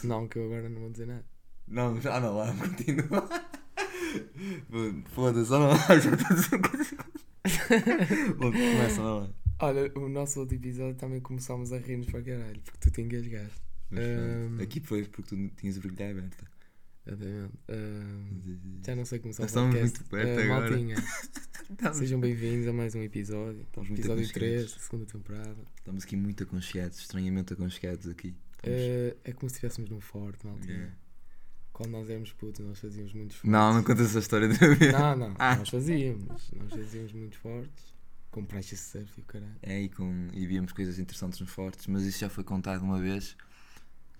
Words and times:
isso. 0.00 0.06
Não, 0.08 0.26
que 0.28 0.38
eu 0.38 0.44
agora 0.46 0.68
não 0.68 0.80
vou 0.80 0.90
dizer 0.90 1.06
nada. 1.06 1.24
Não, 1.68 2.00
já 2.00 2.18
não 2.20 2.36
lá, 2.36 2.52
continua. 2.54 3.28
Foda-se, 5.10 5.50
não, 5.50 5.70
já 5.88 5.94
estou 5.96 6.26
a 6.30 6.34
dizer 6.34 6.60
coisas. 6.60 6.94
Bom, 8.38 8.50
Começa, 8.52 9.00
não 9.02 9.24
é? 9.24 9.30
Olha, 9.62 9.92
o 9.96 10.08
nosso 10.08 10.40
outro 10.40 10.56
episódio 10.56 10.94
também 10.94 11.20
começámos 11.20 11.72
a 11.72 11.78
rir-nos 11.78 12.06
para 12.06 12.22
caralho, 12.22 12.60
porque 12.62 12.78
tu 12.80 12.90
te 12.90 13.02
engasgaste. 13.02 13.60
Ahm. 13.92 14.60
Aqui 14.62 14.80
foi 14.80 15.04
porque 15.04 15.34
tu 15.36 15.48
tinhas 15.56 15.76
a 15.76 15.80
brilhar 15.80 16.10
aberta. 16.10 16.46
Exatamente. 17.06 17.52
Ahm, 17.68 18.80
já 18.84 18.96
não 18.96 19.04
sei 19.04 19.18
começar 19.18 19.42
o 19.42 19.46
Estamos 19.46 19.74
muito 19.78 20.04
perto 20.04 20.40
Ah, 20.40 20.44
agora. 20.44 20.70
maltinha, 20.70 20.96
sejam 21.94 22.20
bem-vindos 22.20 22.68
a 22.68 22.72
mais 22.72 22.94
um 22.94 23.02
episódio. 23.02 23.62
Estamos 23.62 23.90
Episódio 23.90 24.24
aconchegados. 24.24 24.32
3 24.32 24.72
da 24.74 24.78
segunda 24.80 25.06
temporada. 25.06 25.56
estamos 25.76 26.04
aqui 26.04 26.16
muito 26.16 26.42
aconchegados, 26.42 26.98
estranhamente 27.00 27.52
aconchegados 27.52 28.08
aqui. 28.08 28.34
Ah, 28.62 29.16
é 29.24 29.32
como 29.32 29.48
se 29.48 29.56
estivéssemos 29.56 29.90
num 29.90 30.00
forte, 30.00 30.46
maltinha. 30.46 30.74
Yeah. 30.74 30.94
Quando 31.72 31.90
nós 31.92 32.10
éramos 32.10 32.32
putos, 32.32 32.64
nós 32.66 32.78
fazíamos 32.78 33.12
muitos 33.14 33.36
fortes. 33.36 33.50
Não, 33.50 33.72
não 33.74 33.82
conta 33.82 34.02
essa 34.02 34.18
história 34.18 34.48
de 34.48 34.58
vez. 34.58 34.92
Não, 34.92 35.16
não, 35.16 35.34
Ah. 35.38 35.56
nós 35.56 35.68
fazíamos. 35.68 36.50
Nós 36.52 36.70
fazíamos 36.72 37.12
muito 37.12 37.38
fortes. 37.38 37.94
Com 38.30 38.44
prancha 38.44 38.76
de 38.76 38.80
surf 38.80 39.12
e 39.18 39.22
o 39.22 39.24
caralho. 39.24 39.56
É, 39.62 39.80
e, 39.82 39.88
com, 39.88 40.28
e 40.32 40.46
víamos 40.46 40.72
coisas 40.72 40.98
interessantes 41.00 41.40
nos 41.40 41.50
fortes, 41.50 41.86
mas 41.88 42.04
isso 42.04 42.18
já 42.20 42.28
foi 42.28 42.44
contado 42.44 42.82
uma 42.82 43.00
vez. 43.00 43.36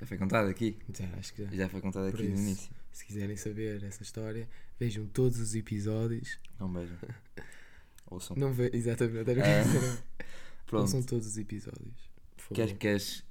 Já 0.01 0.07
foi 0.07 0.19
contado 0.19 0.49
aqui. 0.49 0.77
Já, 0.93 1.05
acho 1.17 1.33
que 1.35 1.45
já. 1.45 1.51
Já 1.53 1.69
foi 1.69 1.81
contado 1.81 2.11
Por 2.11 2.19
aqui 2.19 2.29
no 2.29 2.35
isso. 2.35 2.43
início. 2.43 2.71
Se 2.91 3.05
quiserem 3.05 3.37
saber 3.37 3.85
essa 3.85 4.03
história, 4.03 4.49
vejam 4.81 5.07
todos 5.07 5.39
os 5.39 5.55
episódios. 5.55 6.39
Não 6.59 6.73
beijam. 6.73 6.97
Ouçam. 8.11 8.37
Não 8.37 8.53
ve... 8.53 8.71
Exatamente, 8.73 9.31
era 9.31 9.41
o 9.41 9.43
que 9.45 9.49
Ah. 9.49 10.25
Pronto. 10.67 10.83
Ouçam 10.83 11.03
todos 11.03 11.27
os 11.29 11.39
episódios. 11.39 12.11
Queres, 12.53 12.73
queres. 12.79 13.25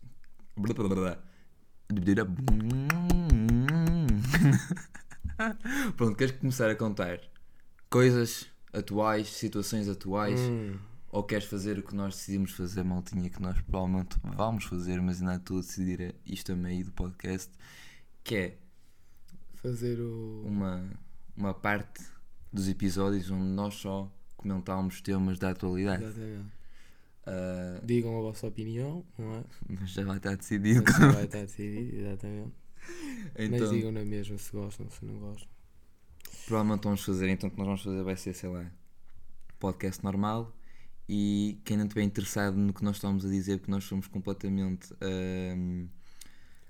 Pronto, 5.95 6.15
queres 6.15 6.35
começar 6.37 6.69
a 6.69 6.75
contar 6.75 7.19
coisas 7.89 8.47
atuais, 8.73 9.27
situações 9.29 9.87
atuais, 9.87 10.39
Hum, 10.39 10.77
ou 11.11 11.23
queres 11.23 11.45
fazer 11.45 11.79
o 11.79 11.83
que 11.83 11.95
nós 11.95 12.15
decidimos 12.15 12.51
fazer, 12.51 12.83
maltinha, 12.83 13.29
que 13.29 13.41
nós 13.41 13.59
provavelmente 13.61 14.17
vamos 14.23 14.65
fazer, 14.65 15.01
mas 15.01 15.21
ainda 15.21 15.35
estou 15.35 15.57
a 15.57 15.61
decidir 15.61 16.15
isto 16.25 16.51
a 16.51 16.55
meio 16.55 16.85
do 16.85 16.91
podcast, 16.91 17.51
que 18.23 18.35
é 18.35 18.57
fazer 19.55 19.99
o. 19.99 20.43
uma, 20.45 20.87
uma 21.35 21.53
parte 21.53 22.03
dos 22.53 22.67
episódios 22.67 23.31
onde 23.31 23.47
nós 23.47 23.73
só 23.75 24.11
comentámos 24.37 25.01
temas 25.01 25.39
da 25.39 25.49
atualidade. 25.49 26.03
Exatamente. 26.03 26.59
Ah, 27.31 27.81
Digam 27.83 28.17
a 28.17 28.21
vossa 28.21 28.47
opinião, 28.47 29.05
não 29.17 29.35
é? 29.35 29.43
mas 29.69 29.91
já 29.91 30.03
vai 30.03 30.17
estar 30.17 30.35
decidido. 30.35 30.83
Mas 30.85 30.97
já 30.99 31.11
vai 31.11 31.23
estar 31.25 31.41
decidido, 31.41 31.95
exatamente. 31.97 32.53
Mas 33.37 33.51
então, 33.51 33.71
digam 33.71 33.91
na 33.91 34.03
mesma 34.05 34.37
se 34.37 34.51
gostam, 34.51 34.89
se 34.89 35.05
não 35.05 35.13
gostam. 35.19 35.47
provavelmente 36.47 36.83
vamos 36.83 37.03
fazer, 37.03 37.29
então 37.29 37.47
o 37.49 37.51
que 37.51 37.57
nós 37.57 37.67
vamos 37.67 37.83
fazer 37.83 38.03
vai 38.03 38.15
ser, 38.15 38.33
sei 38.33 38.49
lá, 38.49 38.65
podcast 39.59 40.03
normal 40.03 40.55
e 41.07 41.59
quem 41.65 41.75
não 41.77 41.85
estiver 41.85 42.03
interessado 42.03 42.55
no 42.57 42.73
que 42.73 42.83
nós 42.83 42.95
estamos 42.95 43.25
a 43.25 43.29
dizer, 43.29 43.57
porque 43.59 43.71
nós 43.71 43.83
somos 43.83 44.07
completamente 44.07 44.93
ahm, 45.01 45.87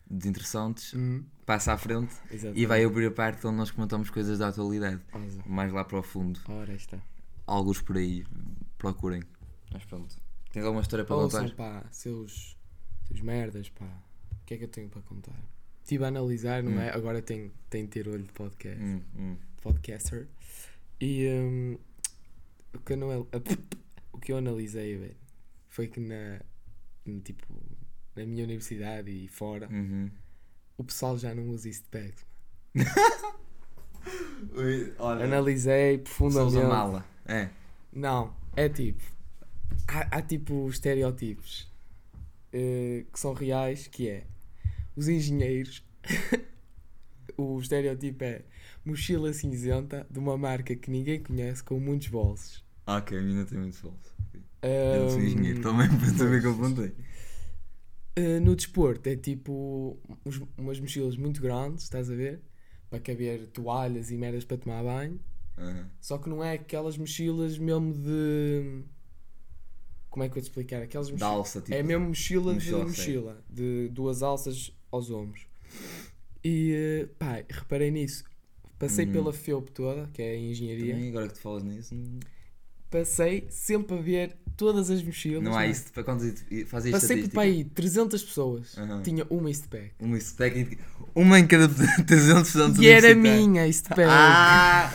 desinteressantes, 0.09 0.93
Hum, 0.93 1.23
passa 1.45 1.73
à 1.73 1.77
frente 1.77 2.13
exatamente. 2.31 2.59
e 2.61 2.65
vai 2.65 2.83
abrir 2.83 3.05
a 3.07 3.11
parte 3.11 3.45
onde 3.45 3.57
nós 3.57 3.69
comentamos 3.71 4.09
coisas 4.09 4.39
da 4.39 4.47
atualidade, 4.47 5.01
Asa. 5.11 5.41
mais 5.45 5.71
lá 5.71 5.83
para 5.85 5.99
o 5.99 6.03
fundo. 6.03 6.39
Ora, 6.47 6.73
está. 6.73 6.99
Alguns 7.45 7.81
por 7.81 7.97
aí, 7.97 8.25
procurem. 8.77 9.21
Mas 9.71 9.85
pronto. 9.85 10.15
Tens 10.51 10.63
alguma 10.65 10.81
história 10.81 11.05
para 11.05 11.15
Ouçam, 11.15 11.43
contar? 11.49 11.55
pá, 11.55 11.85
seus, 11.91 12.57
seus 13.07 13.21
merdas, 13.21 13.69
pá. 13.69 13.85
O 14.41 14.45
que 14.45 14.55
é 14.55 14.57
que 14.57 14.63
eu 14.63 14.67
tenho 14.69 14.89
para 14.89 15.01
contar? 15.03 15.35
Estive 15.83 16.03
a 16.03 16.07
analisar, 16.07 16.63
não 16.63 16.73
Hum. 16.73 16.79
é? 16.79 16.89
Agora 16.91 17.21
tenho, 17.21 17.51
tenho 17.69 17.85
de 17.85 17.91
ter 17.91 18.07
olho 18.07 18.23
de 18.23 18.31
podcast. 18.31 18.81
Hum, 18.83 19.01
hum. 19.15 19.37
podcaster. 19.61 20.27
E 20.99 21.27
hum, 21.29 21.77
o, 22.73 22.79
que 22.79 22.93
eu 22.93 22.97
não, 22.97 23.27
o 24.11 24.17
que 24.19 24.31
eu 24.31 24.37
analisei, 24.37 24.97
velho, 24.97 25.15
foi 25.67 25.87
que 25.87 25.99
na, 25.99 26.41
tipo, 27.23 27.45
na 28.15 28.25
minha 28.25 28.43
universidade 28.43 29.09
e 29.11 29.27
fora, 29.27 29.67
Uhum. 29.71 30.09
o 30.77 30.83
pessoal 30.83 31.17
já 31.17 31.33
não 31.35 31.49
usa 31.49 31.67
East 31.67 31.85
Bags. 31.91 32.25
Ui, 34.55 34.93
Olha, 34.99 35.25
Analisei 35.25 35.97
profundamente. 35.99 36.57
a 36.57 36.67
mala. 36.67 37.05
É. 37.25 37.49
Não, 37.91 38.33
é 38.55 38.69
tipo. 38.69 39.03
Há, 39.87 40.17
há 40.17 40.21
tipo 40.21 40.67
estereótipos 40.69 41.67
eh, 42.53 43.05
que 43.11 43.19
são 43.19 43.33
reais, 43.33 43.87
que 43.87 44.07
é 44.09 44.25
os 44.95 45.07
engenheiros. 45.07 45.83
o 47.37 47.59
estereótipo 47.59 48.23
é 48.23 48.43
mochila 48.83 49.31
cinzenta 49.33 50.05
de 50.09 50.19
uma 50.19 50.37
marca 50.37 50.75
que 50.75 50.89
ninguém 50.91 51.21
conhece 51.21 51.63
com 51.63 51.79
muitos 51.79 52.07
bolsos. 52.07 52.63
Ah, 52.85 52.97
ok, 52.97 53.17
a 53.17 53.21
minha 53.21 53.45
tem 53.45 53.57
muitos 53.59 53.79
bolsos. 53.81 54.11
Eu 54.63 55.09
sou 55.09 55.21
engenheiro 55.21 55.61
também, 55.61 55.87
para 55.87 56.07
saber 56.17 56.41
que 56.41 56.47
eu 56.47 56.53
apontei. 56.53 56.93
eh, 58.15 58.39
no 58.39 58.55
desporto 58.55 59.07
é 59.09 59.15
tipo 59.15 59.97
uns- 60.25 60.41
umas 60.57 60.79
mochilas 60.79 61.15
muito 61.17 61.41
grandes, 61.41 61.83
estás 61.83 62.09
a 62.09 62.15
ver? 62.15 62.41
Para 62.89 62.99
caber 62.99 63.47
toalhas 63.47 64.11
e 64.11 64.17
merdas 64.17 64.43
para 64.45 64.57
tomar 64.57 64.83
banho. 64.83 65.19
Aham. 65.57 65.89
Só 66.01 66.17
que 66.17 66.29
não 66.29 66.43
é 66.43 66.53
aquelas 66.53 66.97
mochilas 66.97 67.57
mesmo 67.57 67.93
de. 67.93 68.83
Como 70.09 70.23
é 70.23 70.27
que 70.27 70.31
eu 70.31 70.35
vou 70.35 70.41
te 70.41 70.45
explicar? 70.45 70.81
Aquelas 70.81 71.09
mochilas. 71.11 71.33
alça, 71.33 71.61
tipo. 71.61 71.73
É 71.73 71.83
mesmo 71.83 72.07
mochila, 72.07 72.53
mochila, 72.53 72.79
de 72.79 72.85
mochila, 72.85 73.43
de 73.49 73.89
duas 73.89 74.23
alças 74.23 74.71
aos 74.91 75.09
ombros. 75.11 75.45
E 76.43 76.73
eh, 76.73 77.05
pá, 77.19 77.43
reparei 77.49 77.91
nisso. 77.91 78.23
Passei 78.77 79.05
Uhum. 79.05 79.11
pela 79.11 79.33
FEUP 79.33 79.71
toda, 79.71 80.09
que 80.13 80.21
é 80.21 80.31
a 80.31 80.37
engenharia. 80.37 80.93
Também, 80.93 81.09
agora 81.09 81.27
que 81.27 81.33
tu 81.33 81.39
falas 81.41 81.63
nisso, 81.63 81.93
não, 81.93 82.19
Passei 82.89 83.45
sempre 83.49 83.97
a 83.97 84.01
ver 84.01 84.35
todas 84.57 84.89
as 84.89 85.01
mochilas. 85.01 85.41
não 85.41 85.55
há 85.55 85.65
é? 85.65 85.69
isso. 85.69 85.85
Para 85.93 86.03
quando 86.03 86.19
faz 86.67 86.83
isto 86.83 86.91
Passei 86.91 87.21
por 87.21 87.29
para 87.29 87.43
aí 87.43 87.63
300 87.63 88.21
pessoas. 88.23 88.77
Aham. 88.77 89.01
Tinha 89.03 89.25
uma 89.29 89.49
East 89.49 89.67
Pack. 89.69 89.91
Uma 89.99 90.17
Eastpack, 90.17 90.77
uma 91.15 91.39
em 91.39 91.47
cada 91.47 91.69
300 92.03 92.47
estudantes 92.47 92.79
E 92.81 92.87
era 92.89 93.07
universitários. 93.07 93.47
minha 93.47 93.65
East 93.67 93.87
Pack. 93.87 94.01
Ah! 94.03 94.91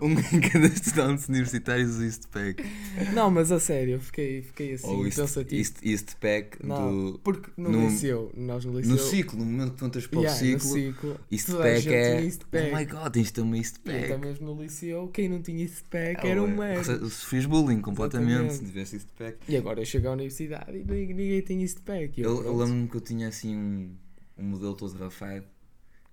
Uma 0.00 0.18
em 0.20 0.40
cada 0.40 0.66
estudante 0.66 1.28
universitário 1.28 1.84
usa 1.86 2.04
Eastpack. 2.06 2.64
Não, 3.12 3.30
mas 3.30 3.52
a 3.52 3.60
sério, 3.60 3.94
eu 3.96 4.00
fiquei, 4.00 4.40
fiquei 4.42 4.72
assim, 4.74 4.86
Ou 4.86 5.04
East, 5.04 5.18
pensativo. 5.18 5.54
East, 5.60 5.76
Eastpack 5.82 6.66
Não, 6.66 7.12
do... 7.12 7.18
porque 7.22 7.50
no, 7.56 7.70
no- 7.70 7.88
liceu, 7.90 8.32
nós 8.34 8.64
no 8.64 8.78
liceu. 8.78 8.92
No 8.92 8.98
ciclo, 8.98 9.38
no 9.38 9.44
momento 9.44 9.72
que 9.72 9.78
tu 9.78 9.86
entras 9.86 10.06
para 10.06 10.18
o 10.20 10.22
Yeah, 10.22 10.40
no 10.40 10.60
ciclo, 10.60 10.72
ciclo 10.72 11.20
Eastpack 11.30 11.88
é... 11.92 12.24
East. 12.24 12.42
Oh 12.50 12.76
my 12.76 12.84
god, 12.86 13.12
tens 13.12 13.26
de 13.26 13.32
ter 13.34 13.40
uma 13.42 13.56
E 13.56 13.60
Eastpack. 13.60 14.04
até 14.04 14.16
mesmo 14.16 14.54
no 14.54 14.62
liceu, 14.62 15.08
quem 15.08 15.28
não 15.28 15.42
tinha 15.42 15.62
East 15.62 15.84
Pack 15.90 16.26
era 16.26 16.42
um 16.42 16.46
merda. 16.56 16.92
Eu 16.92 17.10
Sofrias 17.32 17.46
bullying 17.46 17.80
completamente 17.80 18.52
se 18.52 18.64
tivesse 18.64 18.96
Eastpack. 18.96 19.38
E 19.48 19.56
agora 19.56 19.80
eu 19.80 19.86
chego 19.86 20.08
à 20.08 20.12
universidade 20.12 20.70
e 20.76 20.84
ninguém, 20.84 21.06
ninguém 21.14 21.42
tem 21.42 21.62
East 21.62 21.78
Pack. 21.80 22.20
E 22.20 22.22
Eu, 22.22 22.36
eu 22.36 22.42
pronto. 22.42 22.58
lembro-me 22.58 22.88
que 22.88 22.96
eu 22.96 23.00
tinha 23.00 23.28
assim 23.28 23.56
um, 23.56 23.96
um 24.36 24.44
modelo 24.44 24.74
todo 24.74 24.94
rafado 24.98 25.44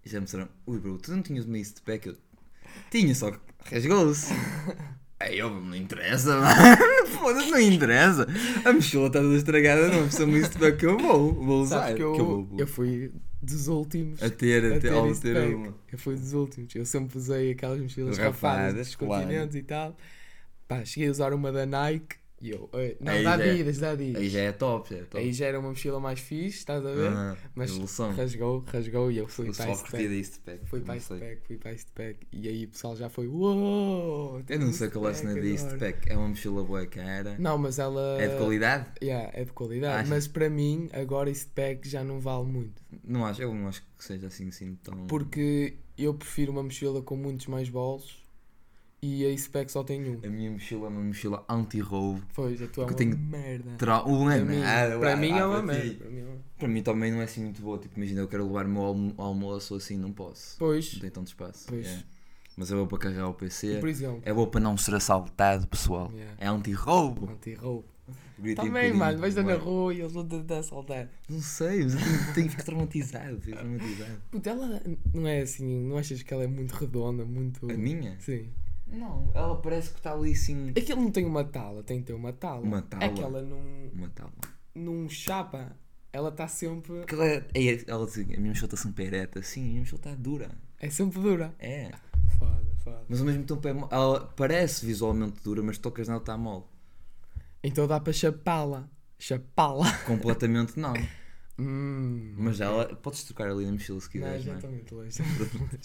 e 0.06 0.10
já 0.10 0.20
me 0.20 0.26
disseram, 0.26 0.48
ui 0.66 0.80
bro, 0.80 0.98
tu 0.98 1.12
não 1.12 1.22
tinhas 1.22 1.44
uma 1.46 1.58
Eastpack? 1.58 2.08
Eu 2.08 2.18
tinha, 2.90 3.14
só 3.14 3.32
que 3.32 3.40
rasgou-se. 3.66 4.34
Aí 5.20 5.38
eu, 5.38 5.50
não 5.50 5.76
interessa, 5.76 6.40
mano. 6.40 7.08
Foda-se, 7.08 7.52
não 7.52 7.60
interessa. 7.60 8.26
A 8.64 8.72
mochila 8.72 9.08
está 9.08 9.20
toda 9.20 9.36
estragada, 9.36 9.90
não 9.90 10.04
precisa 10.04 10.24
uma 10.24 10.38
Eastpack 10.38 10.78
que 10.78 10.86
eu 10.86 10.98
vou, 10.98 11.34
vou 11.34 11.62
usar. 11.64 11.80
Sabes 11.82 11.96
que 11.96 12.02
eu, 12.02 12.14
que 12.14 12.22
eu 12.22 12.26
vou, 12.26 12.60
eu 12.60 12.68
fui 12.68 13.12
dos 13.42 13.68
últimos 13.68 14.24
a 14.24 14.30
ter, 14.30 14.64
a 14.64 14.78
a 14.78 14.80
ter, 14.80 14.90
ter 14.90 15.06
East 15.08 15.22
ter 15.22 15.34
Pack. 15.36 15.54
uma. 15.54 15.76
Eu 15.92 15.98
fui 15.98 16.16
dos 16.16 16.32
últimos. 16.32 16.74
Eu 16.74 16.86
sempre 16.86 17.18
usei 17.18 17.52
aquelas 17.52 17.82
mochilas 17.82 18.18
Rafadas, 18.18 18.32
rafadas 18.42 18.88
dos 18.88 18.96
claro. 18.96 19.24
continentes 19.24 19.56
e 19.58 19.64
tal. 19.64 19.98
Pá, 20.70 20.86
cheguei 20.86 21.10
a 21.10 21.12
usar 21.12 21.34
uma 21.34 21.52
da 21.52 21.66
Nike 21.66 22.16
e 22.42 22.52
eu. 22.52 22.70
"Ei, 22.74 22.96
Não, 23.02 23.12
Aí 23.12 23.24
da 23.24 23.38
já 23.38 23.44
é- 23.44 23.50
Adidas, 23.52 23.78
da 23.80 23.90
Adidas. 23.92 24.22
Aí 24.22 24.30
já 24.30 24.40
é 24.40 24.52
top, 24.52 24.90
já 24.94 25.02
é 25.02 25.04
top. 25.04 25.18
Aí 25.18 25.34
já 25.34 25.46
era 25.48 25.60
uma 25.60 25.70
mochila 25.70 26.00
mais 26.00 26.20
fixe, 26.20 26.60
estás 26.60 26.86
a 26.86 26.92
ver? 26.94 27.08
Ah, 27.10 27.36
Mas 27.56 27.72
evolução. 27.72 28.12
rasgou, 28.14 28.64
rasgou 28.68 29.12
e 29.12 29.18
eu 29.18 29.28
fui 29.28 29.50
Eu 29.50 29.54
para 29.54 29.66
curti 29.76 29.92
Pack. 29.92 30.04
Eastpack. 30.06 30.60
Fui 30.68 30.80
para 30.82 31.00
sei. 31.00 31.20
Pack, 31.20 31.42
fui 31.48 31.58
para 31.58 31.72
East 31.74 31.88
Pack. 31.96 32.18
E 32.32 32.48
aí 32.48 32.66
o 32.66 32.68
pessoal 32.70 32.96
já 32.96 33.10
foi. 33.10 33.28
Uou! 33.28 34.42
Eu 34.48 34.60
não 34.60 34.72
sei 34.72 34.90
qual 34.90 35.08
é 35.08 35.12
a 35.12 35.14
cena 35.16 35.34
da 35.34 35.42
Eastpack. 35.42 36.10
É 36.12 36.16
uma 36.16 36.28
mochila 36.30 36.64
boa 36.64 36.86
cara. 36.86 37.36
Não, 37.40 37.58
mas 37.58 37.80
ela. 37.80 38.22
É 38.22 38.28
de 38.28 38.38
qualidade? 38.38 38.86
Yeah, 39.02 39.32
é 39.34 39.44
de 39.44 39.52
qualidade. 39.52 39.96
Achas? 39.96 40.10
Mas 40.10 40.28
para 40.28 40.50
mim, 40.50 40.88
agora 40.94 41.30
East 41.30 41.50
Pack 41.56 41.90
já 41.90 42.04
não 42.04 42.20
vale 42.20 42.46
muito. 42.46 42.82
Não 43.04 43.26
acho, 43.26 43.42
eu 43.42 43.54
não 43.54 43.68
acho 43.68 43.82
que 43.98 44.04
seja 44.06 44.28
assim, 44.28 44.48
assim 44.50 44.76
tão. 44.84 45.08
Porque 45.08 45.74
eu 45.98 46.14
prefiro 46.14 46.52
uma 46.52 46.62
mochila 46.64 47.02
com 47.02 47.16
muitos 47.18 47.48
mais 47.48 47.68
bolsos 47.70 48.18
e 49.02 49.26
a 49.26 49.52
Pack 49.52 49.72
só 49.72 49.84
tem 49.84 50.04
um. 50.10 50.20
A 50.24 50.30
minha 50.30 50.52
mochila 50.52 50.86
é 50.88 50.90
uma 50.90 51.02
mochila 51.02 51.46
anti-roubo. 51.50 52.22
Pois, 52.34 52.62
a 52.62 52.68
tua 52.68 52.86
é 52.86 52.88
uma 53.06 53.16
merda. 53.18 53.72
Tra... 53.78 54.04
Não 54.06 54.30
é 54.30 54.38
Para 54.38 54.46
mim, 54.46 54.60
nada, 54.60 55.00
para 55.00 55.10
lá, 55.12 55.16
mim 55.16 55.30
é 55.32 55.46
uma 55.46 55.54
para 55.56 55.62
merda. 55.64 56.06
mim 56.10 56.20
é 56.20 56.24
uma- 56.24 56.38
Para 56.58 56.68
mim 56.68 56.84
também 56.84 57.12
não 57.12 57.22
é 57.22 57.24
assim 57.24 57.44
muito 57.44 57.62
boa. 57.62 57.78
Tipo, 57.78 57.98
imagina, 57.98 58.20
eu 58.22 58.28
quero 58.28 58.46
levar 58.46 58.66
o 58.66 58.70
meu 58.70 58.82
almo- 58.84 59.14
almoço 59.18 59.76
assim, 59.76 59.98
não 59.98 60.12
posso. 60.12 60.56
Pois, 60.60 60.94
Não 60.94 61.00
tem 61.02 61.10
tanto 61.12 61.28
espaço. 61.28 61.66
Pois. 61.70 61.88
é. 61.88 62.04
Mas 62.58 62.70
é 62.72 62.76
boa 62.76 62.88
para 62.88 62.98
carregar 62.98 63.30
o 63.30 63.34
PC. 63.34 63.78
por 63.80 63.88
exemplo, 63.88 64.22
É 64.26 64.34
boa 64.34 64.48
para 64.48 64.60
não 64.60 64.76
ser 64.76 64.94
assaltado, 64.96 65.66
pessoal. 65.68 66.12
Yeah. 66.14 66.34
É 66.38 66.48
anti-roubo. 66.48 67.30
anti-roubo. 67.32 67.86
Um 68.40 68.56
Também, 68.56 68.72
bocadinho, 68.72 68.96
mano, 68.98 69.18
vais 69.20 69.36
na 69.36 69.54
rua 69.56 69.94
e 69.94 70.00
eles 70.00 70.14
vão 70.14 70.26
tentar 70.26 70.60
assaltar. 70.60 71.10
Não 71.30 71.42
sei, 71.42 71.84
mas 71.84 71.94
eu 71.94 72.34
tenho, 72.34 72.48
que 72.48 72.52
ficar 72.52 72.64
traumatizado. 72.64 73.38
Traumatizado. 73.38 74.22
Puta, 74.32 74.50
ela 74.50 74.82
não 75.14 75.28
é 75.28 75.42
assim, 75.42 75.82
não 75.88 75.98
achas 75.98 76.24
que 76.24 76.34
ela 76.34 76.44
é 76.44 76.48
muito 76.48 76.72
redonda, 76.72 77.24
muito. 77.26 77.70
A 77.70 77.76
minha? 77.78 78.18
Sim. 78.20 78.50
Não, 78.92 79.30
ela 79.34 79.56
parece 79.62 79.92
que 79.92 79.98
está 80.00 80.14
ali 80.14 80.32
assim. 80.34 80.70
Aquilo 80.70 81.02
não 81.02 81.12
tem 81.12 81.26
uma 81.26 81.44
tala, 81.44 81.84
tem 81.84 82.00
que 82.00 82.08
ter 82.08 82.14
uma 82.14 82.34
tala. 82.34 82.62
Uma 82.62 82.82
tala? 82.82 83.04
É 83.04 83.10
que 83.10 83.22
ela 83.22 83.42
não, 83.42 83.60
Uma 83.94 84.10
tábua. 84.10 84.34
não 84.76 85.08
chapa. 85.10 85.76
Ela 86.12 86.30
está 86.30 86.48
sempre. 86.48 86.94
Porque 87.00 87.14
ela, 87.14 87.26
é, 87.28 87.46
é- 87.54 87.84
ela 87.88 88.06
diz, 88.06 88.18
a 88.18 88.24
minha 88.24 88.40
mochila 88.50 88.66
está 88.66 88.78
sempre 88.78 89.06
ereta. 89.06 89.42
Sim, 89.44 89.62
a 89.62 89.68
minha 89.68 89.80
mochila 89.82 89.98
está 90.00 90.16
dura. 90.16 90.50
É 90.80 90.90
sempre 90.90 91.20
dura. 91.22 91.54
É. 91.60 91.92
Foda, 92.40 92.66
foda. 92.84 93.04
Mas 93.08 93.20
ao 93.20 93.26
mesmo 93.28 93.44
tempo 93.44 93.68
é, 93.68 93.72
ela 93.96 94.22
parece 94.36 94.86
visualmente 94.86 95.44
dura, 95.44 95.62
mas 95.62 95.78
tocas 95.78 96.08
nela 96.08 96.20
está 96.20 96.36
mole. 96.38 96.64
Então 97.64 97.86
dá 97.86 98.00
para 98.00 98.12
chapá-la. 98.14 98.90
Chapá-la. 99.20 99.92
Completamente 100.00 100.80
não. 100.80 100.94
Hum. 101.60 102.34
Mas 102.38 102.62
ela, 102.62 102.86
podes 102.96 103.24
trocar 103.26 103.50
ali 103.52 103.66
na 103.66 103.74
mochila 103.74 104.00
se 104.00 104.06
Não, 104.06 104.12
quiseres, 104.12 104.44
já 104.44 104.56
estou 104.56 104.72
muito 104.72 104.96
longe. 104.96 105.22
é? 105.22 105.26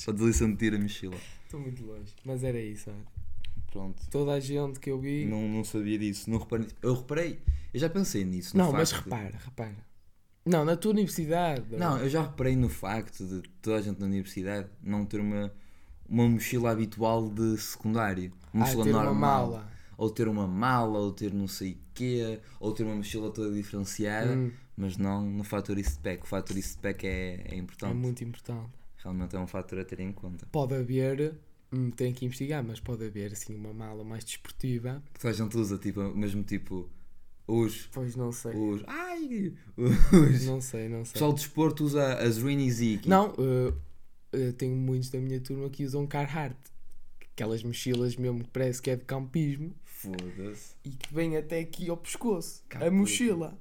Podes 0.05 0.23
ali 0.23 0.33
sentir 0.33 0.75
a 0.75 0.79
mochila. 0.79 1.17
Estou 1.45 1.61
muito 1.61 1.85
longe. 1.85 2.15
Mas 2.25 2.45
era 2.45 2.61
isso, 2.61 2.91
olha. 2.91 3.05
Pronto. 3.73 4.01
Toda 4.09 4.33
a 4.33 4.41
gente 4.41 4.79
que 4.79 4.89
eu 4.89 5.01
vi. 5.01 5.25
Não, 5.25 5.49
não 5.49 5.65
sabia 5.65 5.99
disso. 5.99 6.31
Não 6.31 6.39
reparei. 6.39 6.69
Eu 6.81 6.95
reparei. 6.95 7.41
Eu 7.73 7.81
já 7.81 7.89
pensei 7.91 8.25
nisso. 8.25 8.57
Não, 8.57 8.71
mas 8.71 8.93
facto 8.93 9.05
de- 9.05 9.11
repara, 9.11 9.39
repara. 9.45 9.77
Não, 10.47 10.65
na 10.65 10.77
tua 10.77 10.93
universidade. 10.93 11.77
Não, 11.77 11.99
eu 11.99 12.09
já 12.09 12.23
reparei 12.23 12.55
no 12.55 12.69
facto 12.69 13.27
de 13.27 13.43
toda 13.61 13.79
a 13.79 13.83
gente 13.83 13.99
na 13.99 14.07
universidade 14.07 14.69
não 14.81 15.05
ter 15.05 15.19
uma, 15.19 15.53
uma 16.09 16.29
mochila 16.29 16.71
habitual 16.71 17.29
de 17.31 17.57
secundário. 17.59 18.33
Uma 18.53 18.65
ah, 18.65 18.67
mochila 18.69 18.85
ter 18.85 18.93
normal. 18.93 19.13
uma 19.13 19.59
mala. 19.59 19.74
Ou 19.97 20.11
ter 20.11 20.29
uma 20.29 20.47
mala, 20.47 20.99
ou 20.99 21.13
ter 21.13 21.33
não 21.33 21.47
sei 21.49 21.79
quê, 21.95 22.41
ou 22.61 22.73
ter 22.73 22.83
uma 22.85 22.95
mochila 22.97 23.31
toda 23.31 23.53
diferenciada, 23.55 24.33
Hum, 24.35 24.51
mas 24.77 24.97
não 24.97 25.25
no 25.29 25.45
fator 25.45 25.77
pack. 26.03 26.23
O 26.25 26.27
fator 26.27 26.57
pack 26.83 27.07
é, 27.07 27.45
é 27.49 27.55
é 27.55 27.57
importante. 27.57 27.95
muito 27.95 28.25
importante. 28.25 28.71
Realmente 28.99 29.37
é 29.37 29.39
um 29.39 29.47
fator 29.47 29.79
a 29.79 29.85
ter 29.85 30.01
em 30.01 30.13
conta. 30.13 30.47
Pode 30.47 30.75
haver, 30.75 31.35
hum, 31.73 31.91
tem 31.91 32.13
que 32.13 32.25
investigar, 32.25 32.65
mas 32.65 32.81
pode 32.81 33.05
haver 33.05 33.33
assim 33.33 33.55
uma 33.55 33.73
mala 33.73 34.03
mais 34.03 34.25
desportiva. 34.25 35.03
Toda 35.21 35.31
a 35.31 35.37
gente 35.37 35.57
usa, 35.57 35.77
tipo, 35.79 36.03
mesmo 36.15 36.43
tipo, 36.43 36.89
os. 37.47 37.89
Pois 37.93 38.17
não 38.17 38.33
sei. 38.33 38.53
os 38.57 38.83
ai! 38.87 39.53
Os. 39.77 40.47
Não 40.47 40.61
sei, 40.61 40.89
não 40.89 41.03
O 41.03 41.05
sei. 41.05 41.13
pessoal 41.13 41.33
de 41.33 41.41
desporto 41.41 41.85
usa 41.85 42.15
as 42.15 42.39
Rainy 42.39 42.71
Ziki. 42.71 43.09
Não, 43.09 43.31
uh, 43.35 43.69
uh, 44.35 44.53
tenho 44.55 44.75
muitos 44.75 45.09
da 45.11 45.19
minha 45.21 45.41
turma 45.41 45.69
que 45.71 45.85
usam 45.85 46.07
Carhartt. 46.07 46.57
Aquelas 47.33 47.63
mochilas 47.63 48.17
mesmo 48.17 48.43
que 48.45 48.51
parece 48.51 48.81
que 48.81 48.91
é 48.91 48.97
de 48.97 49.05
campismo 49.05 49.75
Foda-se. 50.05 50.75
e 50.85 50.91
que 50.91 51.15
vem 51.15 51.37
até 51.37 51.61
aqui 51.61 51.89
ao 51.91 51.97
pescoço. 51.97 52.63
Caputa. 52.69 52.89
A 52.89 52.93
mochila. 52.93 53.59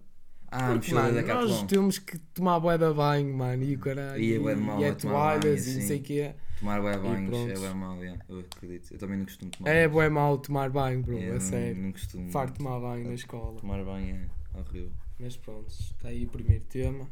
Ah, 0.51 0.57
a 0.57 0.59
Porque, 0.73 0.93
mochila 0.93 1.01
mano, 1.03 1.27
da 1.27 1.33
nós 1.33 1.63
temos 1.63 1.97
que 1.97 2.17
tomar 2.33 2.59
bué 2.59 2.77
de 2.77 2.93
banho, 2.93 3.35
mano, 3.35 3.63
e 3.63 3.75
o 3.75 3.79
caralho. 3.79 4.21
E 4.21 4.35
é 4.35 4.37
de 4.55 4.61
mal 4.61 4.79
e 4.79 4.83
é 4.83 4.89
a 4.89 4.95
toalhas 4.95 5.43
banho, 5.43 5.55
e 5.55 5.73
não 5.75 5.81
sim. 5.81 5.87
sei 5.87 5.97
o 5.99 6.03
quê. 6.03 6.35
Tomar 6.59 6.81
bué 6.81 6.93
E 6.93 6.97
banhos 6.99 7.49
é 7.49 7.53
bué 7.59 7.73
mal, 7.73 8.03
é. 8.03 8.19
eu 8.29 8.39
acredito. 8.39 8.93
Eu 8.93 8.97
também 8.99 9.17
não 9.17 9.25
costumo 9.25 9.51
tomar 9.51 9.69
É 9.71 9.73
banho. 9.87 9.89
bué 9.91 10.09
mau 10.09 10.37
tomar 10.37 10.69
banho, 10.69 11.01
bro, 11.01 11.17
É, 11.17 11.29
a 11.29 11.33
não- 11.33 11.39
sério. 11.39 11.81
Não 11.81 11.91
costumo. 11.91 12.31
Farto 12.31 12.57
tomar 12.59 12.79
banho 12.79 13.07
na 13.07 13.13
escola. 13.15 13.59
Tomar 13.59 13.83
banho 13.83 14.15
é 14.53 14.59
horrível. 14.59 14.91
Mas 15.19 15.37
pronto, 15.37 15.69
está 15.69 16.09
aí 16.09 16.25
o 16.25 16.29
primeiro 16.29 16.63
tema. 16.65 17.07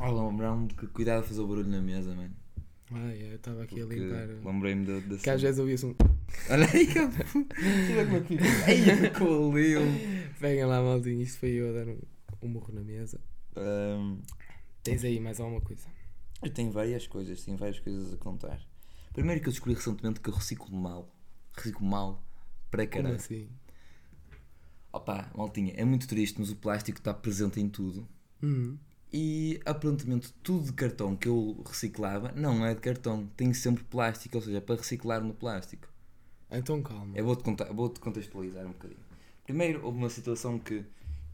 Ah, 0.00 0.10
lembrar-me 0.10 0.68
de 0.68 0.74
que 0.74 0.86
cuidado 0.86 1.20
a 1.20 1.22
fazer 1.22 1.40
o 1.40 1.46
barulho 1.46 1.68
na 1.68 1.82
mesa, 1.82 2.14
mano. 2.14 2.30
Ai, 2.90 3.18
eu 3.30 3.36
estava 3.36 3.64
aqui 3.64 3.82
a 3.82 3.84
Porque 3.86 4.00
limpar. 4.00 4.28
lembrei-me 4.50 4.86
da 5.02 5.16
Que 5.18 5.28
às 5.28 5.42
vezes 5.42 5.58
ouvia-se 5.58 5.84
um. 5.84 5.94
Olha 6.50 6.66
aí, 6.72 6.86
que. 6.86 6.94
Como 7.00 8.16
é 8.16 8.20
que. 8.20 8.38
Ai, 8.66 9.10
ficou 9.10 9.56
lindo. 9.56 9.80
Peguem 10.38 10.64
lá, 10.64 10.80
maldinho, 10.82 11.20
isto 11.22 11.38
foi 11.40 11.50
eu 11.50 11.70
a 11.70 11.72
dar 11.72 11.88
um, 11.88 11.98
um 12.42 12.48
murro 12.48 12.72
na 12.72 12.80
mesa. 12.82 13.20
Ahm, 13.56 14.18
Tens 14.82 15.04
aí 15.04 15.18
mais 15.20 15.40
alguma 15.40 15.60
coisa? 15.60 15.86
eu 16.42 16.50
tenho 16.50 16.70
várias 16.70 17.06
coisas, 17.06 17.42
tenho 17.44 17.56
várias 17.56 17.80
coisas 17.80 18.14
a 18.14 18.16
contar. 18.16 18.60
Primeiro 19.12 19.40
que 19.40 19.48
eu 19.48 19.52
descobri 19.52 19.74
recentemente 19.74 20.20
que 20.20 20.30
eu 20.30 20.34
reciclo 20.34 20.70
mal. 20.74 21.12
Reciclo 21.52 21.84
mal 21.84 22.22
para 22.70 22.86
Como 22.86 23.02
caralho. 23.02 23.16
assim? 23.16 23.48
Opa, 24.92 25.30
maltinha, 25.34 25.74
é 25.76 25.84
muito 25.84 26.06
triste, 26.08 26.38
mas 26.38 26.50
o 26.50 26.56
plástico 26.56 26.98
está 26.98 27.12
presente 27.12 27.60
em 27.60 27.68
tudo. 27.68 28.08
Hum. 28.42 28.78
E 29.12 29.60
aparentemente 29.64 30.32
tudo 30.42 30.66
de 30.66 30.72
cartão 30.72 31.16
que 31.16 31.28
eu 31.28 31.62
reciclava 31.66 32.30
não 32.32 32.64
é 32.64 32.74
de 32.74 32.80
cartão, 32.80 33.26
tem 33.36 33.52
sempre 33.52 33.82
plástico, 33.84 34.36
ou 34.36 34.42
seja, 34.42 34.58
é 34.58 34.60
para 34.60 34.76
reciclar 34.76 35.22
no 35.22 35.34
plástico. 35.34 35.88
Então 36.50 36.82
calma. 36.82 37.16
Eu 37.16 37.24
vou-te 37.24 37.42
contar- 37.44 37.72
vou-te 37.72 38.00
contextualizar 38.00 38.64
um 38.64 38.70
bocadinho. 38.72 39.00
Primeiro 39.44 39.84
houve 39.84 39.98
uma 39.98 40.10
situação 40.10 40.58
que. 40.58 40.84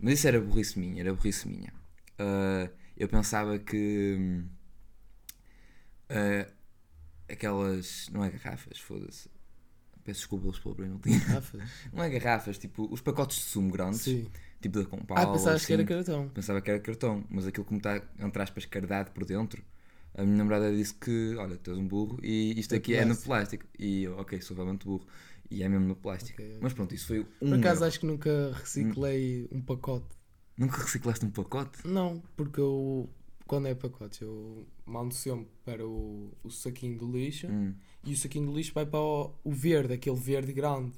Mas 0.01 0.15
isso 0.15 0.29
era 0.29 0.41
burrice 0.41 0.79
minha, 0.79 1.01
era 1.01 1.15
burrice 1.15 1.49
minha. 1.49 1.73
Ah, 2.19 2.69
eu 2.97 3.09
pensava 3.09 3.59
que. 3.59 4.43
ah, 6.09 6.47
aquelas. 7.29 8.09
Não 8.13 8.25
é 8.25 8.31
garrafas, 8.31 8.79
foda-se. 8.79 9.29
Peço 10.05 10.21
desculpa 10.21 10.43
pelos 10.45 10.59
palavrões, 10.59 10.91
não 10.91 10.99
tinha. 10.99 11.19
Garrafas? 11.19 11.63
Não 11.93 12.03
é 12.05 12.11
garrafas, 12.11 12.59
tipo 12.59 12.87
os 12.93 13.01
pacotes 13.01 13.39
de 13.39 13.43
sumo 13.45 13.71
grandes, 13.71 14.03
Sim. 14.03 14.27
tipo 14.61 14.79
da 14.79 14.85
Compal. 14.85 15.17
Ah, 15.17 15.33
pensavas 15.33 15.65
que 15.65 15.73
era 15.73 15.83
assim. 15.83 15.89
cartão. 15.95 16.29
Pensava 16.29 16.61
que 16.61 16.71
era 16.71 16.79
cartão, 16.79 17.25
mas 17.31 17.47
aquilo 17.47 17.65
como 17.65 17.79
está, 17.79 18.03
entre 18.19 18.43
aspas, 18.43 18.67
cardado 18.67 19.13
por 19.13 19.25
dentro, 19.25 19.65
a 20.15 20.23
minha 20.25 20.37
namorada 20.39 20.75
disse 20.75 20.95
que, 20.95 21.35
olha, 21.37 21.57
tu 21.57 21.71
és 21.73 21.79
um 21.79 21.87
burro 21.87 22.19
e 22.23 22.59
isto 22.59 22.75
É 22.75 22.79
aqui 22.79 22.95
é 22.95 23.05
no 23.05 23.17
plástico. 23.17 23.67
E 23.79 24.05
eu, 24.05 24.17
ok, 24.19 24.41
sou 24.41 24.57
realmente 24.57 24.85
burro. 24.87 25.07
E 25.51 25.63
é 25.63 25.69
mesmo 25.69 25.87
no 25.87 25.97
plástico. 25.97 26.41
Ok, 26.41 26.47
ok. 26.53 26.59
Mas 26.63 26.73
pronto, 26.73 26.95
isso 26.95 27.07
foi 27.07 27.21
um. 27.21 27.51
Por 27.51 27.59
acaso 27.59 27.81
erro. 27.81 27.87
acho 27.89 28.01
que 28.01 28.07
nunca 28.07 28.53
reciclei 28.55 29.49
um 29.53 29.61
pacote. 29.61 30.07
Nunca 30.57 30.79
reciclaste 30.79 31.25
um 31.27 31.31
pacote? 31.31 31.87
Não, 31.87 32.23
porque 32.37 32.61
eu. 32.61 33.09
Quando 33.47 33.67
é 33.69 33.75
pacotes, 33.75 34.21
eu 34.23 34.67
mando 34.87 35.13
sempre 35.13 35.49
para 35.67 35.87
o, 35.87 36.33
o 36.43 36.51
saquinho 36.51 36.97
do 36.97 37.13
lixo 37.13 37.47
Hum. 37.47 37.75
e 38.03 38.15
o 38.15 38.17
saquinho 38.17 38.47
do 38.47 38.57
lixo 38.57 38.73
vai 38.73 38.87
para 38.87 38.99
o, 39.01 39.35
o 39.45 39.51
verde, 39.53 39.93
aquele 39.93 40.17
verde 40.17 40.53
grande. 40.55 40.93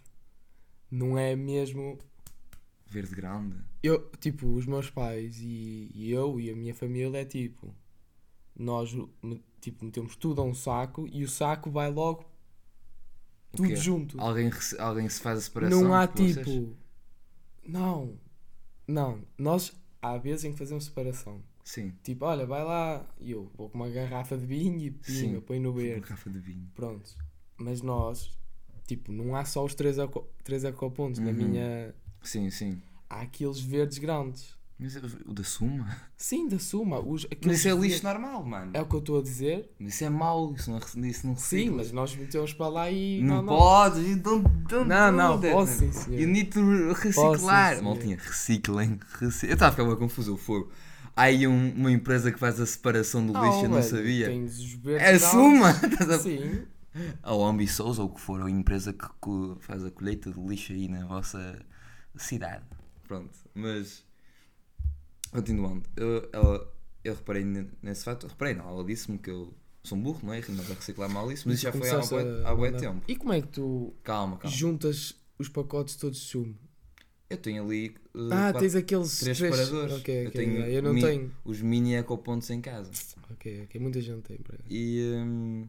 Não 0.88 1.18
é 1.18 1.34
mesmo. 1.34 1.98
Verde 2.86 3.16
grande. 3.16 3.56
Eu, 3.82 4.08
tipo, 4.20 4.46
os 4.54 4.64
meus 4.64 4.88
pais 4.88 5.38
e, 5.40 5.90
e 5.92 6.10
eu 6.12 6.38
e 6.38 6.50
a 6.50 6.54
minha 6.54 6.72
família 6.72 7.18
é 7.18 7.24
tipo. 7.24 7.74
Nós 8.58 8.90
tipo, 9.60 9.84
metemos 9.84 10.16
tudo 10.16 10.40
a 10.40 10.44
um 10.44 10.54
saco 10.54 11.06
e 11.12 11.22
o 11.24 11.28
saco 11.28 11.70
vai 11.70 11.90
logo 11.90 12.24
tudo 13.52 13.74
junto. 13.76 14.20
Alguém, 14.20 14.50
alguém 14.78 15.08
se 15.08 15.20
faz 15.20 15.38
a 15.38 15.42
separação? 15.42 15.80
Não 15.82 15.94
há 15.94 16.06
de 16.06 16.32
vocês? 16.32 16.46
tipo. 16.46 16.76
Não. 17.66 18.18
Não. 18.86 19.22
Nós 19.38 19.72
há 20.00 20.16
vezes 20.18 20.44
em 20.44 20.52
que 20.52 20.58
fazemos 20.58 20.84
separação. 20.84 21.42
Sim. 21.64 21.92
Tipo, 22.02 22.26
olha, 22.26 22.46
vai 22.46 22.62
lá 22.62 23.04
e 23.18 23.32
eu 23.32 23.50
vou 23.56 23.68
com 23.68 23.78
uma 23.78 23.88
garrafa 23.88 24.36
de 24.38 24.46
vinho 24.46 24.78
e 24.80 24.90
pinga, 24.90 25.40
põe 25.40 25.58
no 25.58 25.70
Uma 25.70 25.80
verde. 25.80 26.00
garrafa 26.02 26.30
de 26.30 26.38
vinho. 26.38 26.70
Pronto. 26.74 27.16
Mas 27.56 27.82
nós, 27.82 28.30
tipo, 28.86 29.10
não 29.10 29.34
há 29.34 29.44
só 29.44 29.64
os 29.64 29.74
três, 29.74 29.96
três 30.44 30.62
ecopontos. 30.64 31.18
Na 31.18 31.30
Uhum. 31.30 31.34
minha. 31.36 31.94
Sim, 32.22 32.50
sim. 32.50 32.80
Há 33.10 33.22
aqueles 33.22 33.58
verdes 33.58 33.98
grandes. 33.98 34.56
Mas 34.78 34.94
o 35.24 35.32
da 35.32 35.42
Suma? 35.42 35.96
Sim, 36.18 36.48
da 36.48 36.58
Suma. 36.58 37.00
Os, 37.00 37.26
Mas 37.44 37.58
isso 37.60 37.68
é 37.68 37.72
lixo 37.72 38.04
normal, 38.04 38.44
mano. 38.44 38.72
É 38.74 38.82
o 38.82 38.86
que 38.86 38.94
eu 38.94 38.98
estou 38.98 39.18
a 39.20 39.22
dizer. 39.22 39.70
Mas 39.80 39.94
Isso 39.94 40.04
é 40.04 40.10
mau, 40.10 40.52
isso 40.52 40.70
não, 40.70 41.06
isso 41.08 41.26
não 41.26 41.34
Sim, 41.36 41.70
mas 41.70 41.92
nós 41.92 42.14
metemos 42.14 42.52
para 42.52 42.68
lá 42.68 42.90
e. 42.90 43.22
Não, 43.22 43.40
não. 43.40 43.56
don't 44.22 44.86
Não, 44.86 45.10
do 45.10 45.16
não, 45.16 45.40
that, 45.40 45.52
posso 45.54 45.78
sim, 45.78 45.90
senhor. 45.92 46.20
You 46.20 46.28
need 46.28 46.50
to 46.50 46.92
reciclar. 46.92 47.82
Maltinha, 47.82 48.18
reciclem. 48.18 49.00
reci- 49.18 49.46
Eu 49.46 49.54
estava 49.54 49.68
a 49.68 49.72
ficar 49.72 49.84
uma 49.84 49.96
confusão, 49.96 50.34
o 50.34 50.36
fogo. 50.36 50.70
Há 51.16 51.22
aí 51.22 51.46
um- 51.46 51.72
uma 51.74 51.90
empresa 51.90 52.30
que 52.30 52.38
faz 52.38 52.60
a 52.60 52.66
separação 52.66 53.26
do 53.26 53.32
lixo, 53.32 53.64
eu 53.64 53.68
não 53.70 53.82
sabia. 53.82 54.26
Tens 54.26 54.58
os 54.58 54.72
verdes 54.74 55.02
É 55.02 55.06
grandes. 55.12 55.22
Suma! 55.28 55.70
A- 56.14 56.18
Sim. 56.18 56.62
Ou 57.24 57.44
Ambi 57.46 57.66
Souza, 57.66 58.02
ou 58.02 58.08
o 58.08 58.14
que 58.14 58.20
for, 58.20 58.42
a 58.42 58.50
empresa 58.50 58.92
que 58.92 59.06
faz 59.60 59.82
a 59.84 59.90
colheita 59.90 60.30
de 60.30 60.40
lixo 60.40 60.72
aí 60.74 60.86
na 60.88 61.06
vossa 61.06 61.64
cidade. 62.14 62.64
Pronto, 63.08 63.30
mas. 63.54 64.04
Continuando, 65.36 65.88
eu, 65.96 66.28
ela, 66.32 66.72
eu 67.04 67.14
reparei 67.14 67.44
ne- 67.44 67.68
nesse 67.82 68.04
fato, 68.04 68.26
reparei 68.26 68.54
não, 68.54 68.68
ela 68.68 68.84
disse-me 68.84 69.18
que 69.18 69.30
eu 69.30 69.54
sou 69.82 69.96
um 69.98 70.02
burro, 70.02 70.20
não 70.24 70.32
é? 70.32 70.40
Que 70.42 70.50
não 70.52 70.64
a 70.64 70.68
reciclar 70.68 71.08
mal 71.10 71.30
isso, 71.30 71.46
mas 71.48 71.56
isso 71.58 71.64
já 71.64 71.72
foi 71.72 71.88
há 71.88 71.92
Começaste 71.92 72.14
bué- 72.14 72.44
a 72.44 72.48
há 72.50 72.54
bué 72.54 72.70
mandar- 72.70 72.80
tempo. 72.92 73.02
E 73.06 73.16
como 73.16 73.32
é 73.32 73.40
que 73.40 73.48
tu 73.48 73.94
Calma, 74.02 74.36
calma. 74.38 74.56
juntas 74.56 75.14
os 75.38 75.48
pacotes 75.48 75.96
todos 75.96 76.18
de 76.18 76.24
sumo? 76.24 76.56
Eu 77.28 77.36
tenho 77.38 77.64
ali. 77.64 77.88
uh, 78.14 78.32
Ah, 78.32 78.52
quatro- 78.52 78.60
tens 78.60 78.74
aqueles 78.76 79.18
três 79.18 79.36
três 79.38 79.56
separadores. 79.56 79.94
Ok, 80.00 80.14
Eu 80.24 80.28
ok. 80.28 80.40
tenho 80.40 80.64
eu 80.66 80.82
não 80.82 80.94
mi- 80.94 81.00
tenho. 81.00 81.32
os 81.44 81.60
mini 81.60 81.94
ecopontos 81.94 82.48
em 82.50 82.60
casa. 82.60 82.90
Ok, 83.30 83.62
ok. 83.64 83.80
Muita 83.80 84.00
gente 84.00 84.22
tem. 84.22 84.38
para 84.38 84.58
E 84.70 85.00
hum, 85.24 85.68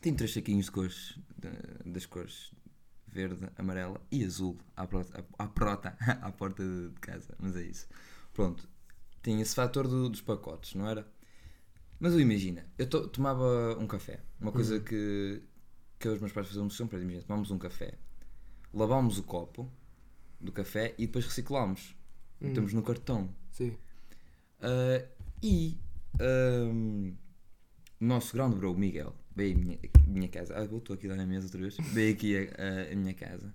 tenho 0.00 0.16
três 0.16 0.32
saquinhos 0.32 0.64
de 0.66 0.72
cores, 0.72 1.16
de- 1.38 1.90
das 1.92 2.06
cores 2.06 2.50
verde, 3.06 3.48
amarela 3.56 4.00
e 4.10 4.24
azul 4.24 4.58
à 4.76 4.84
porta, 4.88 5.24
à, 5.38 5.44
à 5.44 5.46
porta, 5.46 5.96
à 6.20 6.32
porta 6.32 6.64
de, 6.64 6.88
de 6.90 7.00
casa. 7.00 7.32
Mas 7.38 7.54
é 7.54 7.62
isso. 7.62 7.86
Pronto, 8.32 8.68
tinha 9.24 9.42
esse 9.42 9.54
fator 9.54 9.88
do- 9.88 10.08
dos 10.08 10.20
pacotes, 10.20 10.74
não 10.74 10.88
era? 10.88 11.04
Mas 11.98 12.12
eu 12.12 12.20
imagina, 12.20 12.64
eu 12.78 12.86
to- 12.88 13.08
tomava 13.08 13.76
um 13.80 13.86
café, 13.86 14.20
uma 14.40 14.52
coisa 14.52 14.78
que, 14.78 15.42
que 15.98 16.06
eu 16.08 16.12
e 16.12 16.14
os 16.16 16.20
meus 16.20 16.32
pais 16.32 16.46
fazemos 16.46 16.76
sempre, 16.76 17.00
imagina, 17.00 17.22
tomámos 17.22 17.50
um 17.50 17.58
café, 17.58 17.94
lavámos 18.72 19.18
o 19.18 19.22
copo 19.22 19.68
do 20.40 20.52
café 20.52 20.94
e 20.98 21.06
depois 21.06 21.24
reciclámos. 21.24 21.96
Hum. 22.40 22.48
Metemos 22.48 22.72
no 22.74 22.82
cartão. 22.82 23.34
Sim. 23.50 23.76
Ah, 24.60 25.04
e 25.42 25.78
ahm, 26.20 27.12
o 28.00 28.04
nosso 28.04 28.34
grande 28.34 28.56
bro, 28.56 28.74
Miguel, 28.76 29.14
veio 29.34 29.56
à 29.56 29.58
minha, 29.58 29.78
minha 30.06 30.28
casa. 30.28 30.54
Ah, 30.56 30.66
voltou 30.66 30.94
aqui 30.94 31.08
dar 31.08 31.16
na 31.16 31.24
mesa 31.26 31.46
outra 31.46 31.60
vez. 31.60 31.76
Veio 31.78 32.12
aqui 32.14 32.36
a, 32.36 32.40
a- 32.40 32.92
a 32.92 32.96
minha 32.96 33.14
casa. 33.14 33.54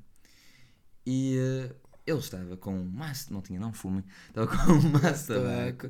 E 1.06 1.38
ah, 1.40 1.76
ele 2.10 2.20
estava 2.20 2.58
com 2.58 2.74
um 2.76 2.86
maço, 2.86 3.32
não 3.34 3.42
tinha, 3.42 3.60
não 3.60 3.74
fume, 3.74 4.04
estava 4.28 4.48
com 4.48 4.72
um 4.74 4.90
maço 5.02 5.28
de 5.28 5.40
tabaco. 5.40 5.90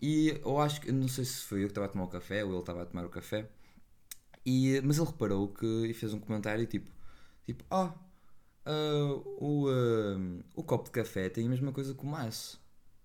E 0.00 0.40
eu 0.44 0.60
acho 0.60 0.80
que, 0.80 0.92
não 0.92 1.08
sei 1.08 1.24
se 1.24 1.42
foi 1.42 1.60
eu 1.60 1.66
que 1.66 1.72
estava 1.72 1.86
a 1.86 1.90
tomar 1.90 2.04
o 2.04 2.08
café 2.08 2.44
ou 2.44 2.50
ele 2.52 2.60
estava 2.60 2.82
a 2.82 2.86
tomar 2.86 3.04
o 3.04 3.08
café. 3.08 3.48
E, 4.46 4.80
mas 4.82 4.96
ele 4.98 5.06
reparou 5.06 5.48
que 5.48 5.66
e 5.86 5.92
fez 5.92 6.12
um 6.14 6.20
comentário 6.20 6.64
tipo, 6.66 6.90
tipo, 7.44 7.64
ah, 7.70 7.92
ah, 8.64 9.12
o, 9.40 9.66
ah, 9.68 10.42
o 10.54 10.62
copo 10.62 10.84
de 10.84 10.90
café 10.92 11.28
tem 11.28 11.46
a 11.46 11.50
mesma 11.50 11.72
coisa 11.72 11.94
que 11.94 12.02
o 12.02 12.06
maço. 12.06 12.60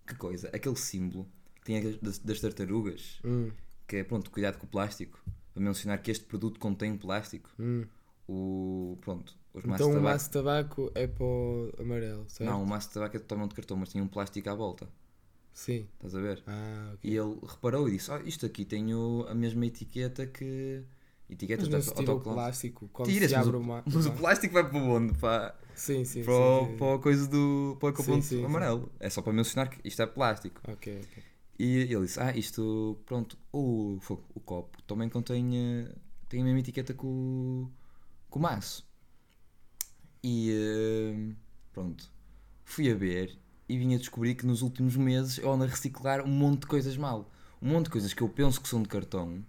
Que 0.05 0.15
coisa? 0.15 0.50
Aquele 0.53 0.75
símbolo 0.75 1.27
que 1.55 1.62
tem 1.65 1.98
das, 2.01 2.20
das 2.20 2.39
tartarugas, 2.39 3.20
Hum. 3.24 3.51
que 3.88 3.98
é 3.98 4.03
pronto, 4.03 4.29
cuidado 4.29 4.58
com 4.58 4.65
o 4.65 4.70
plástico. 4.70 5.20
Para 5.53 5.63
mencionar 5.63 6.01
que 6.01 6.12
este 6.12 6.25
produto 6.25 6.60
contém 6.60 6.98
plástico. 6.98 7.50
Hum. 7.60 7.86
O, 8.27 8.98
pronto, 9.01 9.36
os 9.53 9.63
Então 9.65 9.91
o 9.91 10.01
maço 10.01 10.25
de 10.25 10.31
tabaco 10.31 10.91
é 10.95 11.07
para 11.07 11.24
o 11.25 11.72
amarelo, 11.79 12.25
certo? 12.29 12.50
Não, 12.51 12.63
o 12.63 12.67
maço 12.67 12.88
de 12.89 12.93
tabaco 12.95 13.17
é 13.17 13.19
totalmente 13.19 13.50
de 13.50 13.55
cartão, 13.55 13.77
mas 13.77 13.89
tinha 13.89 14.03
um 14.03 14.07
plástico 14.07 14.50
à 14.50 14.53
volta. 14.55 14.88
Sim. 15.53 15.88
Estás 15.95 16.15
a 16.15 16.19
ver? 16.22 16.43
Ah, 16.48 16.91
ok. 16.95 17.10
E 17.12 17.15
ele 17.15 17.39
reparou 17.48 17.88
e 17.88 17.91
disse: 17.91 18.12
ah, 18.12 18.22
Isto 18.25 18.45
aqui 18.45 18.65
tem 18.65 18.93
o- 18.93 19.25
a 19.29 19.33
mesma 19.33 19.65
etiqueta 19.65 20.25
que. 20.27 20.83
Etiqueta 21.29 21.62
Mas 21.63 21.69
não 21.69 21.81
se 21.81 21.93
tira 21.95 22.13
o 22.13 22.19
plástico 22.22 22.89
quando 22.93 23.12
se 23.12 23.19
mas, 23.22 23.33
abre 23.33 23.55
o, 23.55 23.60
o 23.60 23.63
ma- 23.63 23.83
mas 23.86 24.05
o 24.05 24.10
ma- 24.10 24.17
plástico 24.17 24.53
vai 24.53 24.69
para 24.69 24.77
onde? 24.79 25.17
Para, 25.17 25.55
Sim, 25.75 26.05
sim, 26.05 26.24
para, 26.24 26.33
o, 26.33 26.65
sim, 26.67 26.72
sim. 26.72 26.77
para 26.77 26.95
a 26.95 27.00
coisa 27.00 27.27
do. 27.27 27.77
para 27.79 27.89
o 27.89 28.22
sim. 28.22 28.45
amarelo. 28.45 28.91
É 29.00 29.10
só 29.10 29.22
para 29.22 29.33
mencionar 29.33 29.69
que 29.69 29.79
isto 29.88 30.01
é 30.01 30.05
plástico. 30.07 30.62
Ok, 30.67 30.88
ok. 31.03 31.24
E 31.57 31.65
ele 31.93 32.01
disse: 32.05 32.19
Ah, 32.19 32.36
isto. 32.36 32.98
Pronto, 33.05 33.38
o, 33.51 34.00
o 34.36 34.39
copo 34.39 34.81
também 34.83 35.10
contém. 35.10 35.57
eh, 35.57 35.95
tem 36.29 36.41
a 36.41 36.43
mesma 36.45 36.60
etiqueta 36.60 36.93
que 36.93 37.05
o. 37.05 37.69
que 38.31 38.38
o 38.38 38.41
maço. 38.41 38.86
E. 40.23 40.51
eh, 40.51 41.33
pronto. 41.73 42.09
Fui 42.65 42.89
a 42.89 42.95
ver 42.95 43.37
e 43.67 43.77
vim 43.77 43.93
a 43.93 43.97
descobrir 43.97 44.35
que 44.35 44.45
nos 44.45 44.61
últimos 44.61 44.95
meses 44.95 45.37
eu 45.37 45.51
ando 45.51 45.63
a 45.65 45.67
reciclar 45.67 46.21
um 46.25 46.29
monte 46.31 46.61
de 46.61 46.67
coisas 46.67 46.95
mal. 46.97 47.29
Um 47.61 47.69
monte 47.69 47.85
de 47.85 47.91
coisas 47.91 48.13
que 48.13 48.21
eu 48.21 48.29
penso 48.29 48.61
que 48.61 48.67
são 48.67 48.81
de 48.81 48.89
cartão. 48.89 49.43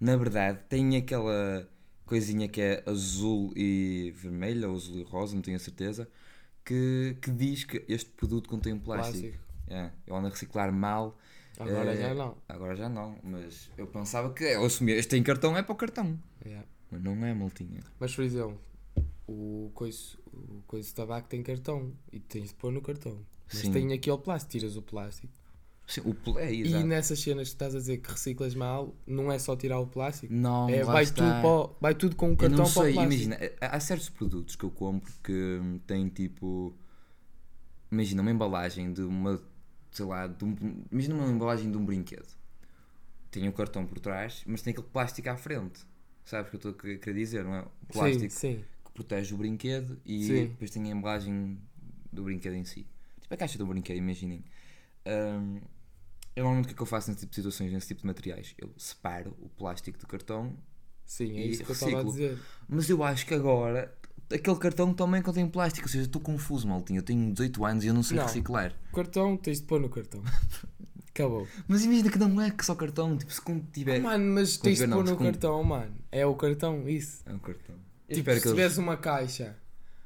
Na 0.00 0.16
verdade, 0.16 0.60
tem 0.68 0.96
aquela 0.96 1.68
coisinha 2.06 2.48
que 2.48 2.60
é 2.60 2.82
azul 2.86 3.52
e 3.56 4.12
vermelho, 4.16 4.70
ou 4.70 4.76
azul 4.76 4.98
e 4.98 5.02
rosa, 5.02 5.34
não 5.34 5.42
tenho 5.42 5.56
a 5.56 5.60
certeza. 5.60 6.08
Que, 6.64 7.16
que 7.20 7.30
diz 7.30 7.64
que 7.64 7.84
este 7.88 8.10
produto 8.10 8.48
contém 8.48 8.78
plástico. 8.78 9.18
Plástico. 9.20 9.44
É, 9.68 9.90
eu 10.06 10.16
ando 10.16 10.26
a 10.28 10.30
reciclar 10.30 10.72
mal. 10.72 11.18
Agora 11.58 11.92
Eh, 11.92 11.96
já 11.96 12.14
não. 12.14 12.36
Agora 12.48 12.76
já 12.76 12.88
não, 12.88 13.18
mas 13.22 13.70
eu 13.76 13.86
pensava 13.86 14.32
que 14.32 14.44
eu 14.44 14.64
assumia, 14.64 14.94
este 14.94 15.10
tem 15.10 15.22
cartão 15.22 15.56
é 15.56 15.62
para 15.62 15.72
o 15.72 15.76
cartão. 15.76 16.18
Yeah. 16.44 16.66
Mas 16.90 17.02
não 17.02 17.12
é, 17.26 17.34
maltinha. 17.34 17.80
Mas 17.98 18.14
por 18.14 18.22
exemplo, 18.24 18.60
o 19.28 19.70
coiso, 19.74 20.18
o 20.32 20.62
coiso 20.66 20.88
de 20.90 20.94
tabaco 20.94 21.28
tem 21.28 21.42
cartão 21.42 21.92
e 22.12 22.20
tens 22.20 22.50
de 22.50 22.54
pôr 22.56 22.72
no 22.72 22.82
cartão. 22.82 23.18
Mas 23.52 23.62
Sim. 23.62 23.72
tem 23.72 23.92
aqui 23.92 24.10
o 24.10 24.18
plástico, 24.18 24.52
tiras 24.52 24.76
o 24.76 24.82
plástico. 24.82 25.32
Sim, 25.86 26.02
o 26.04 26.14
pl- 26.14 26.38
é, 26.38 26.52
E 26.52 26.84
nessas 26.84 27.20
cenas 27.20 27.48
que 27.48 27.54
estás 27.54 27.74
a 27.74 27.78
dizer 27.78 27.98
que 27.98 28.10
reciclas 28.10 28.54
mal, 28.54 28.94
não 29.06 29.30
é 29.32 29.38
só 29.38 29.56
tirar 29.56 29.80
o 29.80 29.86
plástico. 29.86 30.34
Não, 30.34 30.68
é, 30.72 30.84
vai, 30.84 31.04
está. 31.04 31.14
tudo 31.14 31.46
o- 31.46 31.76
vai 31.80 31.94
tudo 31.94 32.16
com 32.16 32.32
o 32.32 32.36
Eu 32.38 32.48
cartão 32.48 32.58
não 32.58 32.70
para 32.72 32.82
o 32.82 32.86
sei, 32.86 32.92
plástico. 32.92 33.34
imagina, 33.34 33.38
há 33.60 33.76
há 33.76 33.80
certos 33.80 34.08
produtos 34.10 34.56
que 34.56 34.64
eu 34.64 34.70
compro 34.70 35.12
que 35.22 35.32
hum, 35.32 35.78
têm 35.86 36.08
tipo. 36.08 36.74
Imagina 37.90 38.22
uma 38.22 38.30
embalagem 38.30 38.92
de 38.92 39.02
uma. 39.02 39.40
Sei 39.90 40.04
lá, 40.04 40.26
de 40.26 40.44
um, 40.44 40.54
imagina 40.92 41.14
uma 41.14 41.26
embalagem 41.32 41.70
de 41.70 41.76
um 41.76 41.84
brinquedo. 41.84 42.28
Tem 43.30 43.48
o 43.48 43.52
cartão 43.52 43.86
por 43.86 44.00
trás, 44.00 44.42
mas 44.46 44.62
tem 44.62 44.72
aquele 44.72 44.86
plástico 44.88 45.28
à 45.30 45.36
frente. 45.36 45.80
Sabes 46.24 46.48
o 46.48 46.50
que 46.50 46.56
eu 46.56 46.58
estou 46.58 46.72
a 46.72 46.74
querer 46.74 46.98
querer 47.00 47.18
dizer, 47.18 47.44
não 47.44 47.54
é? 47.54 47.62
O 47.82 47.86
plástico 47.92 48.28
Sim, 48.28 48.28
sim. 48.30 48.64
Protege 48.98 49.32
o 49.34 49.38
brinquedo 49.38 49.98
e 50.04 50.24
Sim. 50.24 50.46
depois 50.48 50.70
tem 50.70 50.82
a 50.90 50.94
embalagem 50.94 51.58
do 52.12 52.24
brinquedo 52.24 52.54
em 52.54 52.64
si. 52.64 52.84
Tipo 53.20 53.34
a 53.34 53.36
caixa 53.36 53.56
do 53.58 53.66
brinquedo, 53.66 53.96
imaginem. 53.96 54.44
Hum, 55.06 55.60
eu 56.34 56.42
normalmente 56.44 56.64
o 56.64 56.68
que 56.68 56.74
é 56.74 56.76
que 56.76 56.82
eu 56.82 56.86
faço 56.86 57.08
nesse 57.10 57.20
tipo 57.20 57.30
de 57.30 57.36
situações, 57.36 57.72
nesse 57.72 57.88
tipo 57.88 58.00
de 58.00 58.06
materiais? 58.06 58.54
Eu 58.58 58.72
separo 58.76 59.36
o 59.40 59.48
plástico 59.48 59.98
do 59.98 60.06
cartão, 60.06 60.56
Sim, 61.04 61.38
é 61.38 61.46
E 61.46 61.50
isso 61.50 61.64
que 61.64 61.70
eu 61.70 61.74
estava 61.74 62.00
a 62.00 62.02
dizer. 62.02 62.38
mas 62.68 62.90
eu 62.90 63.02
acho 63.02 63.24
que 63.26 63.32
agora 63.34 63.94
aquele 64.30 64.56
cartão 64.56 64.92
também 64.92 65.22
contém 65.22 65.48
plástico, 65.48 65.86
ou 65.86 65.90
seja, 65.90 66.04
estou 66.04 66.20
confuso, 66.20 66.68
maltinho. 66.68 66.98
Eu 66.98 67.02
tenho 67.02 67.32
18 67.32 67.64
anos 67.64 67.84
e 67.84 67.86
eu 67.86 67.94
não 67.94 68.02
sei 68.02 68.16
Não. 68.18 68.24
reciclar. 68.24 68.74
O 68.92 68.96
cartão 68.96 69.36
tens 69.36 69.60
de 69.60 69.66
pôr 69.66 69.80
no 69.80 69.88
cartão. 69.88 70.22
Acabou. 71.08 71.48
Mas 71.66 71.84
imagina 71.84 72.10
que 72.10 72.18
não 72.18 72.40
é 72.40 72.50
que 72.50 72.64
só 72.64 72.74
cartão, 72.74 73.16
tipo, 73.16 73.32
se 73.32 73.40
quando 73.40 73.64
tiver. 73.72 74.00
Mano, 74.00 74.34
mas 74.34 74.56
tens 74.58 74.78
de 74.78 74.86
não, 74.86 74.98
pôr 74.98 75.10
no 75.10 75.16
cartão, 75.16 75.64
mano. 75.64 75.96
É 76.12 76.24
o 76.26 76.34
cartão, 76.36 76.88
isso. 76.88 77.22
É 77.26 77.32
um 77.32 77.38
cartão. 77.38 77.74
Tipo, 78.08 78.32
se 78.32 78.40
tiveres 78.40 78.78
uma 78.78 78.96
caixa, 78.96 79.56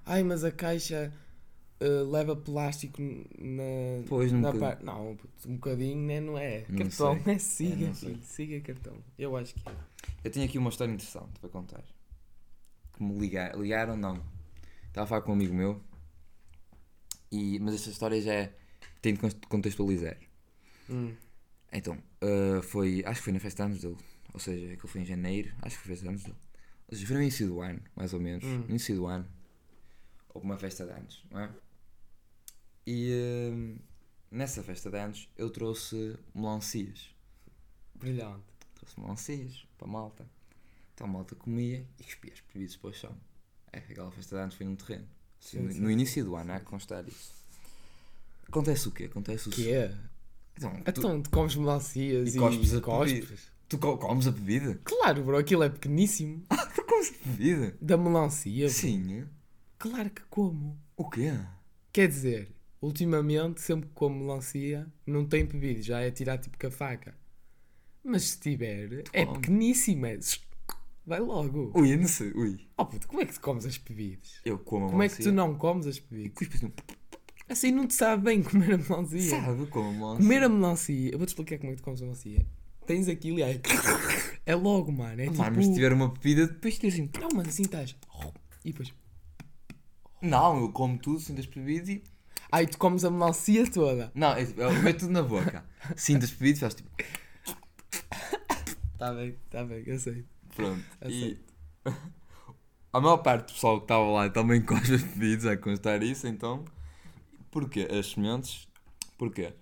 ai, 0.05 0.23
mas 0.25 0.43
a 0.45 0.51
caixa 0.51 1.13
uh, 1.81 2.11
leva 2.11 2.35
plástico 2.35 3.01
na, 3.01 4.03
Pois, 4.09 4.33
na 4.33 4.53
parte. 4.53 4.85
Não, 4.85 5.17
um 5.47 5.55
bocadinho 5.55 5.99
né, 6.07 6.21
não 6.21 6.37
é. 6.37 6.65
Não 6.69 6.79
cartão 6.79 7.23
sei. 7.23 7.35
é 7.35 7.39
siga, 7.39 7.85
Eu 7.85 7.87
não 7.89 7.95
sei. 7.95 8.09
filho, 8.11 8.23
siga 8.25 8.61
cartão. 8.61 8.97
Eu 9.19 9.37
acho 9.37 9.55
que 9.55 9.69
é. 9.69 9.73
Eu 10.25 10.31
tenho 10.31 10.47
aqui 10.47 10.59
uma 10.59 10.71
história 10.71 10.93
interessante 10.93 11.39
para 11.41 11.49
contar. 11.49 11.85
Que 12.93 13.03
me 13.03 13.19
ligar, 13.19 13.57
ligaram, 13.57 13.97
não. 13.97 14.21
Estava 14.89 15.05
a 15.05 15.07
falar 15.07 15.23
com 15.23 15.31
um 15.33 15.35
amigo 15.35 15.55
meu. 15.55 15.81
E, 17.31 17.59
mas 17.61 17.75
esta 17.75 17.91
história 17.91 18.21
já 18.21 18.33
é. 18.35 18.53
Tenho 19.01 19.17
de 19.17 19.35
contextualizar. 19.49 20.17
Hum, 20.91 21.15
Então, 21.73 21.97
ah, 22.21 22.61
foi. 22.63 23.03
Acho 23.07 23.21
que 23.21 23.25
foi 23.25 23.33
na 23.33 23.41
festa 23.41 23.63
de 23.65 23.71
anos 23.71 23.83
dele. 23.83 23.97
Ou 24.35 24.41
seja, 24.41 24.73
aquilo 24.73 24.89
foi 24.89 25.01
em 25.01 25.05
janeiro. 25.05 25.53
Acho 25.63 25.77
que 25.77 25.83
foi 25.83 25.91
festa 25.97 26.03
de 26.05 26.09
anos 26.11 26.23
dele. 26.25 26.37
Foi 27.07 27.17
no 27.17 27.23
início 27.23 27.47
do 27.47 27.61
ano, 27.61 27.81
mais 27.97 28.13
ou 28.13 28.21
menos. 28.21 28.45
Hum. 28.45 28.59
No 28.61 28.71
início 28.71 28.95
do 28.95 29.07
ano. 29.07 29.27
Houve 30.35 30.47
uma 30.47 30.57
festa 30.59 30.85
de 30.85 30.93
anos, 30.93 31.25
não 31.31 31.41
é? 31.41 31.51
E 32.87 33.13
ah, 33.13 33.81
nessa 34.31 34.63
festa 34.63 34.91
de 34.91 34.99
anos 34.99 35.29
eu 35.37 35.51
trouxe 35.51 36.17
melancias. 36.35 37.11
brilhante. 37.95 38.43
Trouxe 38.75 38.99
melancias 39.01 39.67
para 39.79 39.87
a 39.87 39.91
malta. 39.91 40.27
Então 40.95 41.07
a 41.07 41.11
malta 41.11 41.35
comia 41.35 41.87
e 41.99 42.05
cuspia 42.05 42.33
os 42.33 42.41
bebidos 42.53 42.77
para 42.77 42.91
o 42.91 42.93
chão. 42.93 43.17
É, 43.73 43.79
aquela 43.79 44.11
festa 44.11 44.37
de 44.37 44.43
anos 44.43 44.55
foi 44.55 44.67
num 44.67 44.77
terreno. 44.77 45.07
Assim, 45.43 45.59
Sim, 45.59 45.63
no, 45.65 45.73
sim, 45.73 45.81
no 45.81 45.91
início 45.91 46.23
sim, 46.23 46.29
do 46.29 46.37
ano, 46.37 46.53
há 46.53 46.59
que 46.61 46.67
constar 46.67 47.07
isso. 47.09 47.33
Acontece 48.47 48.89
o 48.89 48.91
quê? 48.91 49.05
Acontece 49.05 49.49
o 49.49 49.53
Que 49.53 49.73
é? 49.73 49.97
Então, 50.57 50.73
tu, 50.83 50.91
Então, 50.91 51.23
tu 51.23 51.31
comes 51.31 51.57
melancias 51.57 52.35
E 52.35 52.37
e, 52.37 52.41
cospes 52.41 52.75
a 52.75 52.81
cospes. 52.81 53.51
tu 53.69 53.79
co- 53.79 53.97
comes 53.97 54.27
a 54.27 54.31
bebida? 54.31 54.79
Claro, 54.85 55.25
bro, 55.25 55.39
aquilo 55.39 55.63
é 55.63 55.71
pequeníssimo. 55.71 56.45
Tu 56.75 56.83
comes 56.85 57.11
a 57.11 57.29
bebida? 57.29 57.77
Da 57.81 57.97
melancia. 57.97 58.69
Sim. 58.69 59.25
Claro 59.79 60.11
que 60.11 60.23
como. 60.31 60.79
O 60.97 61.09
quê? 61.09 61.33
Quer 61.93 62.09
dizer, 62.09 62.55
ultimamente, 62.81 63.61
sempre 63.61 63.89
que 63.89 63.95
como 63.95 64.21
melancia, 64.21 64.87
não 65.07 65.27
tem 65.27 65.45
bebido, 65.45 65.83
já 65.83 66.01
é 66.01 66.11
tirar 66.11 66.39
tipo 66.39 66.59
com 66.59 66.67
a 66.67 66.71
faca. 66.71 67.15
Mas 68.05 68.25
se 68.25 68.41
tiver, 68.41 69.05
é 69.13 69.25
pequeníssima. 69.27 70.09
é 70.09 70.17
zzz, 70.17 70.41
Vai 71.05 71.19
logo. 71.19 71.73
Ui, 71.75 71.93
eu 71.93 71.99
não 71.99 72.07
sei. 72.07 72.33
Ui. 72.33 72.61
Oh 72.77 72.87
puto, 72.87 73.09
como 73.09 73.21
é 73.21 73.27
que 73.27 73.35
tu 73.35 73.41
comes 73.41 73.67
as 73.67 73.77
bebidas? 73.77 74.41
Eu 74.45 74.59
como 74.59 74.87
a 74.87 74.91
Como 74.91 75.03
é 75.03 75.09
que 75.09 75.23
tu 75.23 75.33
não 75.33 75.55
comes 75.55 75.87
as 75.87 75.99
bebidas? 75.99 76.49
Assim. 76.49 76.73
Assim 77.49 77.73
não 77.73 77.87
te 77.87 77.95
sabe 77.95 78.23
bem 78.23 78.43
comer 78.43 78.75
a 78.75 78.79
melancia. 78.79 79.31
Sabe 79.31 79.67
como 79.67 79.89
a 79.89 79.93
melancia? 79.93 80.23
Comer 80.23 80.43
a 80.45 80.49
melancia, 80.49 81.11
eu 81.11 81.19
vou-te 81.19 81.31
explicar 81.31 81.59
como 81.59 81.73
é 81.73 81.75
que 81.75 81.83
tu 81.83 81.85
comes 81.85 82.01
a 82.01 82.05
melancia. 82.05 82.47
Tens 82.87 83.09
aquilo 83.09 83.41
e 83.41 83.43
aí. 83.43 83.61
É 84.45 84.55
logo, 84.55 84.91
mano. 84.91 85.21
É 85.21 85.27
tipo. 85.27 85.39
Mano, 85.39 85.57
mas 85.57 85.67
se 85.67 85.75
tiver 85.75 85.93
uma 85.93 86.09
bebida, 86.09 86.47
depois 86.47 86.79
tens 86.79 86.95
assim. 86.95 87.11
Não, 87.21 87.29
mano, 87.35 87.49
assim 87.49 87.63
estás. 87.63 87.97
E 88.65 88.71
depois. 88.71 88.93
Não, 90.21 90.61
eu 90.61 90.73
como 90.73 90.99
tudo, 90.99 91.21
sinto 91.21 91.41
as 91.41 91.47
bebidas 91.47 91.89
e. 91.89 92.03
Aí 92.51 92.67
tu 92.67 92.77
comes 92.77 93.05
a 93.05 93.11
melancia 93.11 93.71
toda. 93.71 94.13
Não, 94.15 94.33
é 94.33 94.45
tipo, 94.45 94.61
eu 94.61 94.73
meto 94.83 95.01
tudo 95.01 95.13
na 95.13 95.23
boca. 95.23 95.65
Sinto 95.97 96.25
as 96.25 96.31
bebidas 96.31 96.59
e 96.59 96.61
faço 96.61 96.77
tipo. 96.77 96.91
Tá 98.99 99.13
bem, 99.15 99.37
tá 99.51 99.65
bem, 99.65 99.83
eu 99.87 99.99
sei. 99.99 100.25
Pronto. 100.55 100.85
E 101.03 101.07
Aceito. 101.07 101.53
a 102.93 103.01
maior 103.01 103.17
parte 103.19 103.47
do 103.47 103.55
pessoal 103.55 103.79
que 103.79 103.85
estava 103.85 104.05
lá 104.05 104.31
também 104.31 104.61
cospe 104.63 104.95
as 104.95 105.03
bebidas 105.03 105.47
a 105.47 105.57
constar 105.57 106.03
isso, 106.03 106.27
então. 106.29 106.65
Porquê? 107.51 107.89
As 107.91 108.13
sementes. 108.13 108.69
Porquê? 109.19 109.55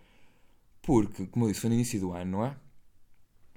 Porque, 0.83 1.27
como 1.27 1.47
eu 1.47 1.51
disse, 1.51 1.61
foi 1.61 1.71
no 1.71 1.77
início 1.77 2.01
do 2.01 2.13
ano, 2.13 2.31
não 2.33 2.45
é? 2.45 2.57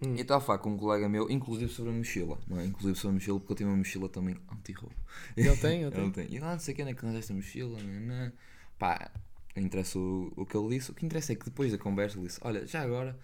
Hum. 0.05 0.15
Eu 0.15 0.21
estava 0.21 0.43
a 0.43 0.45
falar 0.45 0.59
com 0.59 0.71
um 0.71 0.77
colega 0.77 1.07
meu, 1.07 1.29
inclusive 1.29 1.71
sobre 1.71 1.91
a 1.91 1.95
mochila, 1.95 2.37
não 2.47 2.59
é? 2.59 2.65
Inclusive 2.65 2.97
sobre 2.97 3.11
a 3.11 3.13
mochila, 3.13 3.39
porque 3.39 3.53
eu 3.53 3.57
tenho 3.57 3.69
uma 3.69 3.77
mochila 3.77 4.09
também 4.09 4.35
anti-roubo. 4.51 4.95
Ele 5.37 5.55
tem, 5.57 5.81
ele 5.81 5.91
tem. 5.91 6.03
Ele 6.03 6.11
tem. 6.11 6.33
E 6.33 6.39
lá 6.39 6.51
não 6.51 6.59
sei 6.59 6.73
quem 6.73 6.85
é 6.87 6.93
que 6.93 7.05
esta 7.05 7.33
mochila, 7.33 7.81
nanã. 7.81 8.33
Pá, 8.77 9.11
não 9.55 9.63
interessa 9.63 9.97
o, 9.97 10.33
o 10.35 10.45
que 10.45 10.57
ele 10.57 10.69
disse. 10.69 10.91
O 10.91 10.93
que 10.93 11.05
interessa 11.05 11.33
é 11.33 11.35
que 11.35 11.45
depois 11.45 11.71
da 11.71 11.77
conversa 11.77 12.17
ele 12.17 12.27
disse: 12.27 12.39
Olha, 12.43 12.65
já 12.65 12.81
agora, 12.81 13.17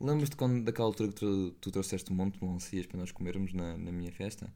lembras-te 0.00 0.36
quando, 0.36 0.62
daquela 0.62 0.88
altura 0.88 1.10
que 1.10 1.14
tu, 1.14 1.50
tu 1.60 1.70
trouxeste 1.70 2.12
um 2.12 2.16
monte 2.16 2.38
de 2.38 2.44
melancias 2.44 2.86
para 2.86 2.98
nós 2.98 3.12
comermos 3.12 3.52
na, 3.52 3.76
na 3.76 3.92
minha 3.92 4.12
festa? 4.12 4.52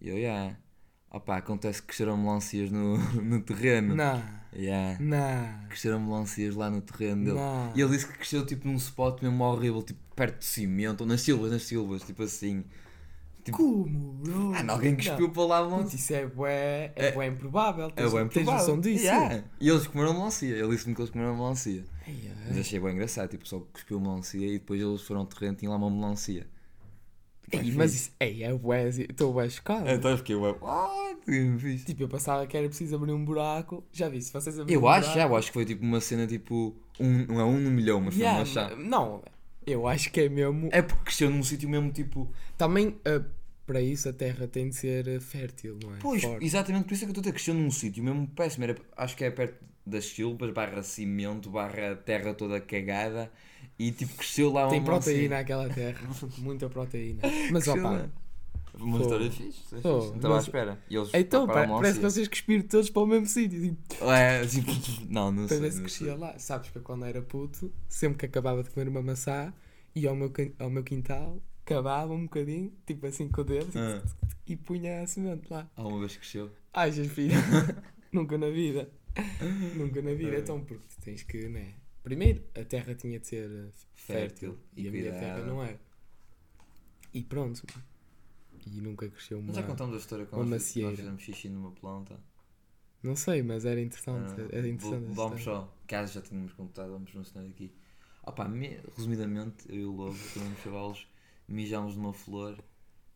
E 0.00 0.08
eu, 0.08 0.20
já. 0.20 0.56
Opá, 1.12 1.38
acontece 1.38 1.80
que 1.80 1.88
cresceram 1.88 2.16
melancias 2.16 2.70
no, 2.70 2.96
no 3.22 3.40
terreno. 3.42 3.94
Não, 3.94 4.40
Yeah. 4.52 4.96
não, 5.00 5.68
Cresceram 5.68 6.00
melancias 6.00 6.56
lá 6.56 6.68
no 6.68 6.80
terreno 6.80 7.24
dele. 7.24 7.36
não. 7.36 7.72
E 7.74 7.80
ele 7.80 7.90
disse 7.90 8.06
que 8.06 8.14
cresceu 8.14 8.44
tipo 8.44 8.66
num 8.66 8.74
spot 8.76 9.22
mesmo 9.22 9.44
horrível, 9.44 9.80
tipo 9.82 10.00
perto 10.16 10.38
de 10.40 10.44
cimento, 10.44 11.02
ou 11.02 11.06
nas 11.06 11.20
silvas, 11.20 11.52
nas 11.52 11.62
silvas, 11.62 12.02
tipo 12.02 12.22
assim. 12.24 12.64
tipo- 13.44 13.56
Como, 13.56 14.12
bro? 14.14 14.52
Ah, 14.54 14.62
não, 14.64 14.74
alguém 14.74 14.96
cuspiu 14.96 15.30
para 15.30 15.42
lá. 15.44 15.68
Puto, 15.68 15.94
Isso 15.94 16.12
é 16.14 16.26
bué, 16.26 16.92
é 16.96 17.06
É- 17.06 17.12
bué 17.12 17.26
improvável. 17.28 17.86
É 17.86 17.90
Tens, 17.90 18.12
bem 18.12 18.28
tens 18.28 18.46
noção 18.46 18.80
disso? 18.80 19.04
Yeah. 19.04 19.44
E 19.60 19.68
eles 19.68 19.86
comeram 19.86 20.14
melancia. 20.14 20.54
Ele 20.56 20.68
disse-me 20.68 20.94
que 20.96 21.00
eles 21.00 21.10
comeram 21.12 21.36
melancia. 21.36 21.84
Ai, 22.06 22.20
ai. 22.28 22.44
Mas 22.48 22.58
achei 22.58 22.80
bem 22.80 22.92
engraçado, 22.94 23.28
tipo, 23.30 23.46
só 23.46 23.60
cuspiu 23.72 24.00
melancia 24.00 24.46
e 24.46 24.58
depois 24.58 24.80
eles 24.80 25.02
foram 25.02 25.20
ao 25.20 25.26
terreno 25.26 25.52
e 25.54 25.56
tinham 25.58 25.72
lá 25.72 25.78
uma 25.78 25.90
melancia. 25.90 26.44
Ei, 27.52 27.72
mas 27.72 27.94
isso, 27.94 28.12
ei, 28.20 28.44
é 28.44 28.52
bué, 28.52 28.88
estou 28.88 29.32
bué 29.32 29.48
chocado. 29.48 29.88
Então 29.88 30.10
eu 30.10 30.18
fiquei, 30.18 30.36
ué, 30.36 30.54
what? 30.60 31.20
Que 31.24 31.58
fixe. 31.58 31.84
Tipo, 31.86 32.04
eu 32.04 32.08
pensava 32.08 32.46
que 32.46 32.56
era 32.56 32.68
preciso 32.68 32.94
abrir 32.94 33.12
um 33.12 33.24
buraco. 33.24 33.84
Já 33.92 34.08
vi, 34.08 34.22
se 34.22 34.32
vocês 34.32 34.58
abrirem 34.58 34.74
Eu 34.74 34.86
um 34.86 34.88
acho, 34.88 35.08
já, 35.08 35.12
buraco... 35.14 35.32
eu 35.32 35.36
acho 35.36 35.46
que 35.48 35.54
foi 35.54 35.64
tipo 35.64 35.82
uma 35.82 36.00
cena 36.00 36.26
tipo, 36.26 36.76
um, 36.98 37.26
não 37.26 37.40
é 37.40 37.44
um 37.44 37.58
no 37.58 37.70
milhão, 37.70 38.00
mas 38.00 38.16
Yeah, 38.16 38.44
foi 38.44 38.62
uma 38.62 38.68
chave. 38.68 38.82
Não, 38.82 39.22
eu 39.66 39.86
acho 39.86 40.10
que 40.12 40.20
é 40.20 40.28
mesmo... 40.28 40.68
É 40.72 40.80
porque 40.82 41.04
cresceu 41.04 41.30
num 41.30 41.42
sítio 41.42 41.68
mesmo 41.68 41.90
tipo. 41.90 42.30
Também, 42.56 42.96
ah, 43.04 43.22
para 43.66 43.80
isso, 43.80 44.08
a 44.08 44.12
terra 44.12 44.46
tem 44.46 44.68
de 44.68 44.76
ser 44.76 45.08
ah, 45.08 45.20
fértil, 45.20 45.78
não 45.82 45.94
é? 45.94 45.98
Pois, 46.00 46.22
Forte. 46.22 46.44
exatamente 46.44 46.84
por 46.84 46.94
isso 46.94 47.04
é 47.04 47.06
que 47.06 47.10
eu 47.10 47.12
estou 47.12 47.20
a 47.20 47.24
dizer, 47.24 47.32
cresceu 47.32 47.54
num 47.54 47.70
sítio 47.70 48.02
mesmo 48.04 48.26
péssimo. 48.28 48.64
Era, 48.64 48.76
acho 48.96 49.16
que 49.16 49.24
é 49.24 49.30
perto 49.30 49.64
das 49.84 50.04
silvas, 50.04 50.52
barra 50.52 50.82
cimento, 50.82 51.50
barra 51.50 51.96
terra 51.96 52.32
toda 52.32 52.60
cagada 52.60 53.30
e 53.82 53.92
tipo 53.92 54.14
cresceu 54.14 54.52
lá 54.52 54.68
Tem 54.68 54.78
uma 54.80 54.84
proteína 54.86 55.38
aquela 55.38 55.68
terra. 55.68 55.98
Muita 56.38 56.68
proteína. 56.68 57.22
Mas, 57.50 57.66
opá... 57.66 57.80
lá. 57.90 58.10
Uma 58.78 58.98
Pô. 58.98 59.02
história 59.02 59.30
fixe. 59.30 59.62
estava 59.74 60.36
à 60.36 60.40
espera. 60.40 60.78
E 60.88 60.96
eles 60.96 61.10
Então, 61.12 61.44
uma 61.44 61.52
parece 61.52 61.98
que 61.98 62.04
vocês 62.04 62.28
cuspiram 62.28 62.62
todos 62.66 62.88
para 62.88 63.02
o 63.02 63.06
mesmo 63.06 63.26
sítio. 63.26 63.60
Tipo, 63.60 64.04
É, 64.04 64.46
tipo, 64.46 64.70
não, 65.10 65.32
não 65.32 65.46
para 65.46 65.56
sei. 65.58 65.70
se 65.70 65.76
não 65.76 65.84
crescia 65.84 66.16
lá. 66.16 66.38
Sabes 66.38 66.70
que 66.70 66.78
eu, 66.78 66.82
quando 66.82 67.04
era 67.04 67.20
puto, 67.20 67.72
sempre 67.88 68.18
que 68.18 68.26
acabava 68.26 68.62
de 68.62 68.70
comer 68.70 68.88
uma 68.88 69.02
maçã, 69.02 69.52
ia 69.94 70.08
ao 70.10 70.14
meu, 70.16 70.32
ao 70.58 70.70
meu 70.70 70.84
quintal, 70.84 71.42
cavava 71.64 72.12
um 72.14 72.22
bocadinho, 72.24 72.72
tipo 72.86 73.06
assim 73.06 73.28
com 73.28 73.40
o 73.40 73.44
dedo, 73.44 73.70
Ah, 73.76 74.02
e 74.46 74.56
punha 74.56 75.02
a 75.02 75.06
semente 75.06 75.50
lá. 75.50 75.68
alguma 75.76 75.98
vez 76.00 76.16
cresceu? 76.16 76.50
Ai, 76.72 76.92
Jesus, 76.92 77.12
filho. 77.12 77.34
Nunca 78.12 78.38
na 78.38 78.50
vida. 78.50 78.88
Nunca 79.76 80.00
na 80.00 80.14
vida. 80.14 80.36
É. 80.36 80.40
Então, 80.40 80.60
porque 80.60 80.86
tu 80.88 81.00
tens 81.04 81.22
que, 81.24 81.48
né? 81.48 81.74
Primeiro, 82.02 82.42
a 82.54 82.64
terra 82.64 82.94
tinha 82.94 83.18
de 83.20 83.26
ser 83.26 83.50
eh, 83.50 83.70
fértil. 83.94 84.52
Fértil, 84.54 84.58
E 84.76 84.88
a 84.88 84.90
minha 84.90 85.12
terra 85.12 85.44
não 85.44 85.62
era. 85.62 85.78
E 87.12 87.22
pronto. 87.22 87.62
E 88.66 88.80
nunca 88.80 89.08
cresceu 89.08 89.38
uma. 89.38 89.48
Mas 89.48 89.56
já 89.56 89.62
contamos 89.62 89.94
a 89.94 89.98
história 89.98 90.24
uma 90.24 90.30
quando 90.30 90.48
nós, 90.50 90.62
macieira. 90.62 90.96
fizemos 90.96 91.22
xixi 91.22 91.48
numa 91.48 91.72
planta. 91.72 92.18
Não 93.02 93.16
sei, 93.16 93.42
mas 93.42 93.64
era 93.64 93.80
interessante. 93.80 94.32
Era 94.54 94.68
interessante. 94.68 95.04
essa 95.06 95.14
Vamos 95.14 95.42
só, 95.42 95.74
caso 95.86 96.12
já 96.14 96.20
tínhamos 96.20 96.52
contado, 96.52 96.92
vamos 96.92 97.12
mencionar 97.14 97.48
aqui. 97.50 97.72
Opa, 98.22 98.46
me- 98.46 98.78
resumidamente, 98.96 99.64
eu 99.68 99.76
e 99.76 99.84
o 99.86 99.92
Lobo, 99.92 100.18
quando 100.32 100.42
éramos 100.44 100.60
chavalos, 100.62 101.08
mijámos 101.48 101.96
numa 101.96 102.12
flor, 102.12 102.62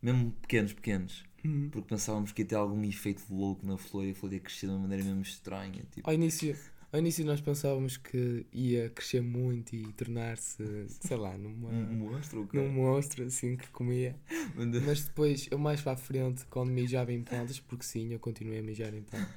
mesmo 0.01 0.31
pequenos, 0.41 0.73
pequenos, 0.73 1.23
Uhum. 1.43 1.69
porque 1.69 1.87
pensávamos 1.87 2.31
que 2.31 2.41
ia 2.41 2.47
ter 2.47 2.55
algum 2.55 2.83
efeito 2.83 3.23
louco 3.31 3.63
na 3.65 3.77
flor 3.77 4.05
e 4.05 4.11
a 4.11 4.15
flor 4.15 4.33
ia 4.33 4.39
crescer 4.39 4.65
de 4.65 4.71
uma 4.73 4.79
maneira 4.79 5.03
mesmo 5.03 5.21
estranha. 5.21 5.85
Tipo, 5.91 6.09
Ao 6.09 6.13
início, 6.15 6.57
ao 6.95 6.99
início 6.99 7.25
nós 7.25 7.41
pensávamos 7.41 7.97
que 7.97 8.45
ia 8.53 8.89
crescer 8.89 9.21
muito 9.21 9.75
e 9.75 9.91
tornar-se, 9.91 10.63
sei 10.87 11.17
lá, 11.17 11.37
numa, 11.37 11.67
um 11.67 11.93
monstro, 11.93 12.49
num 12.53 12.69
monstro 12.69 13.25
assim 13.25 13.57
que 13.57 13.67
comia. 13.69 14.15
Mas 14.55 15.03
depois, 15.03 15.47
eu 15.51 15.57
mais 15.57 15.81
para 15.81 15.91
a 15.91 15.97
frente, 15.97 16.45
quando 16.45 16.69
mijava 16.69 17.11
em 17.11 17.21
plantas, 17.21 17.59
porque 17.59 17.83
sim, 17.83 18.13
eu 18.13 18.19
continuei 18.19 18.59
a 18.59 18.63
mijar 18.63 18.93
em 18.93 19.01
plantas, 19.01 19.35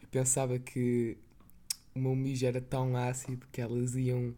eu 0.00 0.08
pensava 0.12 0.60
que 0.60 1.18
o 1.92 1.98
meu 1.98 2.14
mijo 2.14 2.46
era 2.46 2.60
tão 2.60 2.96
ácido 2.96 3.44
que 3.50 3.60
elas 3.60 3.96
iam 3.96 4.32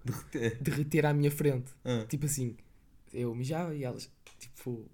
derreter 0.58 1.04
à 1.04 1.12
minha 1.12 1.30
frente. 1.30 1.70
Ah, 1.84 2.06
Tipo 2.08 2.24
assim, 2.24 2.56
eu 3.12 3.34
mijava 3.34 3.74
e 3.74 3.84
elas, 3.84 4.10
tipo, 4.38 4.86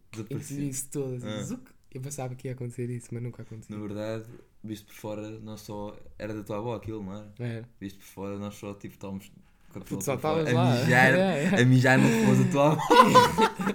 isso 0.51 0.91
todas. 0.91 1.23
Ah. 1.23 1.61
Eu 1.93 2.01
pensava 2.01 2.35
que 2.35 2.49
ia 2.49 2.53
acontecer 2.53 2.91
isso, 2.91 3.11
mas 3.13 3.23
nunca 3.23 3.43
aconteceu. 3.43 3.79
Na 3.79 3.87
verdade, 3.87 4.29
visto 4.65 4.87
por 4.87 4.95
fora, 4.95 5.31
nós 5.41 5.61
só. 5.61 5.97
Era 6.19 6.33
da 6.35 6.43
tua 6.43 6.57
avó 6.59 6.75
aquilo, 6.75 7.03
não 7.05 7.13
era? 7.15 7.33
Era. 7.39 7.69
Visto 7.81 7.99
por 7.99 8.05
fora, 8.07 8.39
nós 8.39 8.55
só 8.55 8.73
tipo 8.75 8.95
estávamos 8.95 9.31
com 9.73 9.79
a 9.79 9.83
pessoa 9.83 10.01
só 10.01 10.19
fora 10.19 10.41
estavas 10.43 10.53
lá. 10.55 10.73
a 10.73 10.81
mijar, 10.85 11.15
É, 11.19 11.45
é. 11.45 11.63
a 11.63 11.65
mijar 11.67 11.99
no 11.99 12.09
flor 12.09 12.37
da 12.45 12.51
tua 12.51 12.73
avó. 12.73 13.75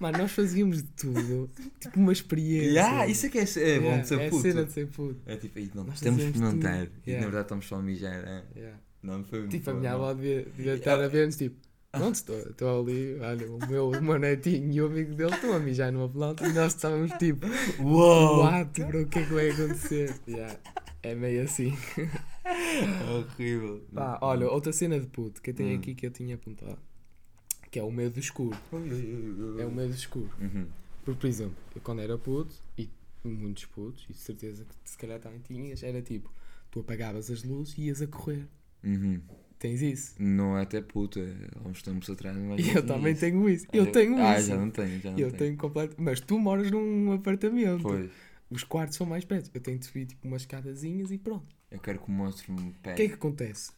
Mano, 0.00 0.16
nós 0.18 0.32
fazíamos 0.32 0.78
de 0.82 0.88
tudo. 0.90 1.50
Tipo 1.78 2.00
uma 2.00 2.12
experiência. 2.12 2.70
Yeah, 2.70 3.06
isso 3.06 3.26
é 3.26 3.28
que 3.28 3.38
é, 3.38 3.42
é 3.42 3.78
bom 3.78 3.84
Yeah, 3.86 4.00
de 4.02 4.08
ser 4.08 4.20
é 4.20 4.30
puto. 4.30 4.42
cena 4.42 4.64
de 4.64 4.72
ser 4.72 4.86
puto. 4.88 5.20
É 5.26 5.36
tipo, 5.36 5.58
aí, 5.58 5.70
não, 5.74 5.84
Nós 5.84 6.00
temos 6.00 6.20
de 6.22 6.26
experimentar. 6.30 6.86
tudo. 6.86 6.92
E 7.06 7.10
Yeah. 7.10 7.20
na 7.26 7.30
verdade 7.30 7.44
estamos 7.44 7.66
só 7.66 7.76
a 7.76 7.82
mijar. 7.82 8.24
é. 8.24 8.42
Yeah. 8.56 8.78
Não, 9.02 9.22
foi 9.24 9.46
Tipo, 9.48 9.70
a 9.70 9.72
foi 9.72 9.80
minha 9.80 9.92
mal. 9.92 10.02
avó 10.04 10.14
devia, 10.14 10.42
devia 10.56 10.74
estar 10.74 10.98
a 11.00 11.08
ver-nos, 11.08 11.36
tipo, 11.36 11.56
pronto, 11.90 12.14
estou, 12.14 12.38
estou 12.38 12.82
ali, 12.82 13.18
olha, 13.20 13.50
o 13.50 13.58
meu, 13.68 13.88
o 13.90 14.02
meu 14.02 14.18
netinho 14.18 14.72
e 14.72 14.80
o 14.80 14.86
amigo 14.86 15.14
dele 15.14 15.34
estão 15.34 15.52
a 15.52 15.58
mijar 15.58 15.92
numa 15.92 16.08
planta 16.08 16.46
e 16.46 16.52
nós 16.52 16.74
estávamos 16.74 17.10
tipo, 17.18 17.46
Uou! 17.80 18.40
what, 18.44 18.84
bro, 18.84 19.02
o 19.02 19.06
que 19.06 19.18
é 19.18 19.24
que 19.26 19.32
vai 19.34 19.50
acontecer? 19.50 20.14
Yeah, 20.28 20.58
é 21.02 21.14
meio 21.14 21.42
assim. 21.44 21.72
Horrível. 23.10 23.82
Pá, 23.94 24.18
olha, 24.22 24.48
outra 24.48 24.72
cena 24.72 24.98
de 24.98 25.06
puto 25.06 25.40
que 25.42 25.50
eu 25.50 25.54
tenho 25.54 25.74
Hum. 25.74 25.78
aqui 25.78 25.94
que 25.94 26.06
eu 26.06 26.10
tinha 26.10 26.34
apontado, 26.34 26.78
que 27.70 27.78
é 27.78 27.82
o 27.82 27.90
medo 27.90 28.18
escuro. 28.18 28.56
É 29.58 29.64
o 29.64 29.70
medo 29.70 29.92
escuro. 29.94 30.30
Uhum. 30.40 30.66
Porque, 31.04 31.20
por 31.20 31.26
exemplo, 31.26 31.56
eu 31.74 31.80
quando 31.82 32.00
era 32.02 32.16
puto, 32.18 32.54
e 32.76 32.88
muitos 33.24 33.64
putos, 33.66 34.04
e 34.08 34.12
de 34.12 34.18
certeza 34.18 34.64
que 34.64 34.90
se 34.90 34.96
calhar 34.98 35.18
também 35.20 35.40
tinhas, 35.40 35.82
era 35.82 36.00
tipo, 36.02 36.32
tu 36.70 36.80
apagavas 36.80 37.30
as 37.30 37.42
luzes 37.42 37.76
e 37.78 37.82
ias 37.82 38.02
a 38.02 38.06
correr. 38.06 38.46
Uhum. 38.84 39.20
Tens 39.60 39.82
isso? 39.82 40.14
Não 40.18 40.56
é 40.56 40.62
até 40.62 40.80
puto, 40.80 41.20
é 41.20 41.32
há 41.62 41.68
uns 41.68 41.82
tempos 41.82 42.08
atrás. 42.08 42.34
Mas 42.36 42.66
eu 42.74 42.84
também 42.84 43.12
isso. 43.12 43.20
tenho 43.20 43.48
isso. 43.48 43.66
Eu 43.72 43.92
tenho 43.92 44.16
ah, 44.16 44.38
isso. 44.38 44.48
já 44.48 44.56
não 44.56 44.70
tenho, 44.70 45.00
já 45.02 45.10
não 45.10 45.18
Eu 45.18 45.26
tenho. 45.28 45.38
tenho 45.38 45.56
completo. 45.58 45.96
Mas 45.98 46.18
tu 46.18 46.38
moras 46.38 46.70
num 46.70 47.12
apartamento. 47.12 47.82
Pois, 47.82 48.10
Os 48.48 48.64
quartos 48.64 48.96
são 48.96 49.06
mais 49.06 49.22
perto. 49.24 49.50
Eu 49.52 49.60
tenho 49.60 49.78
de 49.78 49.84
subir 49.84 50.06
tipo 50.06 50.26
umas 50.26 50.42
escadazinhas 50.42 51.12
e 51.12 51.18
pronto. 51.18 51.54
eu 51.70 51.78
quero 51.78 51.98
que 52.00 52.08
o 52.08 52.10
monstro 52.10 52.52
me 52.54 52.70
O 52.70 52.74
pegue. 52.82 52.96
que 52.96 53.02
é 53.02 53.08
que 53.08 53.14
acontece? 53.14 53.70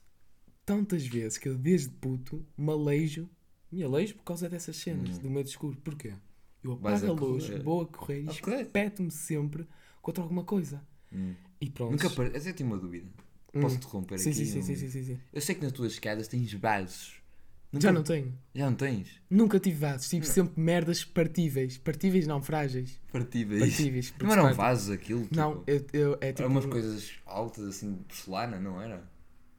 Tantas 0.64 1.04
vezes 1.04 1.36
que 1.36 1.48
eu 1.48 1.58
desde 1.58 1.90
puto 1.90 2.46
me 2.56 2.70
aleijo. 2.70 3.28
Me 3.70 3.82
aleijo 3.82 4.14
por 4.14 4.22
causa 4.22 4.48
dessas 4.48 4.76
cenas 4.76 5.18
Hum. 5.18 5.22
do 5.22 5.30
medo 5.30 5.48
escuro. 5.48 5.76
Porquê? 5.82 6.14
Eu 6.62 6.74
apago 6.74 7.06
a 7.06 7.08
a 7.08 7.12
luz, 7.12 7.48
vou 7.64 7.80
a 7.82 7.86
correr 7.86 8.22
e 8.22 8.28
espeto-me 8.28 9.10
sempre 9.10 9.66
contra 10.00 10.22
alguma 10.22 10.44
coisa. 10.44 10.80
Hum. 11.12 11.34
E 11.60 11.68
pronto. 11.68 11.90
Nunca 11.90 12.08
par... 12.10 12.26
Eu 12.32 12.54
tenho 12.54 12.70
uma 12.70 12.78
dúvida. 12.78 13.08
Hum. 13.54 13.60
Posso 13.60 13.76
interromper 13.76 14.18
Sim, 14.18 14.30
aqui? 14.30 14.38
sim, 14.38 14.44
sim, 14.46 14.58
um- 14.58 14.62
sim, 14.62 14.76
sim, 14.76 14.88
sim, 14.88 15.04
sim. 15.04 15.18
Eu 15.32 15.40
sei 15.40 15.54
que 15.54 15.62
nas 15.62 15.72
tuas 15.72 15.92
escadas 15.92 16.26
tens 16.28 16.52
vasos. 16.54 17.20
Nunca- 17.72 17.82
Já 17.86 17.92
não 17.92 18.02
tenho. 18.02 18.32
Já 18.54 18.66
não 18.66 18.76
tens? 18.76 19.08
Nunca 19.30 19.58
tive 19.58 19.76
vasos. 19.78 20.08
Tive 20.08 20.26
Não. 20.26 20.32
sempre 20.34 20.60
merdas 20.60 21.04
partíveis. 21.04 21.78
Partíveis 21.78 22.26
não, 22.26 22.42
frágeis. 22.42 23.00
Partíveis. 23.10 23.60
Partíveis. 23.60 24.14
Não 24.20 24.30
eram 24.32 24.54
vasos 24.54 24.90
aquilo? 24.90 25.26
Não, 25.30 25.56
tipo, 25.64 25.70
eu, 25.70 25.86
eu, 25.92 26.18
é 26.20 26.28
tipo. 26.32 26.42
Eram 26.42 26.50
umas 26.52 26.66
coisas 26.66 27.10
altas 27.26 27.64
assim 27.66 27.92
de 27.94 28.04
porcelana, 28.04 28.58
não 28.60 28.80
era? 28.80 29.02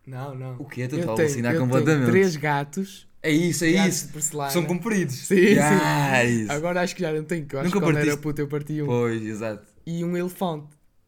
Não, 0.06 0.36
não. 0.36 0.56
O 0.58 0.66
quê? 0.66 0.88
Tu 0.88 0.96
Eu 0.96 1.00
estás 1.00 1.20
a 1.20 1.24
alucinar 1.24 1.54
eu 1.54 1.60
tenho 1.62 1.72
completamente. 1.72 2.10
três 2.12 2.36
gatos. 2.36 3.08
É 3.22 3.32
isso, 3.32 3.64
é 3.64 3.88
isso. 3.88 4.10
São 4.52 4.66
compridos. 4.66 5.16
Sim, 5.16 5.36
Yeah, 5.36 6.18
é 6.20 6.30
isso. 6.30 6.52
Agora 6.52 6.82
acho 6.82 6.94
que 6.94 7.02
já 7.02 7.12
não 7.14 7.24
tenho, 7.24 7.46
que 7.46 7.56
eu 7.56 7.60
acho 7.62 7.68
Nunca 7.70 7.80
que 7.80 7.86
quando 7.86 7.96
era 7.98 8.06
partiste- 8.06 8.22
puto 8.22 8.42
eu 8.42 8.48
parti 8.48 8.82
um. 8.82 8.86
Pois, 8.86 9.24
exato. 9.24 9.66
E 9.86 10.04
um 10.04 10.16
elefante. 10.18 10.68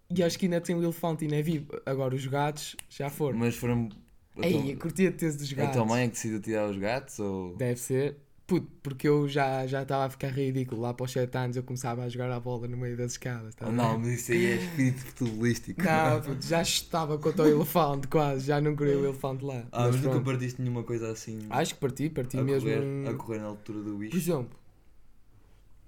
E 0.10 0.22
acho 0.24 0.38
que 0.38 0.46
ainda 0.46 0.62
tem 0.62 0.76
um 0.76 0.84
elefante 0.84 1.26
e 1.26 1.28
não 1.28 1.38
é 1.38 1.42
vivo. 1.42 1.68
Agora 1.86 2.14
os 2.16 2.26
gatos 2.28 2.76
já 2.90 3.10
foram. 3.10 3.38
Mas 3.40 3.56
foram. 3.56 3.90
a 4.38 4.46
Ei, 4.48 4.54
tua- 4.54 4.72
eu 4.72 4.78
curtia 4.78 5.12
de 5.12 5.18
ter 5.18 5.34
dos 5.34 5.52
a 5.52 5.56
gatos. 5.56 5.76
tua 5.76 5.86
mãe 5.86 6.04
é 6.04 6.08
que 6.08 6.14
decidiu 6.14 6.40
tirar 6.42 6.70
os 6.70 6.78
gatos? 6.78 7.20
Ou... 7.20 7.56
Deve 7.56 7.80
ser. 7.80 8.18
Puto, 8.48 8.68
porque 8.84 9.08
eu 9.08 9.28
já 9.28 9.66
já 9.66 9.82
estava 9.82 10.06
a 10.06 10.10
ficar 10.12 10.28
ridículo. 10.28 10.80
Lá 10.82 10.94
para 10.94 11.04
os 11.06 11.12
7 11.12 11.36
anos 11.36 11.58
eu 11.58 11.64
começava 11.64 12.04
a 12.04 12.10
jogar 12.10 12.32
a 12.32 12.40
bola 12.40 12.68
no 12.68 12.78
meio 12.78 12.96
das 12.96 13.14
escadas. 13.14 13.56
tá 13.56 13.66
Oh, 13.66 13.70
a 13.70 13.72
não, 13.72 13.98
mas 13.98 14.10
isso 14.20 14.34
aí 14.34 14.46
é 14.46 14.56
espírito 14.58 15.00
futebolístico. 15.00 15.82
Não, 15.82 16.22
puto, 16.22 16.46
já 16.46 16.62
estava 16.62 17.18
contra 17.18 17.44
o 17.44 17.48
elefante 17.50 18.08
quase. 18.08 18.46
Já 18.46 18.62
não 18.62 18.76
queria 18.76 19.00
o 19.00 19.06
elefante 19.06 19.44
lá. 19.44 19.66
Ah, 19.72 19.88
mas, 19.88 19.96
nunca 19.96 20.10
pronto. 20.12 20.26
partiste 20.26 20.62
nenhuma 20.62 20.84
coisa 20.84 21.10
assim. 21.12 21.40
Acho 21.50 21.74
que 21.74 21.80
parti, 21.80 22.08
parti 22.12 22.38
a, 22.38 22.44
mesmo. 22.44 22.70
correr, 22.70 23.10
a 23.10 23.14
correr 23.16 23.40
na 23.40 23.46
altura 23.48 23.80
do 23.80 23.90
Por 23.94 23.98
bicho. 23.98 24.16
exemplo, 24.18 24.56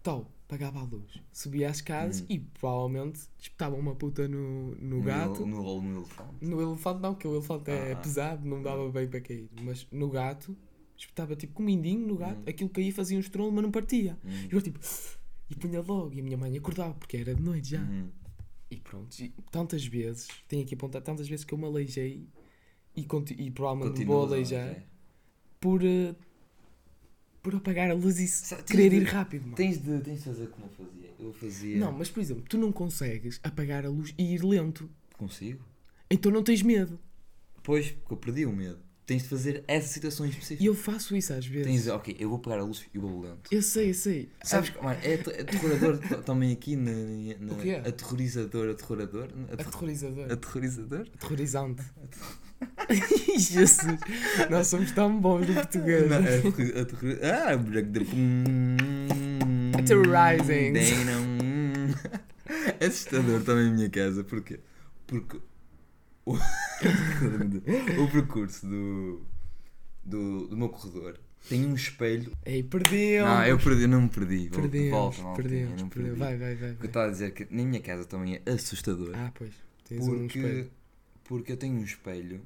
tal, 0.01 0.25
pagava 0.47 0.79
a 0.79 0.83
luz, 0.83 1.19
subia 1.33 1.69
às 1.69 1.81
casas 1.81 2.21
Hum. 2.21 2.25
e 2.29 2.39
provavelmente 2.39 3.21
espetava 3.37 3.75
uma 3.75 3.95
puta 3.95 4.27
no, 4.27 4.75
no 4.75 4.97
No- 4.97 5.03
gato. 5.03 5.45
No, 5.45 5.61
no, 5.61 5.81
no 5.81 5.97
elefante. 5.99 6.45
No 6.45 6.61
elefante 6.61 7.01
não, 7.01 7.13
porque 7.13 7.27
o 7.27 7.35
elefante 7.35 7.69
é 7.71 7.91
Ah. 7.91 7.95
pesado, 7.97 8.47
não 8.47 8.61
dava 8.61 8.89
bem 8.89 9.07
para 9.07 9.19
cair. 9.21 9.49
Mas 9.61 9.85
no 9.91 10.09
gato, 10.09 10.55
espetava 10.97 11.35
tipo 11.35 11.53
com 11.53 11.63
o 11.63 11.65
mindinho 11.65 12.07
no 12.07 12.15
gato, 12.17 12.39
Hum. 12.39 12.43
aquilo 12.47 12.69
caía 12.69 12.93
fazia 12.93 13.17
um 13.17 13.19
estrolo, 13.19 13.51
mas 13.51 13.63
não 13.63 13.71
partia. 13.71 14.17
Hum. 14.23 14.47
E 14.49 14.53
eu 14.55 14.61
tipo, 14.61 14.79
e 15.49 15.55
punha 15.55 15.81
logo, 15.81 16.13
e 16.13 16.19
a 16.19 16.23
minha 16.23 16.37
mãe 16.37 16.57
acordava, 16.57 16.93
porque 16.93 17.17
era 17.17 17.35
de 17.35 17.41
noite 17.41 17.69
já. 17.71 17.81
Hum. 17.81 18.09
E 18.71 18.77
pronto, 18.77 19.17
e 19.19 19.29
tantas 19.51 19.85
vezes, 19.85 20.27
tenho 20.47 20.61
aqui 20.63 20.75
apontado 20.75 21.03
tantas 21.05 21.27
vezes 21.27 21.45
que 21.45 21.53
eu 21.53 21.57
me 21.57 21.65
aleijei 21.65 22.27
e, 22.95 23.05
e 23.37 23.51
provavelmente 23.51 23.99
me 23.99 24.05
vou 24.05 24.23
aleijar 24.25 24.83
por, 25.59 25.83
eh, 25.85 26.13
por 27.49 27.55
apagar 27.55 27.89
a 27.89 27.93
luz 27.93 28.19
e 28.19 28.27
Sabe, 28.27 28.63
querer 28.63 28.89
de- 28.89 28.97
ir 28.97 29.03
rápido, 29.03 29.43
mano. 29.43 29.55
Tens 29.55 29.77
de, 29.77 29.99
tens 30.01 30.17
de 30.19 30.23
fazer 30.25 30.47
como 30.47 30.65
eu 30.67 30.85
fazia. 30.85 31.09
Eu 31.19 31.33
fazia. 31.33 31.77
Não, 31.77 31.91
mas 31.93 32.09
por 32.09 32.19
exemplo, 32.19 32.43
tu 32.49 32.57
não 32.57 32.71
consegues 32.73 33.39
apagar 33.41 33.85
a 33.85 33.89
luz 33.89 34.13
e 34.17 34.33
ir 34.33 34.43
lento. 34.43 34.89
Consigo? 35.17 35.63
Então 36.11 36.29
não 36.31 36.43
tens 36.43 36.61
medo. 36.61 36.99
Pois, 37.63 37.91
porque 37.91 38.13
eu 38.13 38.17
perdi 38.17 38.45
o 38.45 38.51
medo. 38.51 38.79
Tens 39.05 39.23
de 39.23 39.29
fazer 39.29 39.63
essa 39.69 39.87
situação 39.87 40.25
específica. 40.25 40.61
E 40.61 40.65
eu 40.65 40.75
faço 40.75 41.15
isso 41.15 41.31
às 41.31 41.45
vezes. 41.45 41.67
Tens 41.67 41.83
de 41.83 41.89
ok, 41.89 42.17
eu 42.19 42.29
vou 42.29 42.39
pegar 42.39 42.59
a 42.59 42.63
luz 42.63 42.85
e 42.93 42.97
vou 42.99 43.21
lento. 43.21 43.49
Eu 43.49 43.61
sei, 43.61 43.91
eu 43.91 43.93
sei. 43.93 44.29
Sabes 44.43 44.69
que, 44.71 44.83
mano, 44.83 44.99
é 45.01 45.13
ater- 45.13 45.39
aterrorador 45.39 45.97
também 46.25 46.51
aqui 46.51 46.75
na. 46.75 46.91
na 47.39 47.53
O 47.53 47.57
quê? 47.57 47.71
Aterrorizador, 47.75 48.69
aterrorador? 48.71 49.29
Ater- 49.49 49.65
Aterrorizador. 49.67 50.29
Aterrorizador? 50.31 51.07
Aterrorizante. 51.15 51.81
Jesus, 53.37 53.77
nós 54.49 54.67
somos 54.67 54.91
tão 54.91 55.19
bons 55.19 55.47
no 55.47 55.53
português. 55.53 56.09
Não, 56.09 56.17
é 56.17 56.37
aterro- 56.81 57.19
Ah, 57.23 57.57
Terrorizing. 59.85 60.73
É 62.79 62.85
assustador 62.85 63.41
também 63.43 63.69
a 63.69 63.71
minha 63.73 63.89
casa. 63.89 64.23
Porquê? 64.23 64.59
Porque 65.05 65.37
o, 66.25 66.33
o 68.03 68.11
percurso 68.11 68.65
do, 68.67 69.25
do, 70.03 70.47
do 70.47 70.57
meu 70.57 70.69
corredor 70.69 71.17
tem 71.49 71.65
um 71.65 71.75
espelho. 71.75 72.31
Ei, 72.45 72.63
perdemos. 72.63 73.29
Não, 73.29 73.45
eu 73.45 73.57
perdi, 73.57 73.87
não 73.87 74.01
me 74.03 74.09
perdi. 74.09 74.49
Perdemos, 74.49 75.17
volta, 75.17 75.41
perdemos, 75.41 75.81
não 75.81 75.89
perdi. 75.89 76.11
Vai, 76.11 76.37
vai, 76.37 76.55
vai. 76.55 76.71
O 76.71 76.75
que 76.75 76.83
eu 76.83 76.87
estava 76.87 77.07
a 77.07 77.11
dizer 77.11 77.25
é 77.25 77.31
que 77.31 77.47
na 77.49 77.63
minha 77.63 77.81
casa 77.81 78.05
também 78.05 78.41
é 78.45 78.51
assustador. 78.51 79.11
Ah, 79.13 79.31
pois. 79.33 79.51
Tens 79.87 80.07
um 80.07 80.19
porque, 80.19 80.39
espelho. 80.39 80.71
Porque 81.27 81.51
eu 81.51 81.57
tenho 81.57 81.75
um 81.77 81.83
espelho 81.83 82.41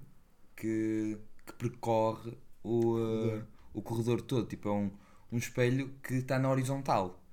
que, 0.55 1.17
que 1.45 1.53
percorre 1.53 2.33
o, 2.63 2.95
uh, 2.95 2.97
Corredor. 2.97 3.43
o 3.73 3.81
corredor 3.81 4.21
todo. 4.21 4.47
Tipo, 4.47 4.69
é 4.69 4.71
um, 4.71 4.91
um 5.31 5.37
espelho 5.37 5.91
que 6.03 6.15
está 6.15 6.39
na 6.39 6.49
horizontal. 6.49 7.23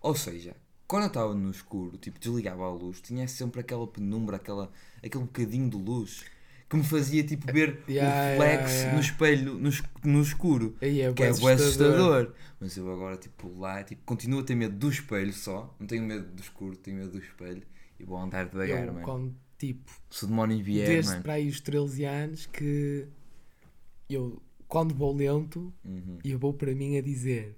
Ou 0.00 0.14
seja, 0.14 0.54
quando 0.86 1.04
eu 1.04 1.08
estava 1.08 1.34
no 1.34 1.50
escuro, 1.50 1.96
tipo, 1.96 2.18
desligava 2.18 2.64
a 2.64 2.70
luz, 2.70 3.00
tinha 3.00 3.26
sempre 3.26 3.60
aquela 3.60 3.86
penumbra, 3.86 4.36
aquela, 4.36 4.70
aquele 5.02 5.24
bocadinho 5.24 5.68
de 5.68 5.76
luz 5.76 6.24
que 6.68 6.76
me 6.76 6.84
fazia 6.84 7.24
tipo 7.24 7.50
ver 7.50 7.82
Yeah, 7.88 8.10
o 8.10 8.30
reflexo 8.30 8.74
yeah, 8.74 8.74
yeah. 8.74 8.94
no 8.94 9.00
espelho 9.00 9.54
no, 9.54 9.70
no 10.12 10.22
escuro. 10.22 10.76
Aí 10.82 11.00
é 11.00 11.12
Que 11.12 11.22
é 11.22 11.32
bué 11.32 11.54
assustador. 11.54 12.34
Mas 12.60 12.76
eu 12.76 12.92
agora, 12.92 13.16
tipo, 13.16 13.48
lá, 13.58 13.82
tipo, 13.82 14.02
continuo 14.04 14.40
a 14.40 14.44
ter 14.44 14.54
medo 14.54 14.76
do 14.76 14.90
espelho 14.90 15.32
só. 15.32 15.74
Não 15.80 15.86
tenho 15.86 16.02
medo 16.02 16.26
do 16.26 16.42
escuro, 16.42 16.76
tenho 16.76 16.98
medo 16.98 17.12
do 17.12 17.18
espelho. 17.18 17.62
E 17.98 18.04
vou 18.04 18.18
andar 18.18 18.44
devagar, 18.44 18.86
Eu, 18.86 18.92
mano. 18.92 19.04
quando, 19.04 19.34
tipo, 19.58 19.90
Se 20.10 20.24
o 20.24 20.28
demónio 20.28 20.62
vier, 20.62 20.86
desde 20.86 21.10
mano. 21.10 21.22
para 21.22 21.32
aí 21.34 21.48
os 21.48 21.60
13 21.60 22.04
anos 22.04 22.46
que 22.46 23.06
eu, 24.08 24.40
quando 24.66 24.94
vou 24.94 25.14
lento, 25.14 25.72
Uhum. 25.84 26.18
eu 26.24 26.38
vou 26.38 26.52
para 26.54 26.74
mim 26.74 26.96
a 26.96 27.02
dizer 27.02 27.56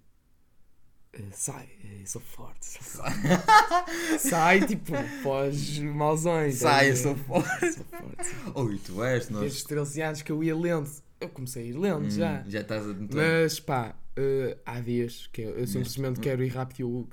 "Eh, 1.13 1.23
sai, 1.33 1.69
eh, 1.85 2.05
sou 2.07 2.21
forte, 2.21 2.65
sou 2.67 2.83
forte. 2.83 3.19
sai, 4.19 4.67
tipo, 4.67 4.93
pós 5.23 5.79
mausões. 5.81 6.57
Sai, 6.57 6.91
eu 6.91 6.97
sou 6.97 7.17
forte. 7.17 7.73
Sou 7.73 7.85
forte. 7.85 8.29
Oi, 8.55 8.79
tu 8.85 9.03
és, 9.05 9.29
nós. 9.29 9.41
Desde 9.43 9.59
os 9.59 9.65
13 9.65 10.03
anos 10.03 10.23
que 10.23 10.31
eu 10.33 10.43
ia 10.43 10.57
lento, 10.57 11.03
eu 11.21 11.29
comecei 11.29 11.65
a 11.65 11.67
ir 11.67 11.73
lento 11.79 12.07
Hum, 12.07 12.11
já. 12.11 12.43
Já 12.49 12.61
estás 12.61 12.87
a. 12.89 12.95
Mas 13.13 13.59
pá, 13.61 13.95
eh, 14.17 14.57
há 14.65 14.81
dias 14.81 15.27
que 15.33 15.43
eu, 15.43 15.51
eu 15.59 15.67
simplesmente 15.67 16.19
Mas- 16.19 16.25
quero 16.25 16.45
ir 16.45 16.49
rápido 16.49 16.81
eu. 16.81 17.09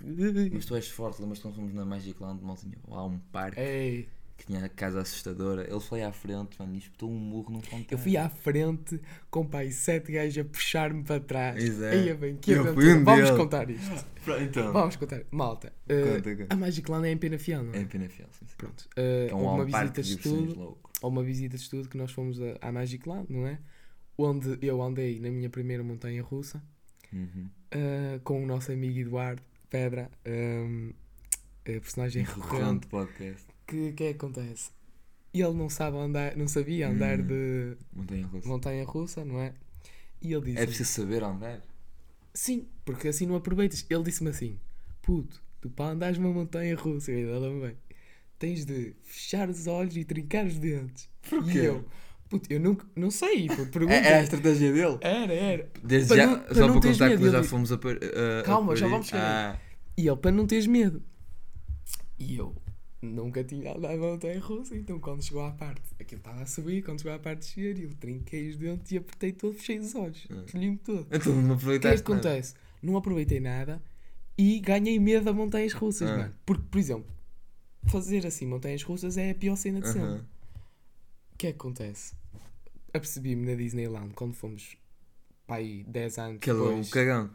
Mas 0.53 0.65
tu 0.65 0.75
és 0.75 0.87
forte, 0.89 1.19
lembras 1.21 1.39
quando 1.39 1.55
fomos 1.55 1.73
na 1.73 1.83
Magic 1.85 2.21
Land, 2.21 2.43
mal 2.43 2.55
tinha 2.55 2.77
lá 2.87 3.03
um 3.05 3.17
parque 3.31 3.59
Ei, 3.59 4.07
que 4.37 4.45
tinha 4.45 4.63
a 4.63 4.69
casa 4.69 5.01
assustadora. 5.01 5.67
Ele 5.69 5.79
foi 5.79 6.03
à 6.03 6.11
frente, 6.11 6.57
mano, 6.59 6.75
e 6.75 6.77
espetou 6.77 7.09
um 7.09 7.15
murro 7.17 7.51
num 7.51 7.61
fontão. 7.61 7.85
eu 7.89 7.97
fui 7.97 8.15
à 8.15 8.29
frente 8.29 9.01
com 9.31 9.45
pai 9.45 9.71
sete 9.71 10.11
gajos 10.11 10.37
a 10.37 10.43
puxar-me 10.45 11.03
para 11.03 11.19
trás. 11.19 11.61
Exato. 11.63 11.95
Eia 11.95 12.15
bem, 12.15 12.35
que 12.37 12.51
Eu 12.51 12.61
aventura. 12.61 12.95
um 12.97 13.03
Vamos 13.03 13.23
deles. 13.23 13.37
contar 13.37 13.69
isto. 13.69 14.05
Então. 14.41 14.73
Vamos 14.73 14.97
contar. 14.97 15.21
Malta, 15.31 15.71
eh, 15.87 16.15
Conta, 16.17 16.35
conta. 16.35 16.53
a 16.53 16.57
Magic 16.57 16.91
Land 16.91 17.07
é 17.07 17.11
em 17.13 17.17
Penafiel, 17.17 17.63
não 17.63 17.73
é? 17.73 17.79
É 17.79 17.85
pena 17.85 18.09
fiel, 18.09 18.27
sim, 18.37 18.45
sim. 18.45 18.55
Pronto. 18.57 18.85
um, 18.97 19.35
houve 19.35 19.45
uma 19.45 19.53
um 19.63 19.65
visita 19.65 20.01
de 20.03 20.09
estudo, 20.15 20.59
louco. 20.59 20.91
uma 21.01 21.23
visita 21.23 21.55
de 21.55 21.63
estudo 21.63 21.87
que 21.87 21.97
nós 21.97 22.11
fomos 22.11 22.37
a- 22.41 22.57
à 22.61 22.69
Magic 22.69 23.07
Land, 23.07 23.27
não 23.31 23.47
é? 23.47 23.57
Onde 24.17 24.57
eu 24.61 24.81
andei 24.81 25.17
na 25.21 25.29
minha 25.31 25.49
primeira 25.49 25.81
montanha 25.81 26.21
russa 26.21 26.61
Uhum. 27.13 27.49
eh, 27.71 28.19
com 28.21 28.43
o 28.43 28.45
nosso 28.45 28.69
amigo 28.69 28.99
Eduardo 28.99 29.41
Pedra, 29.69 30.11
ehm, 30.25 30.89
eh, 31.63 31.79
personagem 31.79 32.23
recorrente. 32.27 32.51
Recorrente 32.53 32.87
podcast. 32.87 33.45
Que 33.67 33.91
que 33.91 34.03
é 34.05 34.13
que 34.13 34.25
acontece? 34.25 34.71
Ele 35.33 35.53
não 35.53 35.69
sabe 35.69 35.97
andar, 35.97 36.35
não 36.35 36.47
sabia 36.47 36.87
andar 36.89 37.19
Hum. 37.19 37.27
de 37.27 37.77
Montanha 37.93 38.25
russa. 38.27 38.47
montanha 38.47 38.85
russa, 38.85 39.25
não 39.25 39.39
é? 39.41 39.53
E 40.21 40.33
ele 40.33 40.45
disse: 40.45 40.57
É 40.63 40.65
preciso 40.65 40.89
saber 40.89 41.23
andar. 41.23 41.61
Sim, 42.33 42.65
porque 42.85 43.09
assim 43.09 43.25
não 43.27 43.35
aproveitas. 43.35 43.85
Ele 43.89 44.03
disse-me 44.03 44.29
assim: 44.29 44.57
Puto, 45.01 45.41
tu 45.61 45.69
para 45.69 45.91
andares 45.91 46.17
uma 46.17 46.29
montanha 46.31 46.75
russa, 46.75 47.11
eu 47.11 47.17
ainda 47.35 47.39
lembro 47.39 47.67
bem, 47.67 47.77
tens 48.39 48.65
de 48.65 48.95
fechar 49.03 49.49
os 49.49 49.67
olhos 49.67 49.95
e 49.97 50.03
trincar 50.03 50.45
os 50.45 50.57
dentes. 50.57 51.09
Porquê? 51.29 51.59
E 51.59 51.65
eu, 51.65 51.85
puto, 52.29 52.51
eu 52.51 52.59
nunca, 52.59 52.85
não 52.95 53.11
sei, 53.11 53.47
puto, 53.47 53.61
É, 53.61 53.65
pergunta. 53.65 53.93
é 53.95 54.13
a 54.19 54.23
estratégia 54.23 54.71
dele. 54.73 54.97
Era, 55.01 55.33
era. 55.33 55.69
Desde 55.83 56.07
Para 56.07 56.17
já, 56.17 56.25
não- 56.27 56.39
para 56.39 56.55
só 56.55 56.61
não 56.61 56.71
para 56.73 56.81
teres 56.81 56.97
contar 56.97 57.09
medo, 57.09 57.17
que 57.19 57.23
nós 57.25 57.31
já 57.33 57.39
ele- 57.39 57.47
fomos 57.47 57.71
a. 57.71 57.77
par- 57.77 57.97
a- 58.01 58.39
a 58.39 58.43
Calma, 58.43 58.75
já 58.75 58.87
vamos 58.87 59.07
chegar 59.07 59.55
Ah, 59.55 59.59
E 59.97 60.07
ele, 60.07 60.17
para 60.17 60.31
não 60.31 60.47
teres 60.47 60.65
medo. 60.67 61.03
E 62.19 62.35
eu 62.37 62.55
nunca 63.01 63.43
tinha 63.43 63.75
andado 63.75 63.93
a 63.93 63.97
montanha 63.97 64.39
russa, 64.39 64.75
então 64.75 64.99
quando 64.99 65.21
chegou 65.23 65.43
à 65.43 65.51
parte, 65.51 65.81
aquilo 65.99 66.19
estava 66.19 66.41
a 66.41 66.45
subir, 66.45 66.83
quando 66.83 66.99
chegou 66.99 67.13
à 67.13 67.19
parte 67.19 67.41
de 67.55 67.71
descer, 67.73 67.83
eu 67.83 67.93
trinquei 67.95 68.49
os 68.49 68.57
dentes 68.57 68.91
e 68.91 68.97
apertei 68.97 69.31
todo, 69.31 69.53
fechei 69.53 69.79
os 69.79 69.93
olhos, 69.95 70.27
Ah. 70.29 70.43
limpo 70.57 70.83
todo. 70.83 71.07
então 71.11 71.33
não 71.35 71.41
O 71.41 71.45
que 71.45 71.51
é 71.51 71.55
aproveitaste. 71.55 72.03
que 72.03 72.11
acontece? 72.11 72.53
Não 72.81 72.97
aproveitei 72.97 73.39
nada 73.39 73.81
e 74.37 74.59
ganhei 74.59 74.99
medo 74.99 75.29
a 75.29 75.33
montanhas 75.33 75.73
russas, 75.73 76.09
Ah. 76.09 76.17
mano. 76.17 76.35
Porque, 76.45 76.63
por 76.69 76.77
exemplo, 76.79 77.11
fazer 77.85 78.25
assim 78.25 78.45
montanhas 78.45 78.83
russas 78.83 79.17
é 79.17 79.31
a 79.31 79.35
pior 79.35 79.55
cena 79.55 79.79
de 79.79 79.87
nada. 79.87 79.99
sempre. 79.99 80.25
O 81.33 81.37
que 81.37 81.47
é 81.47 81.51
que 81.51 81.55
acontece? 81.57 82.15
Apercebi-me 82.93 83.45
na 83.45 83.55
Disneyland 83.55 84.13
quando 84.15 84.33
fomos 84.33 84.75
para 85.45 85.57
aí 85.57 85.83
10 85.83 86.17
anos 86.17 86.39
Que 86.39 86.49
ele 86.49 86.59
é 86.59 86.65
depois 86.67 86.89
cagão. 86.89 87.29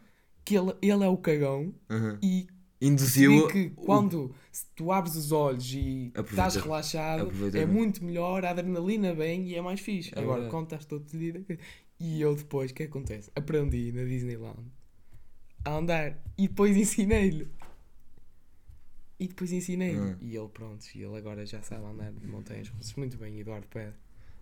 que 0.44 0.56
ele, 0.56 0.74
ele 0.82 1.04
é 1.04 1.08
o 1.08 1.16
cagão 1.16 1.72
Aham. 1.88 2.18
e 2.22 2.48
Induziu. 2.86 3.42
percebi 3.46 3.70
que 3.70 3.80
o- 3.80 3.84
quando 3.84 4.34
se 4.50 4.66
tu 4.74 4.90
abres 4.92 5.14
os 5.16 5.30
olhos 5.32 5.72
e 5.72 6.08
Aproveita- 6.14 6.48
estás 6.48 6.56
relaxado 6.56 7.22
aproveita 7.22 7.58
é 7.58 7.64
bem. 7.66 7.74
muito 7.74 8.04
melhor, 8.04 8.44
a 8.44 8.50
adrenalina 8.50 9.14
vem 9.14 9.48
e 9.48 9.54
é 9.54 9.62
mais 9.62 9.80
fixe. 9.80 10.10
É 10.14 10.18
Agora, 10.18 10.40
verdade. 10.40 10.50
quando 10.50 10.64
estás 10.64 10.84
todo 10.84 11.08
fedido 11.08 11.44
e 12.00 12.20
eu 12.20 12.34
depois, 12.34 12.70
o 12.70 12.74
que 12.74 12.82
acontece? 12.82 13.30
Aprendi 13.36 13.92
na 13.92 14.02
Disneyland 14.04 14.58
a 15.64 15.76
andar 15.76 16.18
e 16.36 16.48
depois 16.48 16.76
ensinei-lhe. 16.76 17.48
E 19.20 19.28
depois 19.28 19.52
ensinei-lhe. 19.52 20.00
Hum. 20.00 20.16
E 20.20 20.36
ele, 20.36 20.48
pronto, 20.48 20.84
e 20.94 21.02
ele 21.02 21.16
agora 21.16 21.46
já 21.46 21.62
sabe 21.62 21.84
andar 21.86 22.10
de 22.10 22.26
montanhas 22.26 22.68
russas. 22.68 22.92
Muito 22.94 23.16
bem, 23.16 23.38
Eduardo 23.38 23.66
Pedro. 23.68 23.94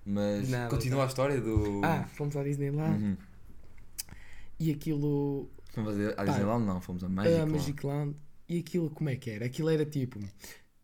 Mas 0.06 0.48
nada, 0.48 0.70
continua 0.70 1.00
tá. 1.00 1.04
a 1.04 1.08
história 1.08 1.40
do. 1.40 1.82
Ah, 1.84 2.08
fomos 2.14 2.34
à 2.36 2.42
Disneyland 2.42 3.02
Uhum. 3.04 3.16
e 4.58 4.70
aquilo 4.70 5.50
Fomos 5.74 5.94
Pá, 6.16 6.24
Disneyland? 6.24 6.64
Não, 6.64 6.80
fomos 6.80 7.04
a 7.04 7.06
a 7.06 7.10
Magic 7.10 7.36
Land. 7.38 7.52
Magic 7.52 7.86
Land 7.86 8.16
e 8.50 8.58
aquilo 8.58 8.90
como 8.90 9.08
é 9.08 9.16
que 9.16 9.30
era? 9.30 9.46
Aquilo 9.46 9.68
era 9.70 9.86
tipo. 9.86 10.18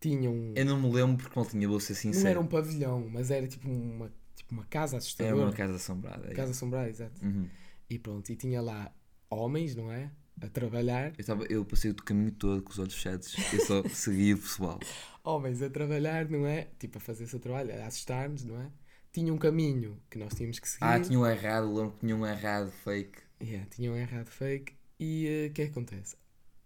Tinha 0.00 0.30
um. 0.30 0.52
Eu 0.54 0.64
não 0.64 0.80
me 0.80 0.90
lembro 0.92 1.16
porque 1.16 1.38
não 1.38 1.44
tinha, 1.46 1.66
vou 1.68 1.80
ser 1.80 1.94
Não 1.94 2.00
sincero. 2.00 2.28
era 2.28 2.40
um 2.40 2.46
pavilhão, 2.46 3.08
mas 3.10 3.30
era 3.30 3.46
tipo 3.46 3.68
uma, 3.68 4.12
tipo 4.34 4.52
uma 4.54 4.64
casa 4.64 4.96
É 4.96 4.98
assustadora. 4.98 5.36
uma 5.36 5.52
casa 5.52 5.74
assombrada. 5.76 6.30
é 6.30 6.34
Casa 6.34 6.50
assombrada, 6.52 6.88
exato. 6.88 7.24
Uhum. 7.24 7.48
E 7.90 7.98
pronto, 7.98 8.30
e 8.30 8.36
tinha 8.36 8.60
lá 8.60 8.92
homens, 9.30 9.74
não 9.74 9.90
é? 9.90 10.10
A 10.40 10.48
trabalhar. 10.48 11.12
Eu, 11.18 11.24
tava, 11.24 11.44
eu 11.46 11.64
passei 11.64 11.90
o 11.90 11.94
caminho 11.94 12.30
todo 12.32 12.62
com 12.62 12.70
os 12.70 12.78
olhos 12.78 12.92
fechados. 12.94 13.34
Eu 13.52 13.60
só 13.64 13.82
seguia 13.88 14.34
o 14.34 14.38
pessoal. 14.38 14.78
Homens 15.24 15.62
a 15.62 15.70
trabalhar, 15.70 16.28
não 16.28 16.46
é? 16.46 16.68
Tipo 16.78 16.98
a 16.98 17.00
fazer 17.00 17.26
seu 17.26 17.40
trabalho, 17.40 17.72
a 17.74 17.86
assustar-nos, 17.86 18.44
não 18.44 18.60
é? 18.60 18.70
Tinha 19.12 19.32
um 19.32 19.38
caminho 19.38 19.98
que 20.10 20.18
nós 20.18 20.34
tínhamos 20.34 20.58
que 20.58 20.68
seguir. 20.68 20.84
Ah, 20.84 21.00
tinha 21.00 21.18
um 21.18 21.26
errado, 21.26 21.72
lembro 21.74 21.92
que 21.92 22.00
tinha 22.00 22.14
um 22.14 22.26
errado 22.26 22.70
fake. 22.70 23.18
Yeah, 23.42 23.66
tinha 23.70 23.90
um 23.90 23.96
errado 23.96 24.26
fake. 24.28 24.74
E 25.00 25.26
eh, 25.26 25.46
o 25.48 25.52
que 25.54 25.62
é 25.62 25.64
que 25.64 25.70
acontece? 25.70 26.16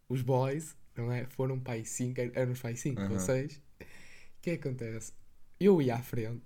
Os 0.09 0.21
boys, 0.23 0.77
não 1.01 1.13
é? 1.13 1.27
Foram 1.27 1.59
para 1.59 1.75
aí 1.75 1.85
5, 1.85 2.21
eram 2.35 2.55
para 2.55 2.71
aí 2.71 2.77
5 2.77 3.01
ou 3.01 3.09
Aham. 3.09 3.19
6. 3.19 3.57
O 3.57 3.61
que 4.43 4.51
é 4.51 4.57
que 4.57 4.69
acontece? 4.69 5.13
Eu 5.59 5.83
ia 5.83 5.97
à 5.97 6.03
frente, 6.03 6.43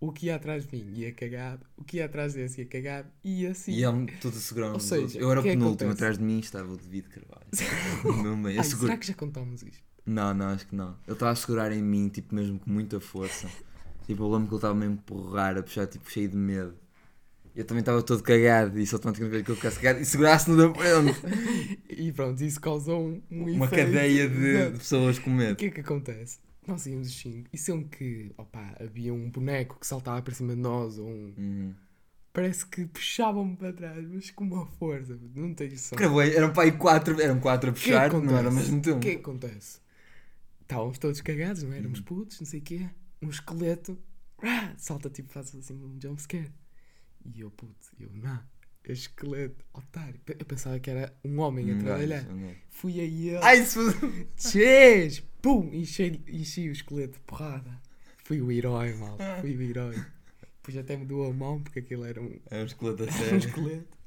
o 0.00 0.12
que 0.12 0.26
ia 0.26 0.36
atrás 0.36 0.66
de 0.66 0.76
mim 0.76 0.92
ia 0.94 1.12
cagado, 1.12 1.66
o 1.76 1.84
que 1.84 1.96
ia 1.98 2.06
atrás 2.06 2.34
desse 2.34 2.60
ia 2.60 2.66
cagado, 2.66 3.08
e 3.24 3.46
assim. 3.46 3.72
E 3.72 3.84
ele 3.84 4.06
tudo 4.20 4.36
segurando. 4.36 4.74
Ou 4.74 4.80
seja, 4.80 5.18
eu 5.18 5.30
era 5.30 5.40
o 5.40 5.46
é 5.46 5.50
penúltimo, 5.52 5.90
acontece? 5.90 5.92
atrás 5.92 6.18
de 6.18 6.24
mim 6.24 6.38
estava 6.38 6.72
o 6.72 6.76
David 6.76 7.08
Carvalho. 7.08 7.46
no 8.22 8.36
meio. 8.36 8.56
Eu 8.56 8.60
Ai, 8.60 8.64
seguro- 8.64 8.86
será 8.86 8.96
que 8.98 9.06
já 9.06 9.14
contámos 9.14 9.62
isto? 9.62 9.82
Não, 10.04 10.34
não, 10.34 10.46
acho 10.46 10.66
que 10.66 10.74
não. 10.74 10.96
Ele 11.06 11.12
estava 11.12 11.30
a 11.32 11.36
segurar 11.36 11.72
em 11.72 11.82
mim, 11.82 12.08
tipo, 12.08 12.34
mesmo 12.34 12.58
com 12.58 12.70
muita 12.70 13.00
força. 13.00 13.48
Tipo, 14.06 14.24
eu 14.24 14.30
lembro 14.32 14.48
que 14.48 14.54
ele 14.54 14.58
estava 14.58 14.74
mesmo 14.74 14.94
a 14.94 14.96
empurrar, 14.96 15.56
a 15.56 15.62
puxar, 15.62 15.86
tipo, 15.86 16.10
cheio 16.10 16.28
de 16.28 16.36
medo. 16.36 16.76
Eu 17.54 17.64
também 17.66 17.80
estava 17.80 18.02
todo 18.02 18.22
cagado 18.22 18.78
e 18.80 18.86
só 18.86 18.96
automaticamente 18.96 19.44
que 19.44 19.50
eu 19.50 19.56
ficasse 19.56 19.76
cagado 19.76 20.00
e 20.00 20.04
segurasse-no 20.06 20.56
da 20.56 20.74
frente. 20.74 21.20
E 21.90 22.10
pronto, 22.12 22.42
isso 22.42 22.60
causou 22.60 23.00
um, 23.08 23.22
um 23.30 23.48
Uma 23.48 23.66
efeito. 23.66 23.84
cadeia 23.84 24.28
de, 24.28 24.70
de 24.72 24.78
pessoas 24.78 25.18
com 25.18 25.30
O 25.30 25.34
medo. 25.34 25.56
que 25.56 25.66
é 25.66 25.70
que 25.70 25.80
acontece? 25.80 26.38
Nós 26.66 26.86
íamos 26.86 27.08
os 27.08 27.14
cinco, 27.14 27.48
e 27.52 27.58
sempre 27.58 27.98
que 27.98 28.32
opa, 28.38 28.74
havia 28.80 29.12
um 29.12 29.28
boneco 29.28 29.78
que 29.80 29.86
saltava 29.86 30.22
para 30.22 30.32
cima 30.32 30.54
de 30.54 30.60
nós, 30.60 30.96
ou 30.96 31.08
um, 31.08 31.34
Uhum. 31.36 31.74
parece 32.32 32.64
que 32.64 32.86
puxavam-me 32.86 33.56
para 33.56 33.72
trás, 33.72 34.08
mas 34.08 34.30
com 34.30 34.44
uma 34.44 34.64
força, 34.64 35.18
não 35.34 35.52
tens 35.52 35.80
som. 35.80 35.96
Cara, 35.96 36.08
bué, 36.10 36.34
eram 36.34 36.52
para 36.52 36.62
aí 36.62 36.72
quatro, 36.72 37.20
eram 37.20 37.40
quatro 37.40 37.70
a 37.70 37.72
O 37.72 37.74
que 37.74 37.80
é 37.92 37.94
puxar, 37.94 38.10
que 38.10 38.16
não 38.16 38.36
era 38.38 38.48
acontece? 38.48 38.72
mesmo 38.72 38.78
O 38.78 39.00
que 39.00 39.08
é 39.08 39.14
que 39.16 39.20
acontece? 39.20 39.80
Estávamos 40.62 40.98
todos 40.98 41.20
cagados, 41.20 41.62
não 41.64 41.72
é? 41.72 41.78
Éramos 41.78 41.98
Uhum. 41.98 42.04
putos, 42.04 42.40
não 42.40 42.46
sei 42.46 42.60
o 42.60 42.62
quê. 42.62 42.88
Um 43.20 43.28
esqueleto 43.28 43.98
ah, 44.42 44.74
salta 44.76 45.10
tipo, 45.10 45.32
faz 45.32 45.54
assim 45.54 45.74
um 45.74 45.98
jumpscare. 46.00 46.50
E 47.24 47.40
eu, 47.40 47.50
puto, 47.50 47.74
eu, 48.00 48.10
não, 48.14 48.40
é 48.84 48.92
esqueleto, 48.92 49.64
otário. 49.72 50.20
Eu 50.26 50.44
pensava 50.46 50.78
que 50.80 50.90
era 50.90 51.14
um 51.24 51.38
homem 51.40 51.70
a 51.70 51.74
Um 51.74 51.78
trabalhar. 51.78 52.22
um 52.30 52.40
gajo. 52.42 52.56
Fui 52.70 53.00
aí 53.00 53.28
ele. 53.30 53.38
Ai, 53.42 53.64
se 53.64 53.74
fosse... 53.74 54.26
Chês! 54.36 55.22
Pum! 55.40 55.70
Enchi, 55.72 56.20
enchi 56.28 56.68
o 56.68 56.72
esqueleto 56.72 57.14
de 57.14 57.20
porrada. 57.20 57.80
Fui 58.24 58.40
o 58.40 58.50
herói, 58.50 58.94
mal. 58.94 59.16
Fui 59.40 59.56
o 59.56 59.62
herói. 59.62 59.94
Depois 60.56 60.76
até 60.76 60.96
me 60.96 61.04
doeu 61.04 61.30
a 61.30 61.32
mão 61.32 61.60
porque 61.60 61.80
aquilo 61.80 62.04
era 62.04 62.20
um, 62.20 62.38
É 62.50 62.62
um 62.62 62.66
esqueleto 62.66 63.02
a 63.04 63.06
um 63.06 63.10
sério. 63.12 63.38
esqueleto. 63.38 63.98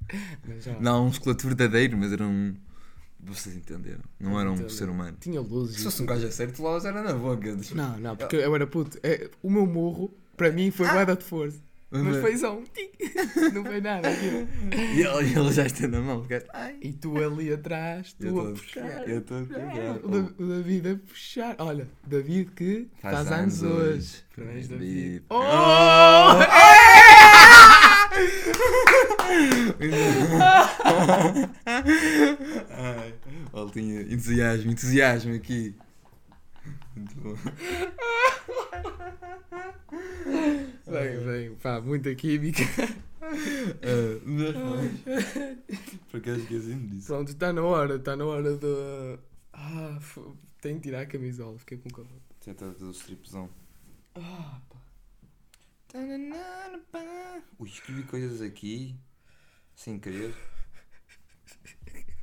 Mas 0.48 0.64
já. 0.64 0.80
Não, 0.80 1.06
um 1.06 1.10
esqueleto 1.10 1.46
verdadeiro, 1.48 1.98
mas 1.98 2.12
era 2.14 2.26
um. 2.26 2.56
Vocês 3.20 3.56
entenderam? 3.56 4.04
Não 4.20 4.40
era 4.40 4.52
um 4.52 4.70
ser 4.70 4.88
humano. 4.88 5.18
Tinha 5.20 5.42
luzes. 5.42 5.78
Se 5.78 5.84
fosse 5.84 6.04
um 6.04 6.06
gajo 6.06 6.28
a 6.28 6.32
sério, 6.32 6.54
tu 6.54 6.62
lá 6.62 6.78
era 6.78 7.02
na 7.02 7.14
boca. 7.14 7.58
Não, 7.74 7.98
não, 7.98 8.16
porque 8.16 8.36
eu 8.36 8.54
era 8.54 8.68
puto. 8.68 9.00
É, 9.02 9.30
o 9.42 9.50
meu 9.50 9.66
murro, 9.66 10.14
para 10.38 10.52
mim, 10.52 10.70
foi 10.70 10.86
guarda 10.88 11.16
de 11.16 11.24
força. 11.24 11.60
Mas 11.92 12.18
foi 12.18 12.36
só 12.38 12.58
um 12.58 12.64
tic. 12.64 12.92
Não 13.54 13.64
foi 13.64 13.80
nada 13.80 14.10
aquilo. 14.10 14.48
E 14.74 15.02
ele, 15.02 15.40
ele 15.40 15.54
já 15.54 15.66
estende 15.66 15.96
a 15.96 16.02
mão. 16.02 16.26
Ai, 16.54 16.76
E 16.82 16.92
tu 16.92 17.16
ali 17.24 17.54
atrás, 17.54 18.14
eu 18.20 18.34
tu 18.34 18.42
a 18.42 18.46
tô- 18.46 18.52
puxar. 18.54 19.08
Eu 19.08 19.20
estou 19.20 19.38
a 19.38 19.42
puxar. 19.46 19.98
O 20.04 20.44
o 20.44 20.48
David 20.48 20.90
a 20.90 20.96
puxar. 21.08 21.56
Olha, 21.60 21.88
David 22.06 22.50
que 22.56 22.88
faz, 23.02 23.32
anos 23.32 23.64
hoje. 23.64 24.16
Parabéns, 24.36 24.68
David. 24.68 25.24
Oh! 25.30 25.36
Oh! 25.38 26.40
Ai, 31.66 33.14
ele 33.54 33.72
tinha 33.72 34.02
entusiasmo, 34.02 34.72
entusiasmo 34.72 35.34
aqui. 35.34 35.76
Muito 36.96 37.16
bom. 37.22 37.36
Bem, 40.88 41.26
bem, 41.26 41.56
pá, 41.56 41.82
muita 41.82 42.14
química. 42.16 42.64
Ah, 43.26 44.20
mas- 44.24 44.54
Por 46.12 46.18
acaso 46.20 46.40
esqueci-me 46.42 46.88
disso. 46.90 47.08
Pronto, 47.08 47.32
está 47.32 47.52
na 47.52 47.64
hora, 47.64 47.96
está 47.96 48.16
na 48.16 48.24
hora 48.24 48.56
de. 48.56 49.20
Ah, 49.52 49.98
f- 50.00 50.22
tenho 50.62 50.76
que 50.78 50.84
tirar 50.84 51.02
a 51.02 51.06
camisola, 51.08 51.58
fiquei 51.58 51.80
com 51.80 51.90
calor. 51.90 52.08
Tenta 52.40 52.72
fazer 52.72 52.86
o 52.86 52.92
stripzão. 52.92 53.50
Ah, 54.14 54.62
pá. 54.70 54.78
Ui, 57.60 57.68
escrevi 57.68 58.04
coisas 58.04 58.42
aqui 58.42 58.96
sem 59.76 60.00
querer. 60.00 60.34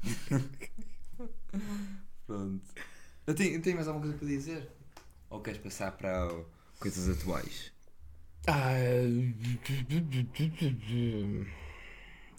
Pronto. 2.26 2.62
Eu 3.26 3.34
tenho, 3.34 3.54
eu 3.54 3.62
tenho 3.62 3.76
mais 3.76 3.86
alguma 3.88 4.04
coisa 4.06 4.18
para 4.18 4.26
dizer? 4.28 4.68
Ou 5.30 5.40
queres 5.40 5.60
passar 5.60 5.92
para 5.92 6.28
coisas 6.78 7.08
atuais? 7.18 7.72
Ah, 8.46 8.74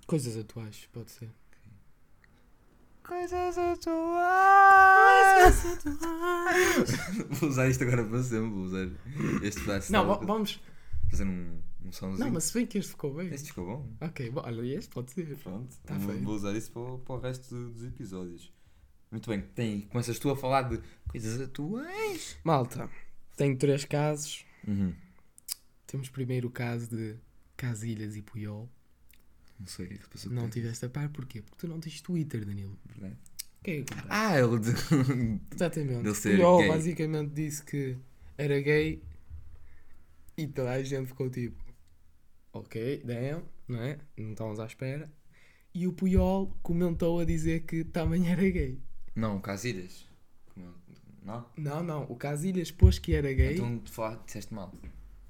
coisas 0.06 0.36
atuais, 0.38 0.88
pode 0.92 1.12
ser. 1.12 1.30
Coisas 3.04 3.58
atuais. 3.58 3.94
vou 7.30 7.50
usar 7.50 7.70
isto 7.70 7.84
agora 7.84 8.04
para 8.06 8.24
sempre. 8.24 8.50
Vou 8.50 8.64
usar 8.64 8.90
este 9.44 9.62
pedaço. 9.62 9.92
Não, 9.92 10.06
va- 10.08 10.18
vamos. 10.18 10.62
Fazer 11.10 11.26
um, 11.26 11.62
um 11.86 11.92
somzinho. 11.92 12.20
Não, 12.26 12.32
mas 12.34 12.46
se 12.46 12.54
bem 12.54 12.66
que 12.66 12.78
este 12.78 12.92
ficou 12.92 13.14
bem. 13.14 13.28
Este 13.34 13.48
ficou 13.50 13.66
bom. 13.66 13.90
Ok, 14.02 14.30
bom, 14.32 14.42
olha, 14.46 14.78
este 14.78 14.90
pode 14.94 15.12
ser. 15.12 15.36
Pronto. 15.38 15.76
Tá 15.86 15.96
vou, 15.98 16.16
vou 16.22 16.36
usar 16.36 16.54
isso 16.56 16.72
para, 16.72 16.82
o- 16.82 17.00
para 17.00 17.16
o 17.16 17.20
resto 17.20 17.54
do- 17.54 17.72
dos 17.72 17.84
episódios. 17.84 18.52
Muito 19.14 19.30
bem. 19.30 19.42
Tem, 19.56 19.82
começas 19.82 20.18
tu 20.20 20.30
a 20.30 20.36
falar 20.36 20.64
de 20.64 20.82
coisas 21.08 21.40
atuais. 21.40 22.38
Malta, 22.44 22.90
tenho 23.38 23.56
três 23.58 23.86
casos. 23.86 24.44
Uhum. 24.68 24.94
Temos 25.88 26.10
primeiro 26.10 26.48
o 26.48 26.52
caso 26.52 26.90
de 26.90 27.16
Casilhas 27.56 28.16
e 28.16 28.22
Puyol. 28.22 28.68
Não 29.60 29.68
sei 29.68 29.86
o 29.86 29.88
que 29.90 29.94
é 29.94 29.98
que 29.98 30.04
se 30.04 30.10
passou. 30.10 30.32
Não 30.32 30.50
tiveste 30.50 30.86
a 30.86 30.90
par, 30.90 31.08
porquê? 31.10 31.42
Porque 31.42 31.58
tu 31.60 31.68
não 31.68 31.80
tens 31.80 32.02
Twitter, 32.02 32.44
Danilo. 32.44 32.78
verdade. 32.86 33.16
Que 33.64 33.72
é? 33.72 33.86
Ah, 34.10 34.38
ele. 34.38 34.60
de- 34.60 34.72
Exatamente. 35.56 36.14
Ser 36.16 36.32
Puyol 36.36 36.60
gay. 36.60 36.68
basicamente 36.70 37.32
disse 37.34 37.64
que 37.64 37.98
era 38.38 38.60
gay 38.60 39.02
e 40.36 40.48
toda 40.48 40.72
a 40.72 40.84
gente 40.84 41.08
ficou 41.08 41.30
tipo, 41.30 41.64
ok, 42.52 43.04
damn, 43.06 43.44
não 43.68 43.80
é? 43.82 44.00
Não 44.18 44.32
estávamos 44.32 44.60
à 44.60 44.66
espera. 44.66 45.10
E 45.74 45.88
o 45.88 45.94
Puyol 45.94 46.58
comentou 46.64 47.20
a 47.20 47.26
dizer 47.26 47.62
que 47.62 47.84
também 47.84 48.28
era 48.30 48.42
gay. 48.50 48.80
Não, 49.16 49.40
Casilhas. 49.40 50.06
Como- 50.54 50.74
Não? 51.24 51.46
Não, 51.58 51.84
não, 51.84 52.04
o 52.04 52.16
Casilhas 52.16 52.70
pôs 52.72 53.00
que 53.00 53.14
era 53.14 53.32
gay. 53.34 53.54
Então 53.54 53.80
tu 53.80 54.24
disseste 54.26 54.54
mal. 54.54 54.74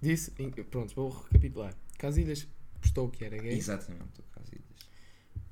Disse, 0.02 0.32
pronto, 0.69 0.93
vou 0.96 1.10
recapitular. 1.10 1.74
Casilhas 1.98 2.48
postou 2.82 3.10
que 3.10 3.24
era 3.24 3.38
gay. 3.38 3.54
Exatamente, 3.58 4.19
o 4.19 4.24
Casilhas. 4.24 4.63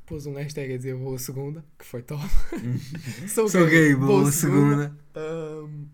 Pôs 0.06 0.26
um 0.26 0.34
hashtag 0.34 0.74
a 0.74 0.78
dizer 0.78 0.96
boa 0.96 1.18
segunda, 1.20 1.64
que 1.78 1.86
foi 1.86 2.02
top. 2.04 2.24
Sou, 3.30 3.48
Sou 3.48 3.66
gay, 3.68 3.96
boa 3.96 4.30
segunda. 4.32 4.98
Ahm, 5.16 5.86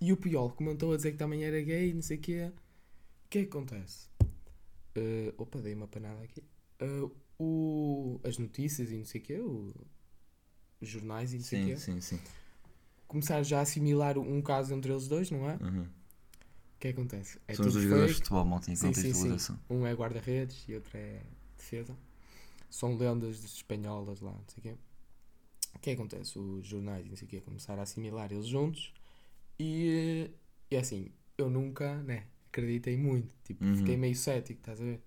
e 0.00 0.12
o 0.12 0.16
Puyol 0.16 0.50
comentou 0.52 0.92
a 0.92 0.96
dizer 0.96 1.12
que 1.12 1.18
também 1.18 1.44
era 1.44 1.60
gay, 1.60 1.92
não 1.92 2.00
sei 2.02 2.16
o 2.16 2.20
quê. 2.20 2.50
O 3.26 3.28
que 3.28 3.38
é 3.40 3.42
que 3.42 3.48
acontece? 3.48 4.08
Ah, 4.96 5.34
opa, 5.36 5.60
dei 5.60 5.74
uma 5.74 5.88
panada 5.88 6.22
aqui. 6.22 6.42
Ah, 6.80 7.10
o, 7.38 8.20
as 8.24 8.38
notícias 8.38 8.90
e 8.90 8.96
não 8.96 9.04
sei 9.04 9.20
o 9.20 9.24
quê, 9.24 9.38
o- 9.38 9.74
jornais 10.80 11.32
e 11.32 11.38
não 11.38 11.44
sei 11.44 11.62
o 11.62 11.66
quê, 11.66 11.76
sim, 11.76 12.00
sim. 12.00 12.20
começaram 13.06 13.42
já 13.44 13.58
a 13.58 13.62
assimilar 13.62 14.18
um 14.18 14.40
caso 14.42 14.74
entre 14.74 14.92
eles 14.92 15.08
dois, 15.08 15.30
não 15.30 15.48
é? 15.50 15.56
O 15.56 15.64
Uhum. 15.64 15.88
que 16.78 16.88
é 16.88 16.92
que 16.92 16.98
acontece? 17.00 17.38
É 17.48 17.54
São 17.54 17.66
os 17.66 17.72
dois 17.72 17.84
jogadores 17.84 18.10
de 18.12 18.16
futebol, 18.18 18.44
malta, 18.44 18.70
em 18.70 18.76
contextualização. 18.76 19.58
Um 19.68 19.86
é 19.86 19.92
guarda-redes 19.94 20.64
e 20.68 20.74
outro 20.74 20.96
é 20.96 21.22
defesa. 21.56 21.96
São 22.70 22.96
lendas 22.96 23.42
espanholas 23.44 24.20
lá, 24.20 24.32
não 24.32 24.44
sei 24.48 24.58
o 24.58 24.62
quê. 24.62 24.76
O 25.74 25.78
que 25.80 25.90
é 25.90 25.94
que 25.94 26.00
acontece? 26.00 26.38
Os 26.38 26.66
jornais 26.66 27.06
e 27.06 27.08
não 27.08 27.16
sei 27.16 27.26
o 27.26 27.30
quê 27.30 27.40
começaram 27.40 27.80
a 27.80 27.82
assimilar 27.82 28.32
eles 28.32 28.46
juntos 28.46 28.92
e, 29.58 30.30
e 30.70 30.76
assim, 30.76 31.10
eu 31.36 31.48
nunca, 31.50 31.96
né, 32.02 32.26
acreditei 32.48 32.96
muito. 32.96 33.34
Tipo, 33.44 33.64
Uhum. 33.64 33.76
fiquei 33.76 33.96
meio 33.96 34.14
cético, 34.14 34.60
estás 34.60 34.80
a 34.80 34.84
ver? 34.84 35.00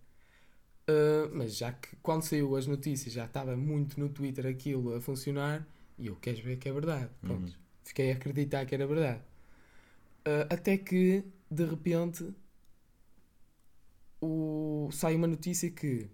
Ah, 0.92 1.30
mas 1.34 1.58
já 1.58 1.72
que 1.72 1.96
quando 1.98 2.24
saiu 2.24 2.56
as 2.56 2.68
notícias 2.68 3.14
já 3.14 3.26
estava 3.26 3.56
muito 3.56 4.00
no 4.00 4.10
Twitter 4.10 4.46
aquilo 4.46 4.96
a 4.96 5.02
funcionar 5.02 5.66
e 5.98 6.08
eu 6.08 6.16
queres 6.16 6.40
ver 6.42 6.58
que 6.58 6.68
é 6.70 6.74
verdade. 6.74 7.10
Pronto. 7.22 7.48
Uhum. 7.48 7.54
Fiquei 7.84 8.12
a 8.12 8.16
acreditar 8.16 8.66
que 8.66 8.76
era 8.76 8.86
verdade. 8.88 9.22
Ah, 10.26 10.48
até 10.54 10.78
que, 10.78 11.24
de 11.50 11.66
repente, 11.66 12.34
o... 14.22 14.90
sai 14.92 15.16
uma 15.16 15.28
notícia 15.28 15.70
que 15.70 16.10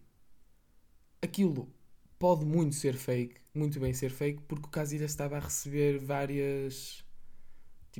aquilo 1.21 1.71
pode 2.19 2.45
muito 2.45 2.75
ser 2.75 2.95
fake, 2.95 3.39
muito 3.53 3.79
bem 3.79 3.93
ser 3.93 4.09
fake, 4.09 4.41
porque 4.47 4.67
o 4.67 4.69
Casilhas 4.69 5.11
estava 5.11 5.37
a 5.37 5.39
receber 5.39 5.99
várias. 5.99 7.03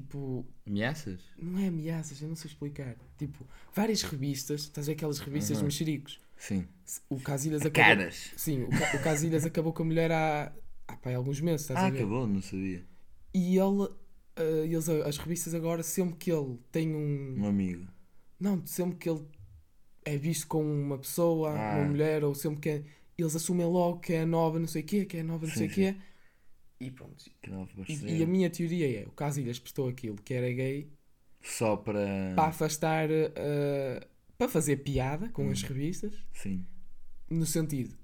Tipo, 0.02 0.46
Ameaças? 0.68 1.20
não 1.42 1.58
é 1.58 1.70
ameaças, 1.70 2.22
eu 2.22 2.28
não 2.30 2.36
sei 2.36 2.52
explicar. 2.52 2.96
Tipo, 3.18 3.44
várias 3.74 4.04
revistas, 4.04 4.62
estás 4.62 4.86
a 4.88 4.92
ver 4.92 4.96
aquelas 4.96 5.18
revistas 5.18 5.58
Uhum. 5.58 5.64
mexericos? 5.64 6.20
Sim. 6.38 6.68
O 7.10 7.20
Casilhas 7.20 7.64
acabou. 7.66 7.84
Caras. 7.96 8.32
Sim, 8.38 8.62
o, 8.62 8.70
Ca- 8.70 8.96
o 8.96 9.02
Casilhas 9.04 9.44
acabou 9.48 9.74
com 9.74 9.82
a 9.82 9.86
mulher 9.88 10.12
há, 10.12 10.54
há, 10.88 10.98
pá, 10.98 11.16
alguns 11.16 11.42
meses, 11.42 11.62
estás 11.62 11.80
Ah, 11.80 11.88
a 11.88 11.90
ver? 11.90 11.98
acabou, 11.98 12.28
não 12.28 12.44
sabia. 12.44 12.86
E 13.34 13.58
ele, 13.58 13.90
ah, 14.36 14.42
eles, 14.66 14.88
as 14.88 15.18
revistas 15.18 15.56
agora, 15.56 15.82
sempre 15.82 16.16
que 16.18 16.32
ele 16.32 16.60
tem 16.72 16.94
um. 16.94 17.40
Um 17.40 17.48
amigo. 17.48 17.88
Não, 18.40 18.64
sempre 18.68 18.98
que 18.98 19.10
ele 19.10 19.26
é 20.06 20.16
visto 20.16 20.46
com 20.46 20.62
uma 20.64 21.00
pessoa, 21.00 21.58
Ah. 21.58 21.78
uma 21.80 21.86
mulher, 21.88 22.24
ou 22.24 22.36
sempre 22.36 22.60
que 22.60 22.70
é, 22.70 22.84
eles 23.18 23.36
assumem 23.36 23.66
logo 23.66 23.98
que 24.00 24.14
é 24.14 24.26
nova, 24.28 24.60
não 24.60 24.68
sei 24.68 24.84
o 24.84 24.86
quê, 24.86 25.06
que 25.06 25.18
é 25.18 25.24
nova, 25.24 25.48
não 25.48 25.54
sei 25.56 25.66
o 25.66 25.70
Sim, 25.70 25.74
quê. 25.76 25.96
E 26.80 26.92
pronto. 26.92 27.26
Que 27.86 27.94
E, 27.94 28.18
e 28.20 28.24
a 28.24 28.28
minha 28.28 28.50
teoria 28.50 29.02
é: 29.02 29.08
o 29.08 29.12
Casilhas 29.12 29.58
postou 29.60 29.88
aquilo 29.90 30.16
que 30.18 30.34
era 30.34 30.52
gay 30.52 30.88
Só 31.42 31.76
para. 31.78 32.34
para 32.36 32.50
afastar, 32.50 33.10
ah, 33.12 34.08
para 34.38 34.48
fazer 34.48 34.78
piada 34.78 35.30
com 35.30 35.48
Hum. 35.48 35.52
as 35.52 35.62
revistas, 35.64 36.14
Sim. 36.34 36.66
no 37.30 37.46
sentido, 37.46 37.96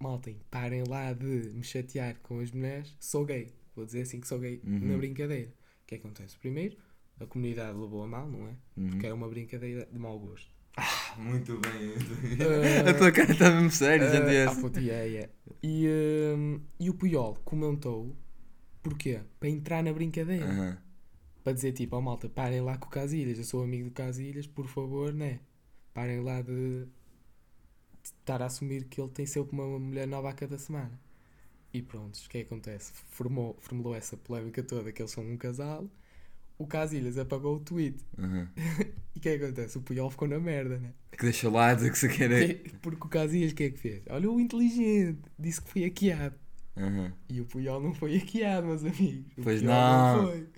maltem, 0.00 0.38
parem 0.50 0.82
lá 0.88 1.12
de 1.12 1.24
me 1.26 1.62
chatear 1.62 2.16
com 2.22 2.40
as 2.40 2.50
mulheres, 2.50 2.96
sou 2.98 3.24
gay. 3.24 3.52
Vou 3.74 3.84
dizer 3.86 4.02
assim 4.02 4.20
que 4.20 4.26
sou 4.28 4.38
gay 4.38 4.60
Uhum. 4.64 4.78
na 4.80 4.96
brincadeira. 4.96 5.48
O 5.82 5.86
que 5.86 5.94
acontece? 5.96 6.36
Primeiro, 6.38 6.76
a 7.20 7.26
comunidade 7.26 7.76
levou 7.78 8.02
a 8.02 8.06
mal, 8.06 8.28
não 8.28 8.48
é? 8.48 8.56
Uhum. 8.76 8.90
Porque 8.90 9.06
era 9.06 9.14
uma 9.14 9.28
brincadeira 9.28 9.86
de 9.90 9.98
mau 9.98 10.18
gosto. 10.18 10.50
Muito 11.18 11.58
bem. 11.58 11.92
Eh, 12.40 12.88
a 12.90 12.94
tua 12.94 13.12
cara 13.12 13.32
está 13.32 13.50
mesmo 13.50 13.70
séria, 13.70 14.08
já 14.08 14.18
Ah, 14.18 14.20
tiveste. 14.20 14.58
ah, 14.58 14.60
puto, 14.60 14.80
yeah, 14.80 15.04
yeah. 15.04 15.32
E, 15.62 15.86
hum, 16.36 16.60
e 16.80 16.90
o 16.90 16.94
Puyol 16.94 17.36
comentou 17.44 18.16
porquê? 18.82 19.20
Para 19.40 19.48
entrar 19.48 19.82
na 19.82 19.92
brincadeira. 19.92 20.46
Aham. 20.46 20.78
Para 21.44 21.52
dizer 21.52 21.72
tipo, 21.72 21.96
ó 21.96 22.00
malta, 22.00 22.28
parem 22.28 22.60
lá 22.60 22.78
com 22.78 22.86
o 22.86 22.90
Casilhas, 22.90 23.38
eu 23.38 23.44
sou 23.44 23.62
amigo 23.64 23.86
do 23.90 23.94
Casilhas, 23.94 24.46
por 24.46 24.66
favor, 24.68 25.12
né? 25.12 25.40
Parem 25.94 26.20
lá 26.20 26.40
de, 26.42 26.86
estar 28.02 28.42
a 28.42 28.46
assumir 28.46 28.84
que 28.84 29.00
ele 29.00 29.10
tem 29.10 29.26
sempre 29.26 29.52
uma 29.52 29.78
mulher 29.78 30.06
nova 30.06 30.30
a 30.30 30.32
cada 30.32 30.58
semana. 30.58 30.98
E 31.72 31.80
pronto, 31.82 32.16
o 32.16 32.28
que 32.28 32.38
é 32.38 32.40
que 32.42 32.46
acontece? 32.46 32.92
Formou, 33.10 33.56
formulou 33.60 33.94
essa 33.94 34.16
polémica 34.16 34.62
toda 34.62 34.92
que 34.92 35.00
eles 35.02 35.10
são 35.12 35.24
um 35.24 35.36
casal. 35.36 35.88
O 36.58 36.66
Casilhas 36.66 37.18
apagou 37.18 37.56
o 37.56 37.60
tweet. 37.60 37.98
Uhum. 38.18 38.46
E 39.14 39.18
o 39.18 39.20
que 39.22 39.28
é 39.28 39.38
que 39.38 39.44
acontece? 39.44 39.76
O 39.78 39.82
Puyol 39.82 40.10
ficou 40.10 40.26
na 40.26 40.40
merda, 40.40 40.78
né? 40.78 40.94
Que 41.12 41.24
deixou 41.24 41.52
lá 41.52 41.74
dizer 41.74 41.92
que 41.92 41.98
se 41.98 42.08
quer. 42.08 42.30
Que- 42.64 42.70
Porque 42.78 43.06
o 43.06 43.08
Casilhas 43.10 43.52
o 43.52 43.54
que 43.54 43.64
é 43.64 43.70
que 43.70 43.78
fez? 43.78 44.02
Olha 44.08 44.28
o 44.30 44.40
inteligente, 44.40 45.20
disse 45.38 45.60
que 45.60 45.70
foi 45.70 45.82
hackeado. 45.84 46.34
Uhum. 46.76 47.12
E 47.28 47.40
o 47.40 47.44
Puyol 47.44 47.78
não 47.80 47.92
foi 47.94 48.16
hackeado, 48.16 48.66
meus 48.66 48.82
amigos. 48.82 49.30
O 49.36 49.42
Pois 49.42 49.60
Puyol 49.60 49.74
não. 49.74 50.22
foi. 50.28 50.48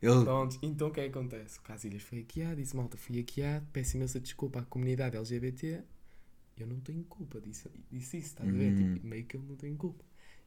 Ele. 0.00 0.24
Pronto, 0.24 0.58
então 0.62 0.88
o 0.88 0.90
que 0.92 1.00
é 1.00 1.08
que 1.08 1.18
acontece? 1.18 1.58
O 1.58 1.62
Casilhas 1.62 2.02
foi 2.02 2.20
hackeado, 2.20 2.56
disse 2.56 2.76
malta, 2.76 2.96
fui 2.96 3.16
hackeado, 3.18 3.66
peço 3.72 3.96
imensa 3.96 4.20
desculpa 4.20 4.60
à 4.60 4.62
comunidade 4.62 5.16
LGBT. 5.16 5.82
Eu 6.56 6.68
não 6.68 6.78
tenho 6.80 7.02
culpa 7.04 7.40
disso, 7.40 7.68
disse 7.90 8.18
isso, 8.18 8.28
estás 8.28 8.48
a 8.48 8.52
ver? 8.52 8.72
Uhum. 8.72 8.94
Tipo, 8.94 9.06
meio 9.08 9.24
que 9.24 9.36
eu 9.36 9.42
não 9.42 9.56
tenho 9.56 9.76
culpa. 9.76 10.04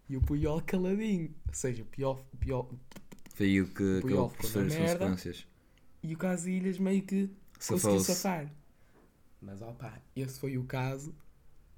E 0.09 0.15
o 0.15 0.21
Puyol 0.21 0.61
caladinho. 0.61 1.35
Ou 1.47 1.53
seja, 1.53 1.83
o 1.83 1.85
Puyol, 1.85 2.25
o 2.33 2.37
Puyol 2.37 2.79
Foi 3.38 3.62
o 3.62 3.67
que 3.67 4.00
acabou 4.00 4.30
por 4.30 4.45
sofrer 4.45 4.65
as 4.67 4.73
merda. 4.73 5.06
consequências. 5.06 5.47
e 6.04 6.13
o 6.13 6.17
Casilhas 6.17 6.80
meio 6.80 7.02
que 7.04 7.30
conseguiu 7.67 8.00
safar. 8.00 8.52
Mas 9.41 9.62
opá, 9.62 10.00
esse 10.15 10.39
foi 10.39 10.58
o 10.58 10.63
caso. 10.63 11.13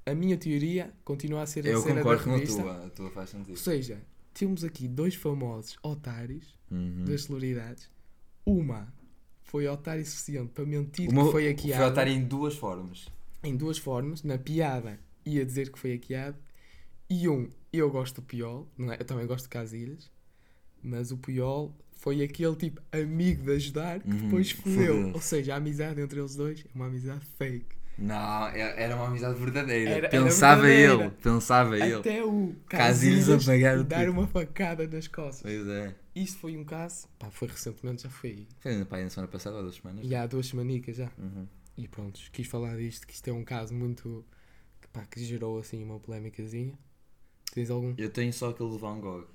A 0.05 0.13
minha 0.15 0.37
teoria 0.37 0.93
continua 1.03 1.41
a 1.43 1.45
ser 1.45 1.65
a 1.67 1.69
Eu 1.71 1.81
cena 1.81 1.97
concordo 1.97 2.19
da 2.19 2.23
com 2.25 2.31
a 2.31 2.37
revista. 2.37 2.61
tua. 2.61 2.85
A 2.85 2.89
tua 2.89 3.11
faz 3.11 3.33
Ou 3.33 3.39
sentido. 3.39 3.57
seja, 3.57 4.01
temos 4.33 4.63
aqui 4.63 4.87
dois 4.87 5.15
famosos 5.15 5.77
otários, 5.83 6.57
Uhum. 6.71 7.03
duas 7.05 7.23
celebridades. 7.23 7.89
Uma 8.45 8.91
foi 9.43 9.67
otário 9.67 10.05
suficiente 10.05 10.51
para 10.53 10.65
mentir 10.65 11.11
meu- 11.11 11.25
que 11.25 11.31
foi 11.31 11.43
Foi 11.43 11.51
hackeado 11.51 11.91
otar 11.91 12.07
em 12.07 12.23
duas 12.23 12.55
formas. 12.55 13.07
em 13.43 13.55
duas 13.55 13.77
formas. 13.77 14.23
Na 14.23 14.37
piada 14.37 14.99
ia 15.25 15.45
dizer 15.45 15.71
que 15.71 15.77
foi 15.79 15.93
hackeado. 15.93 16.37
E 17.09 17.27
um, 17.27 17.49
eu 17.73 17.89
gosto 17.91 18.21
do 18.21 18.21
Puyol, 18.27 18.67
não 18.77 18.93
é? 18.93 18.97
eu 18.99 19.05
também 19.05 19.25
gosto 19.27 19.43
de 19.45 19.49
Casilhas, 19.49 20.09
mas 20.83 21.11
o 21.11 21.17
Puyol 21.17 21.75
foi 21.91 22.21
aquele 22.23 22.55
tipo 22.55 22.81
amigo 22.91 23.43
de 23.43 23.51
ajudar 23.51 23.99
que 24.01 24.09
Uhum, 24.09 24.17
depois 24.23 24.51
fodeu. 24.51 25.11
Ou 25.13 25.21
seja, 25.21 25.53
a 25.53 25.57
amizade 25.57 25.99
entre 26.01 26.19
eles 26.19 26.35
dois 26.35 26.61
é 26.65 26.69
uma 26.73 26.85
amizade 26.87 27.25
fake. 27.37 27.77
Não, 27.97 28.47
é- 28.47 28.81
era 28.83 28.95
uma 28.95 29.07
amizade 29.07 29.37
verdadeira. 29.37 29.89
Era- 29.91 30.07
era 30.07 30.09
pensava 30.09 30.61
verdadeira. 30.61 31.03
ele. 31.03 31.11
Pensava 31.21 31.75
ele. 31.77 31.93
Até 31.95 32.23
o 32.23 32.55
Casilhas 32.67 33.25
Casilhas 33.27 33.49
apagar 33.49 33.77
o 33.77 33.83
dar 33.83 33.95
Twitter. 33.97 34.13
uma 34.13 34.27
facada 34.27 34.87
nas 34.87 35.07
costas. 35.09 35.41
Pois 35.41 35.67
é. 35.67 35.93
Isto 36.15 36.39
foi 36.39 36.55
um 36.57 36.63
caso, 36.63 37.07
pá, 37.19 37.29
foi 37.29 37.49
recentemente, 37.49 38.03
já 38.03 38.09
foi 38.09 38.47
Foi 38.61 38.85
pá, 38.85 38.97
na 39.01 39.09
semana 39.09 39.29
passada 39.29 39.57
ou 39.57 39.63
duas 39.63 39.75
semanas. 39.75 40.05
e 40.05 40.15
há 40.15 40.25
duas 40.25 40.47
semanicas 40.47 40.95
já. 40.95 41.11
Uhum. 41.17 41.45
E 41.77 41.87
pronto, 41.89 42.19
quis 42.31 42.47
falar 42.47 42.77
disto, 42.77 43.05
que 43.05 43.13
isto 43.13 43.27
é 43.29 43.33
um 43.33 43.43
caso 43.43 43.73
muito. 43.73 44.25
que, 44.81 44.87
pá, 44.87 45.05
que 45.05 45.21
gerou 45.23 45.59
assim 45.59 45.83
uma 45.83 45.99
polémicazinha. 45.99 46.73
Tens 47.53 47.69
algum? 47.69 47.93
Eu 47.97 48.09
tenho 48.09 48.31
só 48.31 48.49
aquele 48.51 48.69
de 48.71 48.77
Van 48.77 48.97
Gogh. 49.01 49.25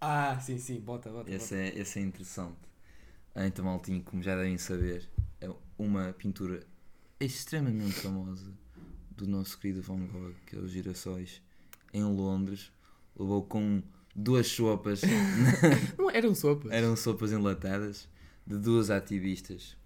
Ah, 0.00 0.38
sim, 0.40 0.58
sim, 0.58 0.80
bota, 0.80 1.10
bota. 1.10 1.30
Esse 1.30 1.54
é, 1.54 1.78
esse 1.78 1.98
é 1.98 2.02
interessante. 2.02 2.56
Então, 3.36 3.64
maltinho, 3.64 4.02
como 4.02 4.22
já 4.22 4.34
devem 4.36 4.56
saber, 4.58 5.08
é 5.40 5.50
uma 5.78 6.12
pintura 6.12 6.66
extremamente 7.18 7.92
famosa 7.92 8.52
do 9.10 9.26
nosso 9.26 9.58
querido 9.58 9.82
Van 9.82 10.06
Gogh, 10.06 10.34
que 10.46 10.56
é 10.56 10.58
os 10.58 10.70
Girassóis, 10.70 11.42
em 11.92 12.02
Londres. 12.02 12.72
Levou 13.18 13.44
com 13.44 13.82
duas 14.16 14.46
sopas, 14.46 15.02
Não 15.98 16.10
eram 16.10 16.34
sopas. 16.34 16.72
eram 16.72 16.96
sopas 16.96 17.30
enlatadas, 17.32 18.08
de 18.46 18.56
duas 18.58 18.90
ativistas 18.90 19.76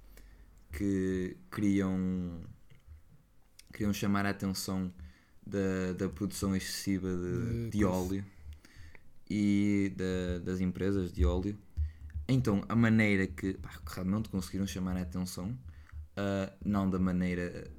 que 0.73 1.37
queriam, 1.53 2.41
queriam 3.73 3.93
chamar 3.93 4.25
a 4.27 4.31
atenção 4.31 4.93
da, 5.45 5.93
da 5.97 6.09
produção 6.09 6.55
excessiva 6.57 7.09
de, 7.15 7.65
De 7.71 7.79
de 7.79 7.85
óleo 7.85 8.25
e 9.29 9.93
da- 9.97 10.39
das 10.45 10.61
empresas 10.61 11.13
de 11.13 11.25
óleo. 11.25 11.59
Então, 12.29 12.63
a 12.69 12.75
maneira 12.77 13.27
que 13.27 13.55
pá, 13.55 13.71
que 13.85 13.95
realmente 13.95 14.29
conseguiram 14.29 14.67
chamar 14.67 14.97
a 14.97 15.03
atenção, 15.03 15.57
ah, 16.17 16.53
não 16.65 16.89
da 16.89 16.99
maneira 16.99 17.71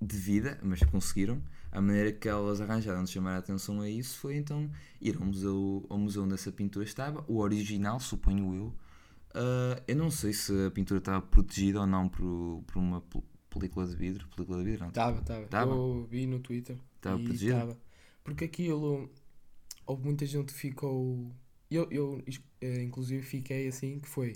devida, 0.00 0.58
mas 0.62 0.80
conseguiram, 0.82 1.42
a 1.72 1.80
maneira 1.80 2.12
que 2.12 2.28
elas 2.28 2.60
arranjaram 2.60 3.02
de 3.04 3.10
chamar 3.10 3.34
a 3.34 3.38
atenção 3.38 3.80
a 3.80 3.88
isso 3.88 4.18
foi 4.18 4.36
então 4.36 4.70
ir 5.00 5.16
ao 5.16 5.24
museu, 5.26 5.86
ao 5.88 5.98
museu 5.98 6.22
onde 6.24 6.34
essa 6.34 6.52
pintura 6.52 6.84
estava, 6.84 7.24
o 7.26 7.38
original, 7.38 7.98
suponho 8.00 8.54
eu. 8.54 8.74
Ah, 9.34 9.82
eu 9.88 9.96
não 9.96 10.10
sei 10.10 10.32
se 10.32 10.52
a 10.66 10.70
pintura 10.70 10.98
estava 10.98 11.20
protegida 11.20 11.80
ou 11.80 11.86
não 11.86 12.08
por, 12.08 12.62
por 12.66 12.78
uma 12.78 13.00
pel- 13.00 13.24
película 13.50 13.86
de 13.86 13.96
vidro. 13.96 14.28
Película 14.36 14.58
de 14.58 14.64
vidro, 14.64 14.80
não? 14.82 14.88
Estava, 14.88 15.18
estava. 15.20 15.46
Tava? 15.46 15.72
Eu 15.72 16.06
vi 16.08 16.26
no 16.26 16.38
Twitter. 16.38 16.76
Estava 16.96 17.18
protegida? 17.18 17.58
tava. 17.58 17.78
Porque 18.22 18.44
aquilo. 18.44 19.10
Houve 19.86 20.04
muita 20.04 20.24
gente 20.26 20.52
que 20.52 20.58
ficou. 20.58 21.30
Eu, 21.70 21.88
eu 21.90 22.22
eh, 22.60 22.82
inclusive, 22.82 23.22
fiquei 23.22 23.68
assim: 23.68 23.98
que 24.00 24.08
foi. 24.08 24.34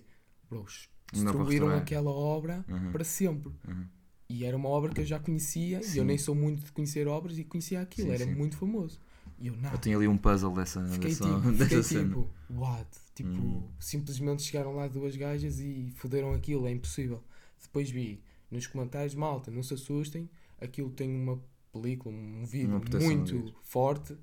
Bros, 0.49 0.89
destruíram 1.13 1.71
aquela 1.71 2.11
obra 2.11 2.65
Uhum. 2.69 2.91
para 2.93 3.05
sempre. 3.05 3.53
Uhum. 3.67 3.87
E 4.31 4.45
era 4.45 4.57
uma 4.57 4.69
obra 4.69 4.93
que 4.93 5.01
eu 5.01 5.07
já 5.07 5.19
conhecia. 5.19 5.81
E 5.81 5.85
Sim. 5.85 5.99
eu 6.01 6.05
nem 6.05 6.19
sou 6.19 6.35
muito 6.35 6.63
de 6.65 6.73
conhecer 6.73 7.07
obras 7.09 7.39
e 7.39 7.45
conhecia 7.45 7.81
aquilo. 7.81 8.09
Sim, 8.09 8.15
era 8.15 8.25
sim. 8.25 8.35
muito 8.35 8.57
famoso. 8.57 9.01
E 9.39 9.47
eu, 9.47 9.57
não. 9.57 9.71
Eu 9.73 9.79
tenho 9.79 9.97
ali 9.99 10.09
um 10.09 10.17
puzzle 10.19 10.53
dessa, 10.55 10.85
Fiquei 10.87 11.11
dessa, 11.11 11.25
tipo, 11.25 11.41
dessa 11.53 11.65
fiquei 11.65 11.83
cena. 11.83 12.09
tipo, 12.09 12.29
what? 12.51 12.89
Tipo, 13.15 13.31
Hum. 13.31 13.69
simplesmente 13.79 14.43
chegaram 14.43 14.75
lá 14.75 14.87
duas 14.89 15.17
gajas 15.17 15.61
e 15.61 15.91
foderam 15.97 16.33
aquilo, 16.33 16.67
é 16.67 16.71
impossível. 16.73 17.23
Depois 17.63 17.91
vi 17.91 18.23
nos 18.51 18.67
comentários, 18.67 19.15
malta, 19.15 19.51
não 19.51 19.63
se 19.63 19.75
assustem, 19.75 20.29
aquilo 20.61 20.91
tem 20.91 21.11
uma 21.15 21.41
película, 21.73 22.15
um 22.15 22.45
de 22.45 22.67
muito 22.99 23.55
forte 23.63 24.17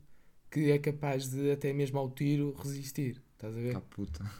que 0.51 0.71
é 0.71 0.79
capaz 0.79 1.29
de 1.29 1.51
até 1.51 1.73
mesmo 1.73 1.97
ao 1.99 2.10
tiro 2.12 2.53
resistir. 2.58 3.21
Estás 3.34 3.55
a 3.58 3.60
ver? 3.60 3.73
Cá 3.73 3.81
puta. 3.81 4.31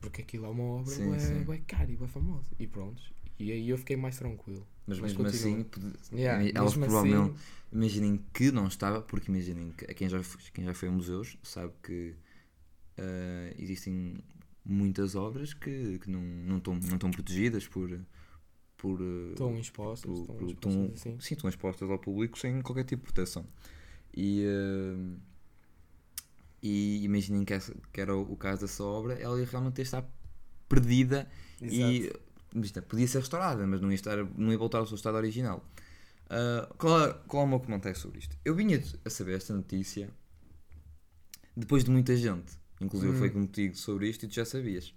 Porque 0.00 0.20
aquilo 0.22 0.44
é 0.46 0.48
uma 0.48 0.62
obra 0.64 0.90
Sim, 0.90 1.06
bué, 1.08 1.18
sim. 1.18 1.42
bué 1.44 1.58
cara 1.66 1.90
e 1.90 1.96
bué 1.96 2.06
famosa. 2.08 2.46
E 2.58 2.66
pronto. 2.66 3.02
E 3.38 3.50
aí 3.50 3.68
eu 3.68 3.78
fiquei 3.78 3.96
mais 3.96 4.16
tranquilo. 4.18 4.66
Mas, 4.86 4.98
Mas 5.00 5.12
mesmo 5.16 5.24
continua. 5.24 5.56
assim, 5.56 5.64
pode- 5.64 6.20
Yeah, 6.20 6.50
elas 6.54 6.76
mesmo 6.76 6.92
provavelmente. 6.92 7.34
assim, 7.36 7.64
Imaginem 7.72 8.20
que 8.32 8.52
não 8.52 8.68
estava, 8.68 9.00
porque 9.02 9.30
imaginem 9.30 9.70
que 9.72 9.86
quem 9.94 10.08
já, 10.08 10.22
foi- 10.22 10.40
quem 10.52 10.64
já 10.64 10.74
foi 10.74 10.88
a 10.88 10.92
museus 10.92 11.36
sabe 11.42 11.72
que 11.82 12.14
ah, 12.98 13.52
existem 13.58 14.18
muitas 14.64 15.14
obras 15.16 15.52
que, 15.54 15.98
que 15.98 16.08
não, 16.10 16.20
não, 16.20 16.58
estão, 16.58 16.74
não 16.74 16.94
estão 16.94 17.10
protegidas 17.10 17.66
por. 17.66 17.88
por 18.76 19.00
ah, 19.00 19.30
estão 19.30 19.58
expostas, 19.58 20.10
por- 20.10 20.20
estão 20.20 20.36
por- 20.36 20.46
expostas 20.48 20.74
estão- 20.76 20.92
assim. 20.94 21.20
sim, 21.20 21.34
estão 21.34 21.48
expostas 21.50 21.90
ao 21.90 21.98
público 21.98 22.38
sem 22.38 22.60
qualquer 22.60 22.84
tipo 22.84 23.06
de 23.06 23.12
proteção. 23.12 23.46
E, 24.16 24.44
ah, 24.46 25.16
e 26.64 27.04
imaginem 27.04 27.44
que, 27.44 27.54
que 27.92 28.00
era 28.00 28.16
o, 28.16 28.36
caso 28.38 28.62
dessa 28.62 28.82
obra, 28.82 29.12
ela 29.20 29.38
ia 29.38 29.44
realmente 29.44 29.82
estar 29.82 30.02
perdida 30.66 31.28
e 31.60 32.06
Exato. 32.06 32.20
imagina, 32.54 32.82
podia 32.82 33.06
ser 33.06 33.18
restaurada, 33.18 33.66
mas 33.66 33.82
não 33.82 33.90
ia, 33.90 33.94
estar, 33.96 34.16
não 34.38 34.50
ia 34.50 34.56
voltar 34.56 34.78
ao 34.78 34.86
seu 34.86 34.96
estado 34.96 35.16
original. 35.16 35.62
Ah, 36.30 36.66
qual, 36.78 37.04
é, 37.04 37.12
qual 37.28 37.42
é 37.42 37.46
o 37.46 37.48
meu 37.50 37.60
comentário 37.60 37.98
sobre 37.98 38.18
isto? 38.20 38.34
Eu 38.44 38.54
vinha 38.54 38.82
a 39.04 39.10
saber 39.10 39.36
esta 39.36 39.52
notícia 39.54 40.08
depois 41.56 41.84
de 41.84 41.90
muita 41.90 42.16
gente, 42.16 42.52
inclusive 42.80 43.12
Hum. 43.12 43.18
foi 43.18 43.30
contigo 43.30 43.76
sobre 43.76 44.08
isto 44.08 44.24
e 44.24 44.28
tu 44.28 44.34
já 44.34 44.44
sabias. 44.46 44.94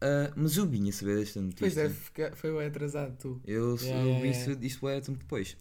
Ah, 0.00 0.32
mas 0.34 0.56
eu 0.56 0.66
vinha 0.66 0.90
a 0.90 0.92
saber 0.92 1.22
esta 1.22 1.40
notícia. 1.40 1.88
Pois 1.88 2.20
é, 2.26 2.34
foi 2.34 2.52
bem 2.52 2.66
atrasado 2.66 3.16
tu. 3.16 3.40
Eu, 3.44 3.76
Yeah, 3.76 4.00
eu 4.00 4.06
yeah, 4.08 4.20
vi 4.22 4.28
yeah. 4.30 4.52
isto, 4.52 4.64
isto 4.66 4.88
é 4.88 5.00
tempo 5.00 5.18
depois. 5.18 5.56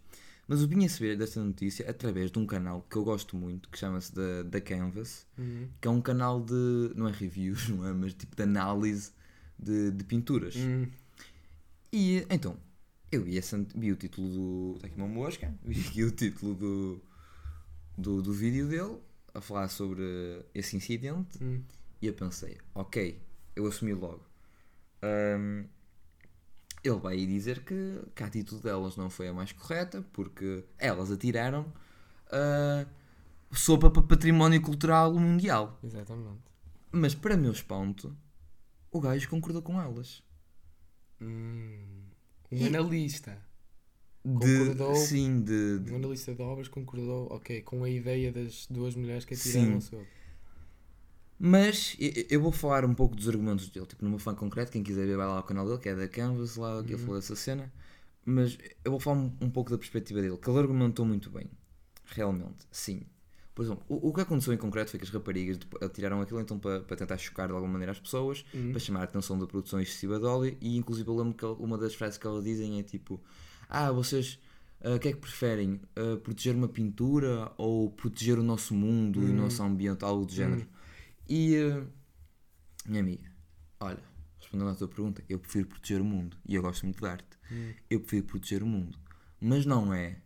Mas 0.49 0.62
eu 0.62 0.67
vinha 0.67 0.88
a 0.88 0.89
saber 0.89 1.15
desta 1.15 1.39
notícia 1.43 1.88
através 1.88 2.31
de 2.31 2.39
um 2.39 2.45
canal 2.47 2.81
que 2.89 2.95
eu 2.95 3.03
gosto 3.03 3.38
muito, 3.38 3.69
que 3.69 3.77
chama-se 3.77 4.13
da, 4.15 4.41
da 4.43 4.59
Canvas, 4.59 5.27
Uhum. 5.38 5.69
que 5.79 5.88
é 5.88 5.91
um 5.91 6.01
canal 6.01 6.41
de. 6.43 6.91
não 6.95 7.07
é 7.07 7.12
reviews, 7.12 7.69
não 7.69 7.88
é? 7.88 7.93
Mas 7.93 8.15
tipo 8.15 8.35
de 8.35 8.41
análise 8.43 9.12
de, 9.59 9.91
de 9.91 10.03
pinturas. 10.03 10.55
Hum. 10.55 10.88
E 11.93 12.25
então, 12.31 12.57
eu 13.12 13.23
vi, 13.23 13.38
essa, 13.38 13.63
vi 13.75 13.91
o 13.91 13.95
título 13.95 14.27
do. 14.29 14.73
Está 14.77 14.88
aqui 14.88 14.97
uma 14.97 15.08
mosca, 15.08 15.54
vi 15.63 15.79
aqui 15.81 16.04
o 16.04 16.10
título 16.12 16.56
do, 16.56 17.02
do, 17.97 18.21
do 18.23 18.33
vídeo 18.33 18.67
dele 18.67 18.97
a 19.33 19.39
falar 19.41 19.67
sobre 19.69 20.02
esse 20.56 20.75
incidente 20.75 21.37
Hum. 21.43 21.62
e 22.02 22.08
eu 22.08 22.13
pensei, 22.13 22.58
ok, 22.73 23.21
eu 23.56 23.67
assumi 23.67 23.93
logo. 23.93 24.25
Ahm, 25.04 25.65
ele 26.84 26.98
vai 26.98 27.15
aí 27.15 27.25
dizer 27.25 27.63
que, 27.63 28.00
que 28.15 28.23
a 28.23 28.27
atitude 28.27 28.62
delas 28.63 28.96
não 28.96 29.10
foi 29.10 29.27
a 29.27 29.34
mais 29.34 29.52
correta 29.52 30.04
porque 30.13 30.63
elas 30.77 31.12
atiraram 31.12 31.71
ah, 32.32 32.86
sopa 33.52 33.90
para 33.90 34.02
património 34.04 34.62
cultural 34.62 35.13
mundial. 35.13 35.77
Exatamente. 35.84 36.42
Mas 36.92 37.13
para 37.15 37.36
meu 37.38 37.52
espanto, 37.52 38.15
o 38.92 39.00
gajo 39.00 39.30
concordou 39.30 39.62
com 39.62 39.80
elas. 39.82 40.23
Hum. 41.21 42.04
Um 42.52 42.58
E- 42.58 42.67
analista. 42.67 43.38
De, 44.25 44.34
Concordou? 44.67 44.96
sim, 44.96 45.42
de, 45.42 45.80
de- 45.80 45.92
Um 45.94 45.96
analista 45.96 46.36
de 46.36 46.42
obras 46.42 46.67
concordou, 46.67 47.32
ok, 47.32 47.62
com 47.62 47.84
a 47.84 47.90
ideia 47.90 48.32
das 48.32 48.67
duas 48.69 48.94
mulheres 48.96 49.23
que 49.23 49.34
atiraram 49.34 49.67
Sim. 49.67 49.73
ao 49.75 49.82
seu. 49.82 50.08
Mas 51.40 51.96
eu 52.29 52.42
vou 52.42 52.52
falar 52.52 52.83
um 52.85 52.94
pouco 52.94 53.15
dos 53.15 53.27
argumentos 53.29 53.69
dele, 53.69 53.85
tipo 53.85 54.04
numa 54.04 54.19
fã 54.19 54.35
concreto, 54.35 54.71
quem 54.71 54.83
quiser 54.83 55.06
ver 55.08 55.15
vai 55.17 55.25
lá 55.27 55.37
ao 55.37 55.44
canal 55.44 55.65
dele, 55.65 55.79
que 55.79 55.90
é 55.90 55.96
da 55.96 56.08
Canvas, 56.08 56.58
lá 56.58 56.83
que 56.83 56.90
ele 56.94 56.94
Uhum. 56.94 57.06
falou 57.06 57.15
dessa 57.21 57.35
cena. 57.35 57.71
Mas 58.25 58.58
eu 58.83 58.92
vou 58.92 59.00
falar 59.00 59.17
um, 59.17 59.31
um 59.42 59.50
pouco 59.50 59.71
da 59.71 59.77
perspectiva 59.77 60.21
dele, 60.21 60.37
que 60.37 60.50
ele 60.50 60.60
argumentou 60.60 61.06
muito 61.06 61.29
bem. 61.29 61.50
realmente, 62.06 62.65
sim. 62.71 63.04
Por 63.56 63.63
exemplo, 63.65 63.83
o, 63.87 64.10
o 64.10 64.13
que 64.13 64.21
aconteceu 64.21 64.54
em 64.54 64.58
concreto 64.58 64.92
foi 64.92 65.00
que 65.00 65.06
as 65.06 65.12
raparigas 65.12 65.58
depo- 65.58 65.90
tiraram 65.90 66.21
aquilo 66.21 66.40
então 66.42 66.58
para, 66.60 66.81
para 66.81 66.96
tentar 66.98 67.17
chocar 67.17 67.48
de 67.48 67.54
alguma 67.54 67.71
maneira 67.73 67.92
as 67.92 68.00
pessoas, 68.00 68.44
Hum. 68.54 68.71
para 68.71 68.79
chamar 68.79 69.02
a 69.02 69.04
atenção 69.04 69.37
da 69.40 69.46
produção 69.48 69.79
excessiva 69.79 70.19
de 70.19 70.25
óleo, 70.25 70.58
e 70.62 70.77
inclusive 70.77 71.08
eu 71.10 71.15
lembro 71.15 71.33
que 71.35 71.46
uma 71.46 71.77
das 71.77 71.94
frases 71.96 72.17
que 72.17 72.25
elas 72.27 72.44
dizem 72.44 72.79
é 72.79 72.83
tipo: 72.83 73.21
Ah, 73.69 73.92
vocês. 73.92 74.40
O 74.81 74.98
que 74.98 75.10
é 75.10 75.13
que 75.13 75.19
preferem? 75.19 75.81
Ah, 75.96 76.17
proteger 76.23 76.56
uma 76.56 76.67
pintura 76.69 77.52
ou 77.58 77.92
proteger 77.92 78.40
o 78.40 78.44
nosso 78.44 78.73
mundo 78.73 79.21
e 79.21 79.31
o 79.31 79.33
Hum. 79.33 79.37
nosso 79.37 79.62
ambiente, 79.63 80.04
algo 80.06 80.25
do 80.25 80.31
género? 80.33 80.65
E, 81.30 81.56
ah, 81.58 81.86
minha 82.88 83.02
amiga, 83.02 83.30
olha, 83.80 84.00
respondendo 84.40 84.71
à 84.71 84.75
tua 84.75 84.88
pergunta, 84.88 85.23
eu 85.30 85.38
prefiro 85.40 85.67
proteger 85.67 86.02
o 86.02 86.06
mundo 86.06 86.36
e 86.46 86.56
eu 86.56 86.62
gosto 86.62 86.84
muito 86.86 87.00
de 87.00 87.08
arte. 87.08 87.38
Hum. 87.52 87.73
Eu 87.90 88.00
prefiro 88.00 88.25
proteger 88.25 88.63
o 88.63 88.67
mundo, 88.67 88.98
mas 89.40 89.65
não 89.65 89.94
é 89.94 90.17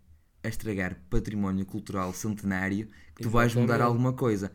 a 0.44 0.48
estragar 0.48 0.98
património 1.10 1.66
cultural 1.66 2.14
centenário 2.14 2.90
que 3.16 3.24
tu 3.24 3.30
vais 3.30 3.54
mudar 3.54 3.76
Exatamente. 3.76 3.88
alguma 3.88 4.14
coisa. 4.14 4.52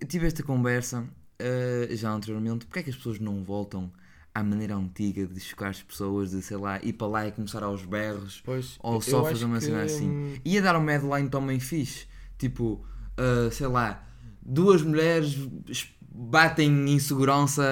Eu 0.00 0.06
tive 0.06 0.26
esta 0.26 0.42
conversa 0.42 1.08
ah, 1.38 1.94
já 1.94 2.10
anteriormente. 2.10 2.66
Porque 2.66 2.80
é 2.80 2.82
que 2.82 2.90
as 2.90 2.96
pessoas 2.96 3.18
não 3.18 3.44
voltam 3.44 3.92
à 4.34 4.42
maneira 4.42 4.74
antiga 4.76 5.26
de 5.26 5.38
chocar 5.40 5.70
as 5.70 5.82
pessoas, 5.82 6.30
de 6.30 6.42
sei 6.42 6.56
lá, 6.56 6.82
ir 6.82 6.92
para 6.94 7.06
lá 7.06 7.28
e 7.28 7.32
começar 7.32 7.62
aos 7.62 7.84
berros? 7.84 8.40
Pois, 8.44 8.76
Ou 8.80 9.00
só 9.00 9.24
fazer 9.24 9.44
uma 9.44 9.58
que, 9.58 9.64
cena 9.66 9.82
assim. 9.82 10.08
hum, 10.10 10.38
Ia 10.44 10.62
dar 10.62 10.76
um 10.76 10.84
headline 10.86 11.28
também 11.28 11.60
fixe. 11.60 12.06
Tipo, 12.38 12.84
ah, 13.16 13.50
sei 13.50 13.66
lá, 13.66 14.06
duas 14.44 14.82
mulheres 14.82 15.36
es- 15.68 15.88
batem 16.10 16.88
insegurança 16.90 17.62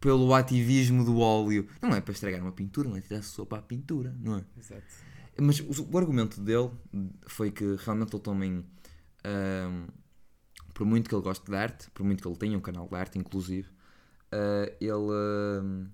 pelo 0.00 0.32
ativismo 0.34 1.04
do 1.04 1.18
óleo. 1.18 1.68
Não 1.82 1.94
é 1.94 2.00
para 2.00 2.12
estragar 2.12 2.40
uma 2.42 2.52
pintura, 2.52 2.88
não 2.88 2.96
é 2.96 3.00
tirar 3.00 3.22
sopa 3.22 3.58
à 3.58 3.62
pintura, 3.62 4.14
não 4.20 4.36
é? 4.38 4.44
Exato. 4.58 4.84
Mas 5.40 5.60
o, 5.60 5.88
o 5.90 5.98
argumento 5.98 6.40
dele 6.40 6.70
foi 7.26 7.50
que 7.50 7.76
realmente 7.84 8.14
ele 8.14 8.22
também, 8.22 8.64
ahm, 9.24 9.86
por 10.74 10.86
muito 10.86 11.08
que 11.08 11.14
ele 11.14 11.22
goste 11.22 11.44
de 11.50 11.56
arte, 11.56 11.90
por 11.90 12.04
muito 12.04 12.22
que 12.22 12.28
ele 12.28 12.36
tenha 12.36 12.56
um 12.56 12.60
canal 12.60 12.88
de 12.88 12.94
arte, 12.96 13.18
inclusive, 13.18 13.68
ah, 14.32 14.70
ele 14.80 15.12
ahm, 15.12 15.86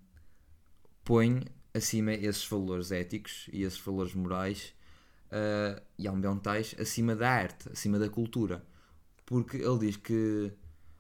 põe 1.05 1.43
acima 1.75 2.13
esses 2.13 2.47
valores 2.47 2.91
éticos 2.93 3.49
e 3.53 3.63
esses 3.63 3.79
valores 3.81 4.15
morais 4.15 4.75
e 5.99 6.07
ambientais 6.07 6.75
acima 6.79 7.17
da 7.17 7.31
arte, 7.31 7.71
acima 7.73 7.99
da 7.99 8.09
cultura. 8.09 8.63
Porque 9.33 9.57
ele 9.57 9.79
diz 9.79 9.97
que, 9.97 10.53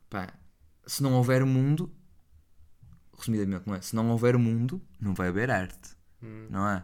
pá, 0.08 0.32
se 0.86 1.02
não 1.02 1.12
houver 1.14 1.44
mundo, 1.44 1.92
resumidamente, 3.18 3.64
não 3.66 3.74
é? 3.74 3.80
Se 3.82 3.94
não 3.94 4.08
houver 4.10 4.36
mundo, 4.38 4.80
não 5.00 5.12
vai 5.14 5.28
haver 5.28 5.50
arte 5.50 5.90
Hum. 6.22 6.46
não 6.48 6.68
é? 6.68 6.82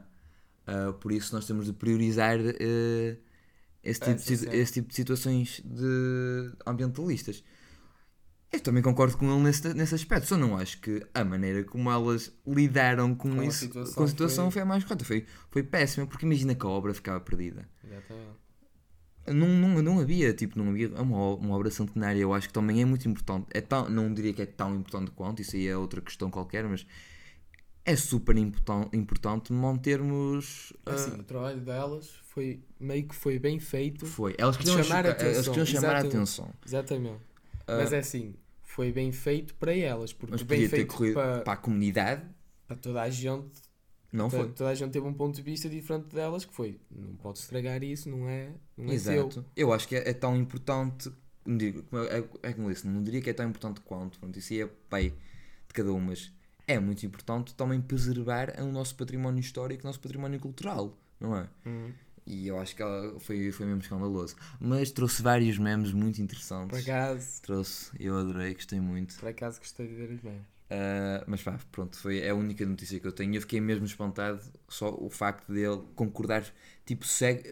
Ah, 0.67 0.93
por 0.93 1.11
isso 1.13 1.35
nós 1.35 1.47
temos 1.47 1.65
de 1.67 1.73
priorizar 1.73 2.39
eh, 2.39 3.17
esse, 3.83 4.01
tipo 4.01 4.17
de, 4.51 4.57
esse 4.57 4.73
tipo 4.75 4.89
de 4.89 4.95
situações 4.95 5.63
de 5.65 6.53
ambientalistas. 6.67 7.43
Eu 8.53 8.61
também 8.61 8.83
concordo 8.83 9.17
com 9.17 9.31
ele 9.33 9.43
nesse, 9.45 9.73
nesse 9.75 9.95
aspecto, 9.95 10.27
só 10.27 10.37
não 10.37 10.57
acho 10.57 10.81
que 10.81 11.07
a 11.15 11.25
maneira 11.25 11.63
como 11.65 11.91
elas 11.91 12.33
lidaram 12.47 13.15
com, 13.15 13.31
Com 13.37 13.41
a 13.41 13.45
isso, 13.47 13.59
situação 13.61 13.95
com 13.95 14.03
a 14.03 14.09
situação 14.09 14.45
foi- 14.47 14.53
foi... 14.53 14.63
a 14.63 14.65
mais 14.67 14.85
correta, 14.85 15.05
foi, 15.05 15.27
foi 15.51 15.63
péssima, 15.63 16.07
porque 16.07 16.27
imagina 16.27 16.55
que 16.55 16.67
a 16.67 16.69
obra 16.69 16.93
ficava 16.93 17.21
perdida. 17.21 17.69
Exatamente. 17.85 18.48
Não, 19.33 19.49
não, 19.49 19.83
não 19.83 20.01
havia, 20.01 20.33
tipo, 20.33 20.59
não 20.59 20.71
havia 20.71 20.89
uma, 21.01 21.35
uma 21.37 21.55
obra 21.57 21.71
centenária, 21.71 22.21
eu 22.21 22.33
acho 22.35 22.49
que 22.49 22.53
também 22.55 22.83
é 22.83 22.85
muito 22.85 23.09
importante. 23.09 23.47
É 23.53 23.61
tão, 23.61 23.89
não 23.89 24.13
diria 24.13 24.33
que 24.33 24.43
é 24.43 24.47
tão 24.47 24.75
importante 24.75 25.11
quanto, 25.13 25.43
isso 25.43 25.57
aí 25.57 25.67
é 25.69 25.77
outra 25.77 26.01
questão 26.01 26.31
qualquer, 26.31 26.65
mas 26.65 26.87
é 27.85 27.97
super 27.97 28.37
importan- 28.37 28.89
importante 28.93 29.53
mantermos. 29.53 30.73
ah, 30.85 30.93
Assim, 30.95 31.13
o 31.13 31.23
trabalho 31.23 31.61
delas 31.61 32.11
foi 32.27 32.61
meio 32.79 33.09
que 33.09 33.15
foi 33.15 33.39
bem 33.39 33.59
feito. 33.59 34.05
Foi. 34.07 34.35
Elas 34.39 34.57
queriam 34.57 34.83
chamar 34.83 35.07
a 35.07 35.11
atenção, 35.11 35.33
Elas 35.35 35.49
queriam 35.49 35.67
chamar 35.67 35.89
a 35.89 35.91
exatamente. 36.01 36.17
atenção. 36.17 36.51
Exatamente. 36.67 37.21
Ah, 37.67 37.77
Mas 37.79 37.93
é 37.93 37.99
assim, 37.99 38.35
foi 38.63 38.93
bem 38.93 39.11
feito 39.13 39.55
para 39.55 39.75
elas, 39.75 40.13
porque 40.13 40.33
mas 40.33 40.43
bem 40.43 40.69
feito 40.69 40.95
corrido 40.95 41.15
para, 41.15 41.41
para 41.41 41.53
a 41.55 41.57
comunidade. 41.57 42.23
para 42.67 42.77
toda 42.77 43.01
a 43.03 43.09
gente. 43.11 43.68
Não 44.13 44.29
toda, 44.31 44.45
foi. 44.45 44.53
toda 44.53 44.71
a 44.71 44.75
gente 44.75 44.91
teve 44.91 45.07
um 45.07 45.13
ponto 45.13 45.37
de 45.37 45.43
vista 45.43 45.69
diferente 45.69 46.15
delas 46.15 46.45
que 46.45 46.55
foi, 46.55 46.81
não 46.91 47.15
pode 47.17 47.39
estragar 47.41 47.83
isso, 47.83 48.09
não 48.09 48.29
é, 48.29 48.51
não 48.77 48.93
é 48.93 48.99
seu. 48.99 49.27
Exato. 49.29 49.45
Eu 49.55 49.73
acho 49.73 49.87
que 49.87 49.97
é, 49.97 50.09
é 50.09 50.15
tão 50.15 50.35
importante. 50.37 51.13
Não 51.45 51.57
digo, 51.57 51.85
é, 52.11 52.49
é 52.49 52.53
como 52.53 52.69
eu 52.69 52.73
disse, 52.75 52.87
não 52.87 53.03
diria 53.03 53.21
que 53.21 53.31
é 53.31 53.35
tão 53.35 53.49
importante 53.49 53.81
quanto. 53.83 54.19
Pronto, 54.19 54.39
isso 54.39 54.53
aí 54.53 54.63
é 54.63 54.67
pai 54.89 55.11
de 55.67 55.75
cada 55.75 55.93
um, 55.93 56.01
mas 56.01 56.33
é 56.67 56.79
muito 56.79 57.05
importante 57.05 57.55
também 57.55 57.81
preservar 57.81 58.55
o 58.61 58.73
nosso 58.73 58.95
património 58.97 59.41
histórico, 59.41 59.85
o 59.85 59.87
nosso 59.87 60.01
património 60.01 60.39
cultural, 60.41 60.97
não 61.21 61.37
é? 61.37 61.49
Hum. 61.67 61.93
E 62.27 62.47
eu 62.47 62.59
acho 62.59 62.77
que 62.77 62.83
ela 62.83 63.19
foi, 63.21 63.51
foi 63.53 63.65
mesmo 63.65 63.81
escandaloso. 63.81 64.37
Mas 64.61 64.91
trouxe 64.91 65.23
vários 65.23 65.57
memes 65.59 65.93
muito 65.93 66.17
Por 66.17 66.23
interessantes. 66.25 66.79
acaso, 66.81 67.41
Trouxe, 67.41 67.91
eu 67.99 68.19
adorei, 68.19 68.53
gostei 68.53 68.81
muito. 68.81 69.15
por 69.19 69.29
acaso 69.29 69.59
gostei 69.59 69.87
de 69.87 69.95
ver 69.95 70.11
os 70.11 70.23
memes. 70.23 70.43
Uh, 70.71 71.25
mas 71.27 71.43
pá, 71.43 71.59
pronto, 71.73 71.97
foi 71.97 72.29
a 72.29 72.35
única 72.35 72.65
notícia 72.67 73.01
que 73.01 73.07
eu 73.07 73.13
tenho. 73.13 73.35
Eu 73.35 73.41
fiquei 73.41 73.61
mesmo 73.61 73.87
espantado 73.87 74.41
só 74.69 74.95
o 74.95 75.09
facto 75.09 75.51
dele 75.53 75.83
concordar, 75.95 76.45
tipo, 76.85 77.07
cego. 77.07 77.43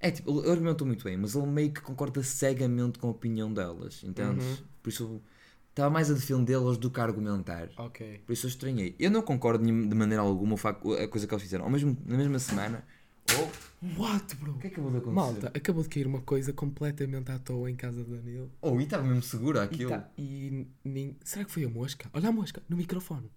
É 0.00 0.10
tipo, 0.10 0.40
ele 0.40 0.50
argumentou 0.50 0.86
muito 0.86 1.04
bem, 1.04 1.16
mas 1.16 1.36
ele 1.36 1.46
meio 1.46 1.72
que 1.72 1.80
concorda 1.80 2.22
cegamente 2.24 2.98
com 2.98 3.06
a 3.06 3.10
opinião 3.10 3.52
delas, 3.52 4.02
entendes? 4.02 4.44
Uhum. 4.44 4.66
Por 4.82 4.88
isso 4.88 5.22
estava 5.70 5.88
mais 5.88 6.10
a 6.10 6.14
defendê-las 6.14 6.76
do 6.76 6.90
que 6.90 6.98
a 6.98 7.04
argumentar. 7.04 7.70
Ok. 7.76 8.20
Por 8.26 8.32
isso 8.32 8.46
eu 8.46 8.48
estranhei. 8.48 8.96
Eu 8.98 9.10
não 9.12 9.22
concordo 9.22 9.64
de 9.64 9.94
maneira 9.94 10.22
alguma 10.22 10.54
o 10.54 10.56
facto, 10.56 10.92
a 10.92 11.06
coisa 11.06 11.26
que 11.26 11.32
eles 11.32 11.42
fizeram. 11.42 11.64
Ao 11.64 11.70
mesmo, 11.70 11.96
na 12.04 12.16
mesma 12.16 12.40
semana. 12.40 12.84
Oh, 13.30 14.00
What, 14.02 14.36
bro? 14.36 14.52
o 14.52 14.58
que 14.58 14.66
é 14.66 14.70
que 14.70 14.74
acabou 14.76 14.90
de 14.92 14.98
acontecer? 14.98 15.14
Malta, 15.32 15.52
acabou 15.56 15.82
de 15.82 15.88
cair 15.88 16.06
uma 16.06 16.20
coisa 16.20 16.52
completamente 16.52 17.30
à 17.32 17.38
toa 17.38 17.70
em 17.70 17.74
casa 17.76 18.04
do 18.04 18.16
Danilo. 18.16 18.50
Oh, 18.60 18.80
e 18.80 18.84
estava 18.84 19.02
mesmo 19.04 19.22
seguro 19.22 19.58
E, 19.58 19.60
aquilo. 19.62 19.90
tá- 19.90 20.08
e 20.18 20.66
nin- 20.84 21.16
será 21.24 21.44
que 21.44 21.50
foi 21.50 21.64
a 21.64 21.68
mosca? 21.68 22.08
Olha 22.12 22.28
a 22.28 22.32
mosca, 22.32 22.62
no 22.68 22.76
microfone. 22.76 23.30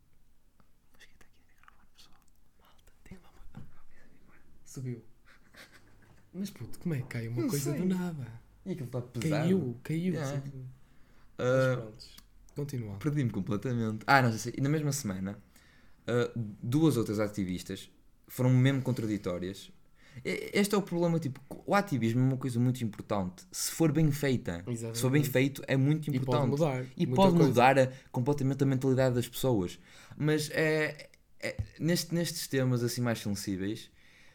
Malta, 2.60 2.92
tem 3.04 3.18
uma 3.18 3.30
mosca. 3.32 3.62
Subiu. 4.66 5.04
Mas 6.34 6.50
puto, 6.50 6.80
como 6.80 6.94
é 6.96 6.98
que 7.02 7.08
cai 7.08 7.28
uma 7.28 7.42
Não 7.42 7.48
coisa 7.50 7.72
sei. 7.72 7.80
do 7.82 7.86
nada? 7.86 8.28
E 8.66 8.72
aquilo 8.72 8.88
está 8.88 9.02
pesado. 9.02 9.30
Caiu, 9.44 9.80
caiu. 9.84 10.14
Yeah. 10.14 10.44
Ah, 11.38 11.44
Mas 11.68 11.78
prontos. 11.78 12.16
Continuando. 12.56 13.00
Perdi-me 13.00 13.30
completamente. 13.30 14.04
Ah, 14.08 14.22
não 14.22 14.32
sei. 14.34 14.54
E 14.58 14.62
na 14.62 14.70
mesma 14.70 14.92
semana, 14.92 15.40
ah, 16.08 16.32
duas 16.62 16.98
outras 16.98 17.20
ativistas 17.20 17.90
foram 18.28 18.50
mesmo 18.50 18.82
contraditórias. 18.82 19.72
E- 20.24 20.52
Este 20.54 20.76
é 20.76 20.78
o 20.78 20.82
problema, 20.82 21.20
tipo, 21.20 21.40
o 21.66 21.74
ativismo 21.76 22.20
é 22.22 22.24
uma 22.24 22.38
coisa 22.38 22.60
muito 22.60 22.84
importante. 22.84 23.44
Se 23.52 23.72
for 23.72 23.92
bem 23.92 24.12
feita, 24.12 24.58
se 24.60 24.64
for 25.02 25.10
bem 25.12 25.22
Exatamente. 25.22 25.30
feito, 25.30 25.62
é 25.68 25.76
muito 25.76 26.10
E 26.12 26.18
importante. 26.18 26.50
pode 26.50 26.62
mudar. 26.62 26.86
E 26.96 27.08
pode 27.08 27.36
mudar 27.36 27.80
a- 27.80 27.92
completamente 28.12 28.64
a 28.64 28.66
mentalidade 28.66 29.16
das 29.16 29.28
pessoas. 29.28 29.80
Mas 30.18 30.50
é, 30.52 31.10
é- 31.42 31.58
neste- 31.80 32.14
nestes 32.14 32.48
temas 32.48 32.84
assim 32.84 33.02
mais 33.02 33.20
sensíveis, 33.20 33.90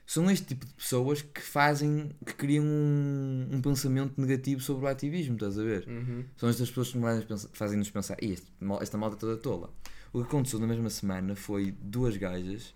são 0.07 0.29
este 0.29 0.45
tipo 0.49 0.67
de 0.67 0.75
pessoas 0.75 1.23
que 1.23 1.41
fazem, 1.41 2.11
que 2.27 2.35
criam 2.35 2.65
um, 2.65 3.49
um 3.53 3.63
pensamento 3.63 4.21
negativo 4.21 4.61
sobre 4.61 4.85
o 4.85 4.89
ativismo, 4.89 5.35
estás 5.35 5.57
a 5.57 5.63
ver? 5.63 5.87
Uhum. 5.87 6.25
São 6.37 6.49
estas 6.49 6.69
pessoas 6.69 6.91
que 6.93 7.57
fazem-nos 7.57 7.89
pensar, 7.91 8.17
"Ih, 8.21 8.33
este 8.33 8.49
esta 8.81 8.99
malta 8.99 9.17
toda 9.17 9.37
tola. 9.37 9.73
O 10.13 10.19
que 10.21 10.25
aconteceu 10.27 10.59
na 10.59 10.67
mesma 10.67 10.91
semana 10.91 11.37
foi 11.37 11.71
duas 11.81 12.17
gajas, 12.17 12.75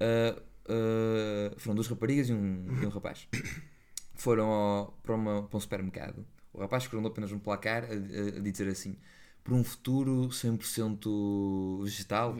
ah, 0.00 0.42
ah, 0.68 1.54
foram 1.58 1.74
duas 1.74 1.86
raparigas 1.88 2.28
e 2.28 2.32
um, 2.32 2.66
e 2.82 2.86
um 2.86 2.88
rapaz, 2.90 3.26
foram 4.14 4.46
ao- 4.50 4.92
para, 5.02 5.14
uma- 5.14 5.42
para 5.44 5.56
um 5.56 5.60
supermercado. 5.60 6.26
O 6.52 6.60
rapaz 6.60 6.82
escreveu 6.84 7.08
apenas 7.08 7.30
um 7.32 7.38
placar 7.38 7.84
a, 7.84 7.88
a- 7.88 8.38
a 8.38 8.40
dizer 8.40 8.68
assim: 8.68 8.96
por 9.44 9.54
um 9.54 9.64
futuro 9.64 10.30
100% 10.32 11.80
vegetal, 11.82 12.38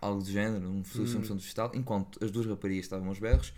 algo 0.00 0.22
do 0.22 0.30
género, 0.30 0.68
um 0.68 0.84
futuro 0.84 1.08
100% 1.08 1.40
vegetal, 1.40 1.70
enquanto 1.74 2.22
as 2.24 2.30
duas 2.30 2.46
raparigas 2.46 2.84
estavam 2.86 3.08
aos 3.08 3.18
berros 3.18 3.52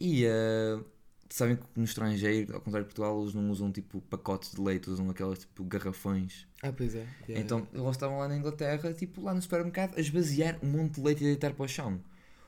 e. 0.00 0.26
ah, 0.26 0.82
Sabem 1.28 1.56
que 1.56 1.64
no 1.74 1.82
estrangeiro, 1.82 2.54
ao 2.54 2.60
contrário 2.60 2.86
de 2.86 2.94
Portugal, 2.94 3.20
eles 3.20 3.34
não 3.34 3.50
usam 3.50 3.72
tipo 3.72 4.00
pacotes 4.02 4.52
de 4.52 4.60
leite, 4.60 4.88
usam 4.88 5.10
aquelas 5.10 5.40
tipo 5.40 5.64
garrafões 5.64 6.46
Ah, 6.62 6.72
pois 6.72 6.94
é. 6.94 7.04
Yeah, 7.28 7.40
então 7.44 7.66
eles 7.74 7.90
estavam 7.90 8.18
lá 8.20 8.28
na 8.28 8.36
Inglaterra, 8.36 8.92
tipo 8.94 9.20
lá 9.20 9.34
no 9.34 9.42
supermercado, 9.42 9.96
a 9.96 10.00
esvaziar 10.00 10.56
um 10.62 10.68
monte 10.70 10.94
de 10.94 11.00
leite 11.00 11.24
e 11.24 11.26
a 11.26 11.30
deitar 11.30 11.52
para 11.52 11.64
o 11.64 11.68
chão. 11.68 12.00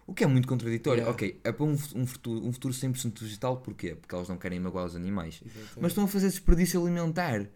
O 0.09 0.14
que 0.14 0.24
é 0.24 0.26
muito 0.26 0.48
contraditório. 0.48 1.00
Yeah. 1.02 1.12
Ok, 1.14 1.38
é 1.44 1.52
para 1.52 1.64
um, 1.66 1.72
um 1.94 2.06
futuro, 2.06 2.44
um 2.46 2.50
futuro 2.52 2.72
100% 2.74 3.20
vegetal, 3.20 3.59
porquê? 3.59 3.94
Porque 3.94 4.14
elas 4.14 4.26
não 4.28 4.38
querem 4.38 4.59
magoar 4.59 4.86
os 4.86 4.96
animais. 4.96 5.40
Exatamente. 5.44 5.78
Mas 5.80 5.92
estão 5.92 6.04
a 6.04 6.09
fazer 6.09 6.28
desperdício 6.30 6.80
alimentar. 6.80 7.46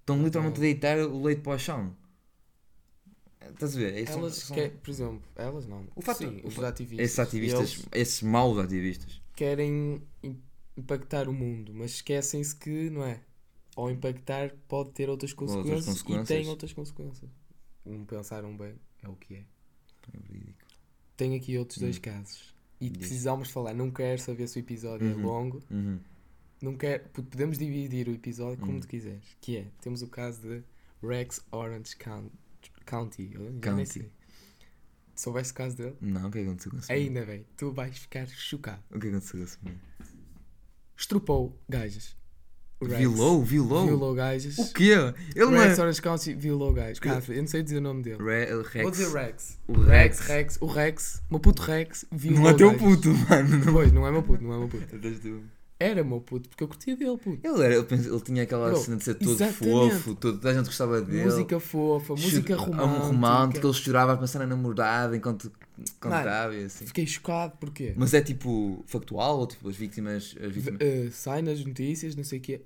Estão 0.00 0.22
literalmente 0.22 0.58
a 0.58 0.60
deitar 0.60 0.98
o 1.00 1.22
leite 1.24 1.40
para 1.42 1.56
o 1.56 1.58
chão. 1.58 1.94
Estás 3.50 3.74
a 3.76 3.78
ver? 3.78 4.08
Elas, 4.08 4.36
são- 4.36 4.56
que- 4.56 4.68
por 4.70 4.90
exemplo, 4.90 5.22
elas 5.36 5.66
não. 5.66 5.86
O 5.94 6.00
fato- 6.00 6.18
Sim, 6.18 6.40
o 6.44 6.48
os 6.48 6.58
ativistas. 6.62 7.04
Esses 7.06 7.18
ativistas, 7.18 7.72
eles 7.74 7.86
esses 7.92 8.22
maus 8.22 8.58
ativistas. 8.58 9.20
querem 9.34 10.00
im- 10.22 10.40
impactar 10.76 11.28
o 11.28 11.32
mundo, 11.32 11.72
mas 11.74 11.92
esquecem-se 11.92 12.54
que, 12.54 12.88
não 12.90 13.04
é? 13.04 13.20
Ao 13.76 13.90
impactar 13.90 14.52
pode 14.68 14.90
ter 14.92 15.08
outras 15.10 15.32
consequências, 15.32 15.84
consequências. 15.86 16.30
e 16.30 16.34
tem 16.42 16.48
outras 16.48 16.72
consequências. 16.72 17.30
Não 17.84 18.04
pensaram 18.04 18.56
bem, 18.56 18.74
é 19.02 19.08
o 19.08 19.14
que 19.14 19.34
é. 19.34 19.38
É 20.12 20.18
verídico. 20.28 20.65
Tenho 21.16 21.36
aqui 21.36 21.56
outros 21.58 21.78
dois 21.78 21.96
Hum. 21.98 22.00
casos. 22.02 22.54
e 22.78 22.90
Diz. 22.90 22.98
precisamos 22.98 23.50
falar. 23.50 23.72
Não 23.72 23.90
quero 23.90 24.20
saber 24.20 24.46
se 24.48 24.58
o 24.58 24.60
episódio 24.60 25.08
é 25.08 25.14
Uhum. 25.14 25.22
longo. 25.26 25.62
Uhum. 25.70 25.98
Não 26.60 26.76
quero, 26.76 27.08
podemos 27.08 27.56
dividir 27.56 28.06
o 28.08 28.12
episódio 28.12 28.58
como 28.58 28.72
Uhum. 28.74 28.80
tu 28.80 28.88
quiseres. 28.88 29.24
Que 29.40 29.56
é, 29.56 29.66
temos 29.80 30.02
o 30.02 30.08
caso 30.08 30.42
de 30.42 30.62
Rex 31.02 31.40
Orange 31.50 31.96
Coun- 31.96 32.30
County. 32.84 33.30
County. 33.62 33.86
sei. 33.86 34.10
Soubeste 35.14 35.52
o 35.52 35.56
caso 35.56 35.74
dele? 35.76 35.96
Não, 36.02 36.28
o 36.28 36.30
que 36.30 36.38
é 36.38 36.42
que 36.42 36.48
aconteceu 36.48 36.70
com 36.70 36.78
esse? 36.78 36.92
Ainda 36.92 37.24
bem, 37.24 37.46
tu 37.56 37.72
vais 37.72 37.96
ficar 37.96 38.26
chocado. 38.28 38.82
O 38.90 38.98
que 39.00 39.06
é 39.06 39.10
que 39.10 39.16
aconteceu 39.16 39.38
com 39.38 39.44
esse? 39.44 39.58
Estrupou 40.96 41.58
gajas. 41.68 42.14
O 42.78 42.84
Rex 42.84 42.98
Violou? 42.98 43.42
Violou? 43.42 43.86
Violou 43.86 44.14
gajas. 44.14 44.58
O 44.58 44.72
quê? 44.74 44.92
Ele 45.34 45.46
não 45.46 45.62
é... 45.62 45.72
Orange 45.80 46.02
County 46.02 46.34
violou 46.34 46.72
gajas. 46.74 46.98
Que- 46.98 47.08
Cara, 47.08 47.22
eu 47.28 47.40
não 47.40 47.46
sei 47.46 47.62
dizer 47.62 47.78
o 47.78 47.80
nome 47.80 48.02
dele. 48.02 48.18
Re- 48.22 48.52
o 48.54 48.62
Rex. 48.62 48.82
Vou 48.82 48.90
dizer 48.90 49.08
Rex. 49.12 49.58
O 49.66 49.72
Rex, 49.80 50.18
Rex. 50.18 50.28
Rex, 50.28 50.58
o 50.60 50.66
Rex, 50.66 51.22
o 51.30 51.32
meu 51.34 51.40
puto 51.40 51.62
Rex 51.62 52.04
violou 52.12 52.42
Não 52.42 52.50
é 52.50 52.54
teu 52.54 52.74
puto, 52.74 53.08
mano. 53.14 53.64
Não. 53.64 53.72
Pois, 53.72 53.92
não 53.92 54.06
é 54.06 54.12
meu 54.12 54.22
puto, 54.22 54.44
não 54.44 54.54
é 54.54 54.58
meu 54.58 54.68
puto. 54.68 54.86
Era 55.78 56.02
meu 56.02 56.20
puto, 56.22 56.48
porque 56.48 56.64
eu 56.64 56.68
curtia 56.68 56.96
dele, 56.96 57.18
puto. 57.18 57.38
Ele, 57.46 57.62
era, 57.62 57.82
penso, 57.84 58.08
ele 58.08 58.20
tinha 58.22 58.42
aquela 58.44 58.70
Bro, 58.70 58.80
cena 58.80 58.96
de 58.96 59.04
ser 59.04 59.14
todo 59.16 59.32
exatamente. 59.32 59.56
fofo, 59.92 60.14
todo, 60.14 60.38
toda 60.38 60.50
a 60.50 60.54
gente 60.54 60.64
gostava 60.66 61.02
dele. 61.02 61.24
Música 61.24 61.60
fofa, 61.60 62.14
música 62.14 62.56
Chor- 62.56 62.66
romântica. 62.70 63.06
romântica, 63.06 63.66
ele 63.66 63.74
chorava 63.74 64.12
a 64.14 64.16
pensar 64.16 64.38
na 64.38 64.46
namorada 64.46 65.14
enquanto 65.14 65.52
cantava 66.00 66.54
e 66.56 66.64
assim. 66.64 66.86
Fiquei 66.86 67.06
chocado, 67.06 67.58
porquê? 67.58 67.92
Mas 67.94 68.14
é 68.14 68.22
tipo 68.22 68.82
factual 68.86 69.38
ou 69.40 69.46
tipo 69.46 69.68
as 69.68 69.76
vítimas. 69.76 70.34
As 70.40 70.50
vítimas... 70.54 70.80
Uh, 70.80 71.12
sai 71.12 71.42
nas 71.42 71.62
notícias, 71.62 72.16
não 72.16 72.24
sei 72.24 72.38
o 72.38 72.42
quê. 72.42 72.62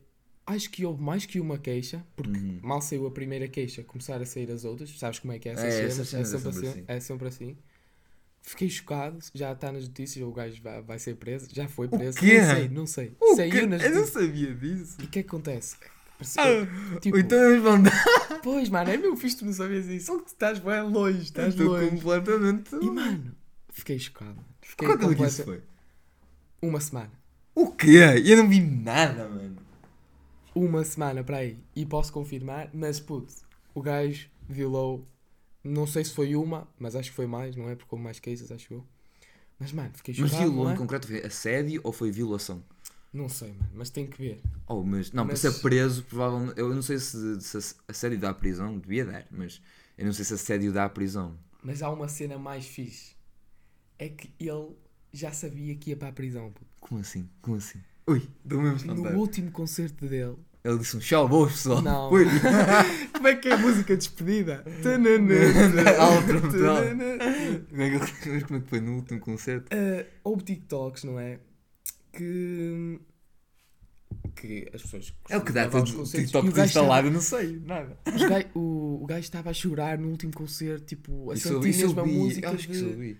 Acho 0.46 0.70
que 0.70 0.86
houve 0.86 1.02
mais 1.02 1.26
que 1.26 1.40
uma 1.40 1.58
queixa, 1.58 2.04
porque 2.16 2.30
Uhum. 2.38 2.60
mal 2.62 2.80
saiu 2.80 3.06
a 3.06 3.10
primeira 3.10 3.46
queixa, 3.48 3.82
começaram 3.82 4.22
a 4.22 4.26
sair 4.26 4.50
as 4.52 4.64
outras. 4.64 4.90
Sabes 4.98 5.18
como 5.18 5.32
é 5.32 5.38
que 5.38 5.48
é 5.48 5.52
essas 5.52 5.64
É, 5.64 5.70
cenas? 5.70 5.92
essas 5.92 6.08
cenas 6.08 6.28
é 6.34 6.38
sempre 6.38 6.52
sempre 6.52 6.68
assim. 6.68 6.78
assim. 6.80 6.84
É 6.88 7.00
sempre 7.00 7.28
assim. 7.28 7.56
Fiquei 8.42 8.68
chocado, 8.70 9.18
já 9.34 9.52
está 9.52 9.70
nas 9.70 9.86
notícias, 9.86 10.26
o 10.26 10.32
gajo 10.32 10.60
vai, 10.62 10.82
vai 10.82 10.98
ser 10.98 11.14
preso, 11.16 11.46
já 11.52 11.68
foi 11.68 11.86
O 11.86 11.90
preso. 11.90 12.18
quê? 12.18 12.40
Não 12.40 12.46
sei, 12.56 12.68
não 12.68 12.86
sei. 12.86 13.16
O 13.20 13.36
Saiu 13.36 13.50
quê? 13.52 13.66
nas 13.66 13.82
Eu 13.82 13.94
não 13.94 14.06
sabia 14.06 14.54
disso. 14.54 14.96
E 15.00 15.04
o 15.04 15.08
que 15.08 15.18
é 15.18 15.22
que 15.22 15.28
acontece? 15.28 15.76
Ah, 16.36 16.98
tipo, 17.00 17.16
então 17.18 17.38
eles 17.50 17.62
vão 17.62 17.82
dar. 17.82 18.40
Pois, 18.42 18.68
mano, 18.68 18.90
é 18.90 18.96
meu 18.96 19.16
fixe 19.16 19.36
tu 19.38 19.46
não 19.46 19.52
sabias 19.52 19.86
isso. 19.86 20.06
Só 20.06 20.18
que 20.18 20.24
tu 20.24 20.28
estás 20.28 20.58
bem 20.58 20.82
longe, 20.82 21.22
estás 21.22 21.48
Estou 21.54 21.68
longe. 21.68 21.90
completamente. 21.90 22.74
E 22.74 22.90
mano, 22.90 23.34
fiquei 23.70 23.98
chocado. 23.98 24.36
Fiquei 24.60 24.86
Quando 24.88 25.10
é 25.10 25.14
que 25.14 25.22
isso 25.24 25.42
completa- 25.42 25.44
foi? 25.44 26.68
Uma 26.68 26.80
semana. 26.80 27.10
O 27.54 27.72
quê? 27.72 27.98
Eu 28.24 28.36
não 28.38 28.48
vi 28.48 28.60
nada, 28.60 29.28
mano. 29.28 29.56
Uma 30.54 30.84
semana 30.84 31.22
para 31.24 31.38
aí. 31.38 31.56
E 31.74 31.86
posso 31.86 32.12
confirmar, 32.12 32.68
mas 32.74 33.00
puto, 33.00 33.32
o 33.74 33.80
gajo 33.80 34.28
violou. 34.48 35.06
Não 35.62 35.86
sei 35.86 36.04
se 36.04 36.12
foi 36.12 36.34
uma, 36.34 36.66
mas 36.78 36.96
acho 36.96 37.10
que 37.10 37.16
foi 37.16 37.26
mais, 37.26 37.54
não 37.56 37.68
é? 37.68 37.74
Porque 37.76 37.94
houve 37.94 38.04
mais 38.04 38.18
cases, 38.20 38.50
acho 38.50 38.72
eu. 38.74 38.84
Mas 39.58 39.72
mano, 39.72 39.90
fiquei 39.94 40.14
Mas 40.16 40.30
chocado. 40.30 40.50
violou 40.50 40.64
não, 40.64 40.72
em 40.72 40.74
é? 40.74 40.78
concreto 40.78 41.06
foi 41.06 41.22
assédio 41.24 41.80
ou 41.84 41.92
foi 41.92 42.10
violação? 42.10 42.62
não 43.12 43.28
sei, 43.28 43.52
mano, 43.52 43.70
mas 43.74 43.90
tem 43.90 44.06
que 44.06 44.16
ver. 44.18 44.40
Oh, 44.66 44.82
mas 44.82 45.10
não, 45.12 45.24
Mas- 45.26 45.40
para 45.42 45.50
ser 45.50 45.60
preso, 45.60 46.04
provavelmente. 46.04 46.58
Eu 46.58 46.72
não 46.74 46.82
sei 46.82 46.98
se, 46.98 47.40
se 47.40 47.74
assédio 47.88 48.18
dá 48.18 48.32
prisão, 48.32 48.78
devia 48.78 49.04
dar, 49.04 49.26
mas 49.30 49.60
eu 49.98 50.06
não 50.06 50.12
sei 50.12 50.24
se 50.24 50.34
assédio 50.34 50.72
dá 50.72 50.88
prisão. 50.88 51.36
Mas 51.62 51.82
há 51.82 51.90
uma 51.90 52.08
cena 52.08 52.38
mais 52.38 52.66
fixe. 52.66 53.14
É 53.98 54.08
que 54.08 54.32
ele 54.38 54.76
já 55.12 55.32
sabia 55.32 55.74
que 55.76 55.90
ia 55.90 55.96
para 55.96 56.08
a 56.08 56.12
prisão. 56.12 56.50
puto. 56.52 56.66
Como 56.80 57.00
assim? 57.00 57.28
Como 57.42 57.56
assim? 57.56 57.80
Ui, 58.06 58.22
dou 58.44 58.60
mesmo 58.62 58.94
No 58.94 59.18
último 59.18 59.50
concerto 59.50 60.06
dele. 60.08 60.36
Ele 60.62 60.78
disse 60.78 60.96
um 60.96 61.00
tchau, 61.00 61.26
boas 61.28 61.52
pessoal. 61.52 61.80
Não. 61.80 62.10
Como 63.14 63.28
é 63.28 63.34
que 63.36 63.48
é 63.48 63.52
a 63.54 63.58
música 63.58 63.96
de 63.96 64.06
despedida? 64.06 64.62
Brutal. 66.26 66.76
Como 67.70 67.82
é 67.82 67.90
que- 67.98 68.28
é 68.30 68.60
que 68.60 68.68
foi 68.68 68.80
no 68.80 68.96
último 68.96 69.20
concerto? 69.20 69.74
Uh, 69.74 70.04
houve 70.22 70.42
TikToks, 70.44 71.04
não 71.04 71.18
é? 71.18 71.40
Que. 72.12 73.00
Que 74.34 74.68
as 74.74 74.82
pessoas. 74.82 75.14
É 75.28 75.38
o 75.38 75.44
que 75.44 75.52
dá, 75.52 75.66
TikTok 75.68 76.46
e 76.46 76.50
o 76.50 76.52
gajo 76.52 76.68
instalado, 76.68 77.08
eu 77.08 77.12
não 77.12 77.20
sei, 77.20 77.58
nada. 77.64 77.96
gai- 78.28 78.50
o, 78.54 79.00
o 79.02 79.06
gajo 79.06 79.20
estava 79.20 79.50
a 79.50 79.54
chorar 79.54 79.96
no 79.98 80.08
último 80.08 80.32
concerto, 80.32 80.84
tipo, 80.84 81.30
a 81.30 81.34
Isso, 81.34 81.48
sentir 81.48 81.70
isso 81.70 81.86
mesmo 81.86 82.00
a 82.00 82.06
música. 82.06 82.50
acho 82.50 82.66
que 82.68 82.72
de- 82.74 82.92
vi. 82.96 83.16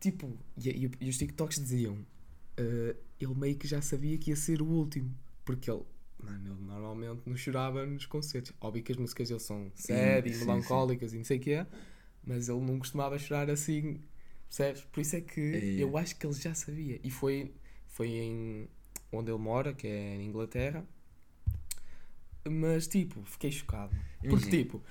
Tipo, 0.00 0.38
e, 0.56 0.68
e- 0.70 0.90
e 1.00 1.08
os 1.08 1.16
TikToks 1.16 1.58
diziam: 1.58 1.94
uh, 1.94 2.96
ele 3.20 3.34
meio 3.34 3.56
que 3.56 3.66
já 3.66 3.80
sabia 3.82 4.16
que 4.18 4.30
ia 4.30 4.36
ser 4.36 4.60
o 4.62 4.66
último. 4.66 5.10
Porque 5.44 5.70
ele. 5.70 5.82
Mano, 6.22 6.54
ele 6.54 6.64
normalmente 6.64 7.22
não 7.26 7.36
chorava 7.36 7.84
nos 7.84 8.06
concertos. 8.06 8.52
Óbvio 8.60 8.82
que 8.82 8.92
as 8.92 8.98
músicas 8.98 9.28
dele 9.28 9.40
são 9.40 9.70
sad 9.74 10.28
e 10.28 10.32
sim, 10.34 10.44
melancólicas 10.46 11.12
e 11.12 11.16
não 11.18 11.24
sei 11.24 11.36
o 11.38 11.40
que 11.40 11.50
é, 11.52 11.66
mas 12.26 12.48
ele 12.48 12.60
não 12.60 12.78
costumava 12.78 13.18
chorar 13.18 13.50
assim, 13.50 14.00
percebes? 14.48 14.82
Por 14.84 15.00
isso 15.00 15.16
é 15.16 15.20
que 15.20 15.40
É. 15.40 15.82
eu 15.82 15.96
acho 15.98 16.16
que 16.16 16.26
ele 16.26 16.32
já 16.34 16.54
sabia. 16.54 16.98
E 17.04 17.10
foi, 17.10 17.52
foi 17.88 18.08
em 18.08 18.68
onde 19.12 19.30
ele 19.30 19.38
mora, 19.38 19.74
que 19.74 19.86
é 19.86 20.16
em 20.16 20.26
Inglaterra. 20.26 20.86
Mas 22.48 22.86
tipo, 22.86 23.22
fiquei 23.24 23.50
chocado. 23.50 23.94
Porque 24.20 24.28
Imagina. 24.28 24.50
tipo, 24.50 24.82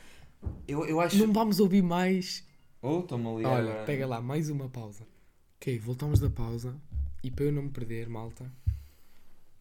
Eu, 0.67 0.85
eu 0.85 0.99
acho. 0.99 1.17
não 1.25 1.33
vamos 1.33 1.59
ouvir 1.59 1.81
mais. 1.83 2.45
Oh, 2.81 2.99
estou-me 2.99 3.27
a 3.27 3.31
ligar 3.37 3.49
Olha, 3.53 3.69
agora. 3.71 3.85
pega 3.85 4.05
lá, 4.07 4.21
mais 4.21 4.49
uma 4.49 4.67
pausa. 4.69 5.07
Ok, 5.57 5.79
voltamos 5.79 6.19
da 6.19 6.29
pausa. 6.29 6.75
E 7.23 7.31
para 7.31 7.45
eu 7.45 7.51
não 7.53 7.63
me 7.63 7.69
perder, 7.69 8.09
malta, 8.09 8.51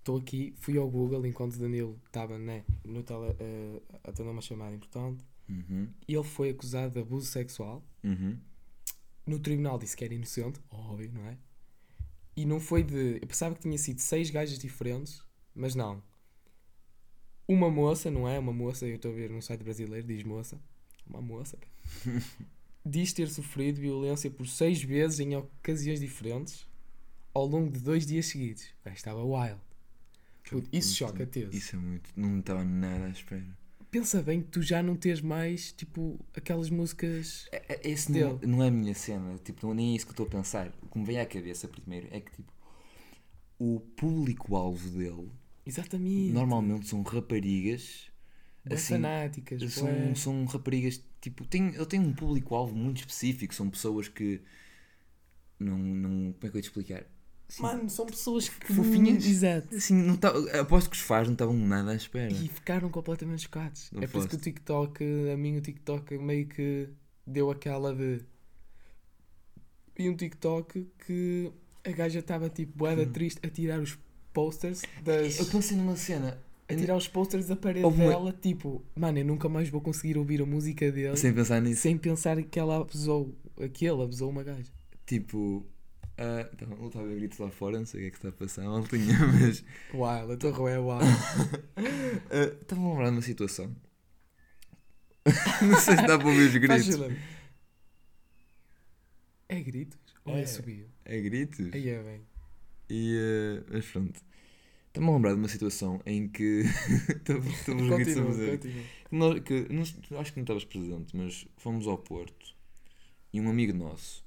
estou 0.02 0.18
aqui, 0.18 0.52
fui 0.58 0.76
ao 0.76 0.90
Google 0.90 1.24
enquanto 1.26 1.56
Danilo 1.58 1.98
estava 2.06 2.36
né, 2.38 2.64
no 2.84 3.02
tele, 3.02 3.36
eh, 3.38 3.80
a 4.04 4.10
atender 4.10 4.30
uma 4.30 4.42
chamada 4.42 4.74
importante. 4.74 5.24
Uhum, 5.48 5.88
E 6.08 6.14
ele 6.14 6.24
foi 6.24 6.50
acusado 6.50 6.92
de 6.92 7.00
abuso 7.00 7.26
sexual. 7.26 7.82
uhum. 8.04 8.38
No 9.24 9.38
tribunal 9.38 9.78
disse 9.78 9.96
que 9.96 10.04
era 10.04 10.12
inocente, 10.12 10.60
óbvio, 10.68 11.12
não 11.14 11.24
é? 11.28 11.38
E 12.36 12.44
não 12.44 12.58
foi 12.58 12.82
de. 12.82 13.20
Eu 13.22 13.28
pensava 13.28 13.54
que 13.54 13.60
tinha 13.60 13.78
sido 13.78 14.00
seis 14.00 14.30
gajas 14.30 14.58
diferentes, 14.58 15.22
mas 15.54 15.76
não. 15.76 16.02
Uma 17.46 17.70
moça, 17.70 18.10
não 18.10 18.28
é? 18.28 18.36
Uma 18.36 18.52
moça, 18.52 18.84
eu 18.84 18.96
estou 18.96 19.12
a 19.12 19.14
ver 19.14 19.30
no 19.30 19.40
site 19.40 19.62
brasileiro, 19.62 20.04
diz 20.04 20.24
moça. 20.24 20.60
Uma 21.06 21.22
moça. 21.22 21.56
diz 22.84 23.12
ter 23.12 23.28
sofrido 23.30 23.80
violência 23.80 24.28
por 24.28 24.48
seis 24.48 24.82
vezes 24.82 25.20
em 25.20 25.36
ocasiões 25.36 26.00
diferentes 26.00 26.66
ao 27.32 27.46
longo 27.46 27.70
de 27.70 27.78
dois 27.78 28.04
dias 28.04 28.26
seguidos. 28.26 28.64
O 28.64 28.84
gajo 28.86 28.96
estava 28.96 29.22
wild. 29.22 29.60
Puto, 30.52 30.68
isso 30.72 30.94
choca 30.94 31.26
te 31.26 31.48
Isso 31.52 31.76
é 31.76 31.78
muito. 31.78 32.10
Não 32.16 32.38
estava 32.40 32.64
nada 32.64 33.06
à 33.06 33.10
espera. 33.10 33.44
Pensa 33.90 34.22
bem 34.22 34.40
que 34.40 34.48
tu 34.48 34.62
já 34.62 34.82
não 34.82 34.96
tens 34.96 35.20
mais, 35.20 35.70
tipo, 35.72 36.18
aquelas 36.34 36.70
músicas. 36.70 37.46
É- 37.52 37.74
é- 37.74 37.90
Esse 37.90 38.10
Dele. 38.10 38.38
não, 38.42 38.56
não 38.56 38.62
é 38.64 38.68
a 38.68 38.70
minha 38.70 38.94
cena. 38.94 39.36
Tipo, 39.44 39.66
não, 39.66 39.74
nem 39.74 39.92
é 39.92 39.96
isso 39.96 40.06
que 40.06 40.10
eu 40.10 40.24
estou 40.24 40.26
a 40.26 40.30
pensar. 40.30 40.72
O 40.80 40.88
que 40.88 40.98
me 40.98 41.04
vem 41.04 41.20
à 41.20 41.26
cabeça 41.26 41.68
primeiro 41.68 42.08
é 42.10 42.20
que, 42.20 42.30
tipo, 42.32 42.50
o 43.58 43.80
público-alvo 43.96 44.88
dele 44.90 45.30
Exatamente. 45.66 46.32
normalmente 46.32 46.88
são 46.88 47.02
raparigas. 47.02 48.10
Assim, 48.70 48.94
fanáticas. 48.94 49.72
São, 49.72 50.14
são 50.14 50.44
raparigas, 50.46 51.02
tipo, 51.20 51.44
tem, 51.44 51.68
ele 51.74 51.86
tem 51.86 52.00
um 52.00 52.12
público-alvo 52.14 52.74
muito 52.74 52.98
específico. 52.98 53.54
São 53.54 53.68
pessoas 53.68 54.08
que. 54.08 54.40
Não, 55.58 55.76
não. 55.78 56.32
Como 56.32 56.36
é 56.38 56.38
que 56.40 56.46
eu 56.46 56.54
ia 56.56 56.62
te 56.62 56.64
explicar? 56.64 57.04
Assim, 57.52 57.62
Mano, 57.62 57.90
são 57.90 58.06
pessoas 58.06 58.48
que. 58.48 58.72
Fofinhas. 58.72 59.26
Exato. 59.26 59.74
assim, 59.74 59.94
não 59.94 60.16
tá, 60.16 60.32
aposto 60.58 60.88
que 60.88 60.96
os 60.96 61.02
fãs 61.02 61.26
não 61.26 61.34
estavam 61.34 61.54
nada 61.54 61.90
à 61.90 61.94
espera. 61.94 62.32
E 62.32 62.48
ficaram 62.48 62.88
completamente 62.88 63.42
chocados. 63.42 63.90
Não 63.92 64.02
é 64.02 64.06
por 64.06 64.18
isso 64.20 64.28
que 64.28 64.34
o 64.34 64.38
foste. 64.38 64.50
TikTok, 64.52 65.04
a 65.32 65.36
mim 65.36 65.58
o 65.58 65.60
TikTok 65.60 66.16
meio 66.16 66.46
que 66.46 66.88
deu 67.26 67.50
aquela 67.50 67.94
de. 67.94 68.20
E 69.98 70.08
um 70.08 70.16
TikTok 70.16 70.88
que 71.06 71.52
a 71.84 71.90
gaja 71.90 72.20
estava 72.20 72.48
tipo 72.48 72.72
boeda 72.78 73.04
triste 73.06 73.38
a 73.44 73.50
tirar 73.50 73.80
os 73.80 73.98
posters 74.32 74.80
das. 75.04 75.38
Eu 75.38 75.46
pensei 75.46 75.76
numa 75.76 75.96
cena. 75.96 76.38
A 76.68 76.74
tirar 76.74 76.96
os 76.96 77.06
posters 77.06 77.48
da 77.48 77.56
parede 77.56 77.84
Houve 77.84 78.00
uma- 78.00 78.08
dela, 78.10 78.32
tipo, 78.32 78.82
mano, 78.96 79.18
eu 79.18 79.24
nunca 79.26 79.46
mais 79.46 79.68
vou 79.68 79.80
conseguir 79.82 80.16
ouvir 80.16 80.40
a 80.40 80.46
música 80.46 80.90
dele 80.90 81.08
sem, 81.16 81.30
Sem 81.30 81.34
pensar 81.34 81.60
nisso. 81.60 81.98
pensar 81.98 82.42
que 82.42 82.58
ela 82.58 82.78
abusou. 82.80 83.34
Aquele 83.60 84.02
abusou 84.02 84.30
uma 84.30 84.42
gaja. 84.42 84.72
Tipo. 85.04 85.66
Ah, 86.18 86.48
então, 86.52 86.68
ele 86.72 86.86
estava 86.86 87.04
a 87.04 87.08
ver 87.08 87.16
gritos 87.16 87.38
lá 87.38 87.50
fora, 87.50 87.78
não 87.78 87.86
sei 87.86 88.00
o 88.00 88.02
que 88.02 88.06
é 88.08 88.10
que 88.10 88.16
está 88.16 88.28
a 88.28 88.32
passar, 88.32 88.64
maltinha, 88.64 89.18
mas. 89.40 89.64
Uau, 89.94 90.30
a 90.32 90.36
torre 90.36 90.72
é 90.72 90.78
uau. 90.78 91.00
ah, 91.00 92.58
Estava 92.60 92.80
a 92.80 92.88
lembrar 92.88 93.04
de 93.06 93.16
uma 93.16 93.22
situação. 93.22 93.74
não 95.62 95.78
sei 95.78 95.96
se 95.96 96.06
dá 96.06 96.18
para 96.18 96.26
ouvir 96.28 96.48
os 96.48 96.56
gritos. 96.56 96.98
É 99.48 99.60
gritos? 99.60 99.98
Ou 100.24 100.36
é, 100.36 100.42
É. 100.42 100.46
subir? 100.46 100.86
É 101.04 101.20
gritos? 101.20 101.72
Aí 101.72 101.88
é 101.88 102.02
bem. 102.02 102.20
E. 102.88 103.16
ah, 103.60 103.64
mas 103.72 103.86
pronto. 103.86 104.20
Estava-me 104.88 105.10
a 105.10 105.14
lembrar 105.16 105.32
de 105.32 105.38
uma 105.38 105.48
situação 105.48 106.00
em 106.04 106.28
que. 106.28 106.62
Estava 107.08 107.38
estava 107.48 107.80
os 107.82 107.88
gritos 107.88 108.16
a 108.18 108.24
fazer. 108.26 108.60
nós- 109.10 109.40
que, 109.40 109.66
não- 109.70 109.82
acho 110.20 110.32
que 110.32 110.38
não 110.38 110.42
estavas 110.44 110.64
presente, 110.64 111.16
mas 111.16 111.46
fomos 111.56 111.86
ao 111.86 111.96
Porto 111.98 112.54
e 113.32 113.40
um 113.40 113.48
amigo 113.48 113.72
nosso 113.72 114.22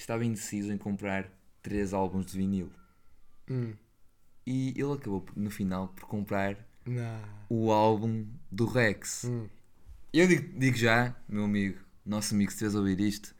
estava 0.00 0.24
indeciso 0.24 0.72
em 0.72 0.78
comprar 0.78 1.30
três 1.62 1.92
álbuns 1.92 2.26
de 2.26 2.38
vinil. 2.38 2.70
Hum. 3.50 3.72
E 4.46 4.70
ele 4.76 4.92
acabou 4.92 5.24
no 5.36 5.50
final 5.50 5.88
por 5.88 6.06
comprar 6.06 6.56
Não. 6.86 7.20
o 7.48 7.70
álbum 7.70 8.26
do 8.50 8.66
Rex. 8.66 9.24
Hum. 9.24 9.48
Eu 10.12 10.26
digo, 10.26 10.58
digo 10.58 10.76
já, 10.76 11.14
meu 11.28 11.44
amigo, 11.44 11.78
nosso 12.04 12.34
amigo, 12.34 12.50
se 12.50 12.56
estiveres 12.56 12.74
a 12.76 12.78
ouvir 12.78 13.00
isto, 13.00 13.34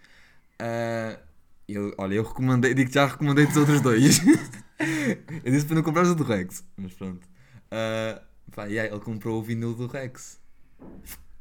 ah, 0.58 1.18
Eu, 1.66 1.94
olha, 1.98 2.14
eu 2.14 2.22
recomendei, 2.22 2.74
digo 2.74 2.88
que 2.88 2.94
já 2.94 3.06
recomendei 3.06 3.46
dos 3.46 3.56
outros 3.56 3.80
dois. 3.80 4.18
eu 5.44 5.52
disse 5.52 5.66
para 5.66 5.76
não 5.76 5.82
comprar 5.82 6.06
o 6.06 6.14
do 6.14 6.24
Rex, 6.24 6.64
mas 6.76 6.92
pronto. 6.94 7.26
Ah, 7.70 8.22
pá, 8.54 8.64
yeah, 8.66 8.90
ele 8.94 9.02
comprou 9.04 9.38
o 9.38 9.42
vinil 9.42 9.74
do 9.74 9.86
Rex. 9.86 10.40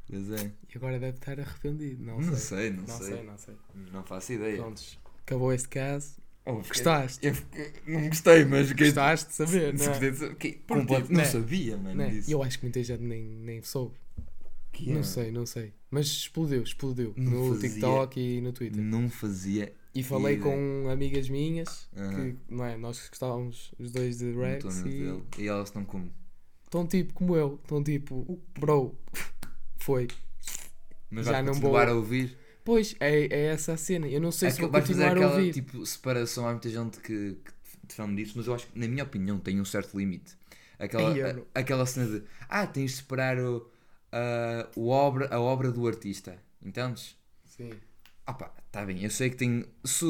Pois 0.06 0.30
é. 0.30 0.52
E 0.72 0.76
agora 0.76 0.98
deve 0.98 1.16
estar 1.18 1.38
arrependido. 1.38 2.02
Não, 2.04 2.20
Não 2.20 2.34
sei. 2.36 2.36
sei, 2.36 2.70
não, 2.70 2.82
Não 2.84 2.98
sei. 2.98 3.06
sei, 3.06 3.22
não 3.22 3.38
sei. 3.38 3.56
Não 3.92 4.04
faço 4.04 4.32
ideia. 4.32 4.56
Prontos. 4.56 4.98
Acabou 5.28 5.52
este 5.52 5.68
caso. 5.68 6.16
Oh, 6.46 6.62
fiquei- 6.62 6.82
Gostaste? 6.82 7.26
Eu 7.26 7.34
fiquei- 7.34 7.72
não 7.86 8.08
gostei, 8.08 8.44
mas 8.46 8.68
fiquei. 8.68 8.86
Gostaste 8.86 9.28
de 9.28 9.34
saber, 9.34 9.74
não 9.74 9.84
é? 9.84 9.98
De. 9.98 10.10
Que- 10.36 10.52
Porque, 10.52 10.54
completo- 10.64 11.02
tipo, 11.02 11.12
Não 11.12 11.20
né? 11.20 11.24
sabia, 11.26 11.76
mano, 11.76 11.94
Né? 11.96 12.22
Eu 12.26 12.42
acho 12.42 12.58
que 12.58 12.64
muita 12.64 12.82
gente 12.82 13.02
nem, 13.02 13.22
nem 13.22 13.62
soube. 13.62 13.94
Que 14.72 14.90
Não 14.90 15.00
é? 15.00 15.02
sei, 15.02 15.30
não 15.30 15.44
sei. 15.44 15.74
Mas 15.90 16.06
explodiu, 16.06 16.62
explodiu. 16.62 17.12
Não 17.16 17.48
no 17.48 17.54
fazia- 17.54 17.68
TikTok 17.68 18.18
e 18.20 18.40
no 18.40 18.52
Twitter. 18.52 18.82
Não 18.82 19.10
fazia. 19.10 19.74
E 19.94 20.02
falei 20.02 20.36
ideia. 20.36 20.50
com 20.54 20.88
amigas 20.88 21.28
minhas 21.28 21.88
Aham. 21.96 22.32
que, 22.32 22.36
não 22.54 22.64
é? 22.64 22.76
Nós 22.78 23.06
gostávamos 23.08 23.72
os 23.78 23.90
dois 23.90 24.18
de 24.18 24.32
Rex 24.32 24.78
e 24.80 24.82
dele. 24.84 25.22
E 25.38 25.46
elas 25.48 25.68
estão 25.68 25.84
como? 25.84 26.10
estão 26.64 26.86
tipo 26.86 27.12
como 27.12 27.36
eu. 27.36 27.58
Estão 27.62 27.82
tipo, 27.82 28.38
bro, 28.58 28.94
foi. 29.78 30.08
Mas 31.10 31.26
Já 31.26 31.42
não 31.42 31.52
vou- 31.54 31.76
a 31.76 31.92
ouvir. 31.92 32.36
Pois, 32.68 32.94
é, 33.00 33.24
é 33.34 33.46
essa 33.46 33.72
a 33.72 33.76
cena. 33.78 34.06
Eu 34.06 34.20
não 34.20 34.30
sei 34.30 34.50
se 34.50 34.60
vou 34.60 34.68
continuar 34.70 35.08
a 35.08 35.12
aquela 35.12 35.36
ouvir. 35.36 35.52
tipo 35.54 35.86
separação. 35.86 36.46
Há 36.46 36.50
muita 36.52 36.68
gente 36.68 37.00
que, 37.00 37.36
que 37.42 37.52
defende 37.86 38.22
disso, 38.22 38.34
mas 38.36 38.46
eu 38.46 38.54
acho 38.54 38.66
que, 38.66 38.78
na 38.78 38.86
minha 38.86 39.04
opinião, 39.04 39.38
tem 39.38 39.58
um 39.58 39.64
certo 39.64 39.96
limite. 39.98 40.36
Aquela, 40.78 41.16
eu 41.16 41.46
a- 41.54 41.60
aquela 41.60 41.86
cena 41.86 42.06
de 42.20 42.24
ah, 42.48 42.66
tens 42.66 42.90
de 42.90 42.96
separar 42.98 43.38
o, 43.38 43.66
a, 44.12 44.68
o 44.76 44.88
obra, 44.88 45.34
a 45.34 45.40
obra 45.40 45.72
do 45.72 45.86
artista. 45.88 46.38
Entendes? 46.62 47.16
Sim. 47.44 47.72
Ah 48.26 48.34
pá, 48.34 48.52
tá 48.70 48.84
bem, 48.84 49.02
eu 49.02 49.10
sei 49.10 49.30
que 49.30 49.36
tem. 49.36 49.64
Se, 49.84 50.04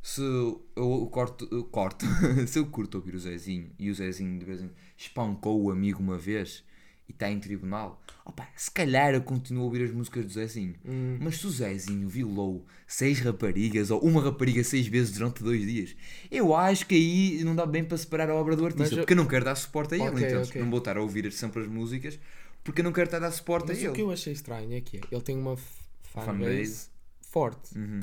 se 0.00 0.20
eu, 0.22 0.64
eu 0.76 1.08
corto, 1.10 1.48
eu 1.50 1.64
corto 1.64 2.06
se 2.46 2.58
eu 2.60 2.66
curto 2.66 2.94
ouvir 2.98 3.16
o 3.16 3.18
Zezinho 3.18 3.72
e 3.78 3.90
o 3.90 3.94
Zezinho 3.94 4.38
de 4.38 4.44
vez 4.44 4.60
em 4.62 4.70
espancou 4.96 5.60
o 5.60 5.70
amigo 5.70 6.00
uma 6.00 6.16
vez 6.16 6.62
e 7.08 7.12
está 7.12 7.30
em 7.30 7.40
tribunal, 7.40 8.00
opá, 8.24 8.48
se 8.54 8.70
calhar 8.70 9.14
eu 9.14 9.22
continuo 9.22 9.62
a 9.62 9.64
ouvir 9.66 9.84
as 9.84 9.90
músicas 9.90 10.24
do 10.26 10.30
Zezinho. 10.32 10.74
Hum. 10.84 11.16
Mas 11.20 11.38
se 11.38 11.46
o 11.46 11.50
Zezinho 11.50 12.08
violou 12.08 12.66
seis 12.86 13.20
raparigas 13.20 13.90
ou 13.90 14.00
uma 14.00 14.22
rapariga 14.22 14.62
seis 14.62 14.86
vezes 14.86 15.12
durante 15.12 15.42
dois 15.42 15.62
dias, 15.62 15.96
eu 16.30 16.54
acho 16.54 16.86
que 16.86 16.94
aí 16.94 17.42
não 17.44 17.56
dá 17.56 17.64
bem 17.64 17.82
para 17.84 17.96
separar 17.96 18.28
a 18.30 18.34
obra 18.34 18.54
do 18.54 18.64
artista, 18.64 18.82
Mas 18.84 18.92
eu- 18.92 18.98
porque 18.98 19.12
eu 19.14 19.16
não 19.16 19.26
quero 19.26 19.44
dar 19.46 19.54
suporte 19.56 19.94
a 19.94 19.96
ele, 19.96 20.26
então 20.26 20.42
ok. 20.42 20.60
não 20.60 20.68
vou 20.70 20.78
estar 20.78 20.96
a 20.96 21.00
ouvir 21.00 21.32
sempre 21.32 21.62
as 21.62 21.68
músicas 21.68 22.18
porque 22.62 22.80
eu 22.82 22.84
não 22.84 22.92
quero 22.92 23.06
estar 23.06 23.16
a 23.16 23.20
dar 23.20 23.30
suporte 23.30 23.68
Mas 23.68 23.78
a 23.78 23.80
ele. 23.80 23.88
o 23.88 23.92
que 23.94 24.02
eu 24.02 24.10
achei 24.10 24.32
estranho 24.32 24.72
é 24.74 24.80
que 24.82 24.98
é, 24.98 25.00
ele 25.10 25.22
tem 25.22 25.36
uma 25.38 25.56
fanbase 25.56 26.26
Fanbase. 26.26 26.88
forte. 27.22 27.78
Uhum. 27.78 28.00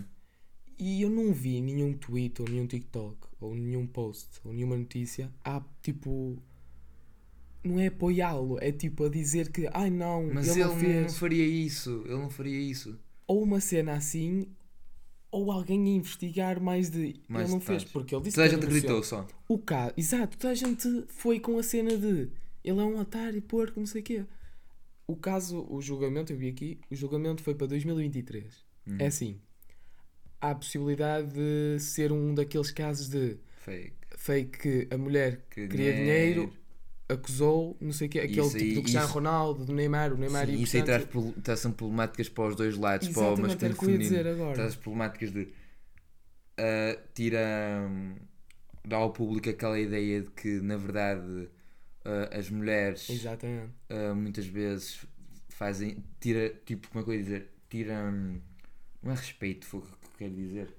E 0.79 1.01
eu 1.03 1.09
não 1.09 1.31
vi 1.31 1.61
nenhum 1.61 1.93
tweet 1.93 2.41
ou 2.41 2.49
nenhum 2.49 2.65
TikTok 2.67 3.15
ou 3.39 3.53
nenhum 3.55 3.85
post 3.85 4.27
ou 4.43 4.51
nenhuma 4.53 4.75
notícia 4.75 5.31
a 5.43 5.61
tipo. 5.81 6.37
Não 7.65 7.79
é 7.79 7.87
apoiá-lo, 7.87 8.57
é 8.61 8.71
tipo 8.71 9.05
a 9.05 9.09
dizer 9.09 9.51
que 9.51 9.67
ai 9.73 9.89
não, 9.89 10.31
Mas 10.31 10.47
ele, 10.47 10.61
ele, 10.61 10.63
não 10.63 10.73
não 10.75 10.79
fez. 10.79 11.17
faria 11.17 11.45
isso, 11.45 12.01
ele 12.05 12.13
não 12.15 12.29
faria 12.29 12.59
isso. 12.59 12.97
Ou 13.27 13.43
uma 13.43 13.59
cena 13.59 13.93
assim, 13.93 14.47
ou 15.31 15.51
alguém 15.51 15.83
a 15.83 15.97
investigar 15.97 16.61
mais 16.61 16.89
de 16.89 17.15
Mais 17.27 17.45
ele 17.45 17.53
não 17.53 17.59
detalhes. 17.59 17.83
fez, 17.83 17.83
porque 17.85 18.15
ele 18.15 18.23
disse 18.23 18.35
Toda 18.35 18.45
a 18.45 18.49
que 18.49 18.55
gente 18.55 18.63
era 18.63 18.71
acreditou 18.71 19.03
só. 19.03 19.27
O 19.47 19.57
caso, 19.57 19.93
exato, 19.97 20.37
toda 20.37 20.51
a 20.51 20.55
gente 20.55 21.05
foi 21.09 21.39
com 21.39 21.57
a 21.57 21.63
cena 21.63 21.97
de 21.97 22.29
ele 22.63 22.79
é 22.79 22.83
um 22.83 22.99
otário, 22.99 23.41
porco, 23.41 23.79
não 23.79 23.87
sei 23.87 24.01
o 24.01 24.03
quê. 24.03 24.25
O 25.07 25.15
caso, 25.15 25.65
o 25.69 25.81
julgamento, 25.81 26.33
eu 26.33 26.37
vi 26.37 26.49
aqui, 26.49 26.79
o 26.89 26.95
julgamento 26.95 27.43
foi 27.43 27.53
para 27.55 27.67
2023. 27.67 28.65
Uhum. 28.87 28.95
É 28.99 29.07
assim, 29.07 29.39
há 30.41 30.51
a 30.51 30.55
possibilidade 30.55 31.31
de 31.33 31.79
ser 31.79 32.11
um 32.11 32.33
daqueles 32.33 32.71
casos 32.71 33.07
de 33.09 33.37
Fake. 33.57 33.93
fake 34.17 34.57
que 34.59 34.87
a 34.93 34.97
mulher 34.97 35.45
Que 35.49 35.67
queria 35.67 35.93
dinheiro, 35.93 36.53
acusou, 37.07 37.77
não 37.79 37.91
sei 37.91 38.07
o 38.07 38.09
quê, 38.09 38.19
aquele 38.19 38.41
Isso 38.41 38.57
tipo 38.57 38.73
do 38.75 38.81
Cristiano 38.81 39.05
isso- 39.05 39.13
Ronaldo, 39.13 39.65
do 39.65 39.73
Neymar, 39.73 40.11
o 40.13 40.17
Neymar 40.17 40.47
Sim, 40.47 40.53
e 40.53 40.55
o 40.55 40.59
isso 40.63 40.77
aí 40.77 40.83
traz, 40.83 41.59
sempre 41.59 41.77
problemáticas 41.77 42.29
para 42.29 42.47
os 42.49 42.55
dois 42.55 42.75
lados, 42.77 43.07
para 43.09 43.21
o 43.33 43.37
masculino 43.37 43.55
e 43.55 43.69
que 43.73 43.79
feminino. 43.85 43.99
dizer 44.03 44.27
agora. 44.27 44.53
Traz 44.55 44.75
problemáticas 44.75 45.31
de 45.31 45.47
ah, 46.57 46.97
tira 47.13 47.87
hum, 47.89 48.15
dá 48.83 48.97
ao 48.97 49.11
público 49.11 49.49
aquela 49.49 49.79
ideia 49.79 50.21
de 50.21 50.29
que 50.31 50.59
na 50.61 50.77
verdade 50.77 51.49
ah, 52.05 52.29
as 52.37 52.49
mulheres 52.49 53.07
ah, 53.89 54.13
muitas 54.15 54.45
vezes 54.45 55.05
fazem 55.49 55.97
tira 56.19 56.49
tipo 56.65 56.87
como 56.89 57.01
é 57.01 57.03
que 57.03 57.09
eu 57.11 57.15
ia 57.15 57.23
dizer 57.23 57.51
tira 57.69 57.93
hum, 58.11 58.39
não 59.03 59.11
é 59.11 59.15
respeito 59.15 59.65
foi 59.65 59.79
o 59.81 59.83
que 59.83 59.89
eu 59.89 59.97
quero 60.17 60.33
dizer 60.33 60.69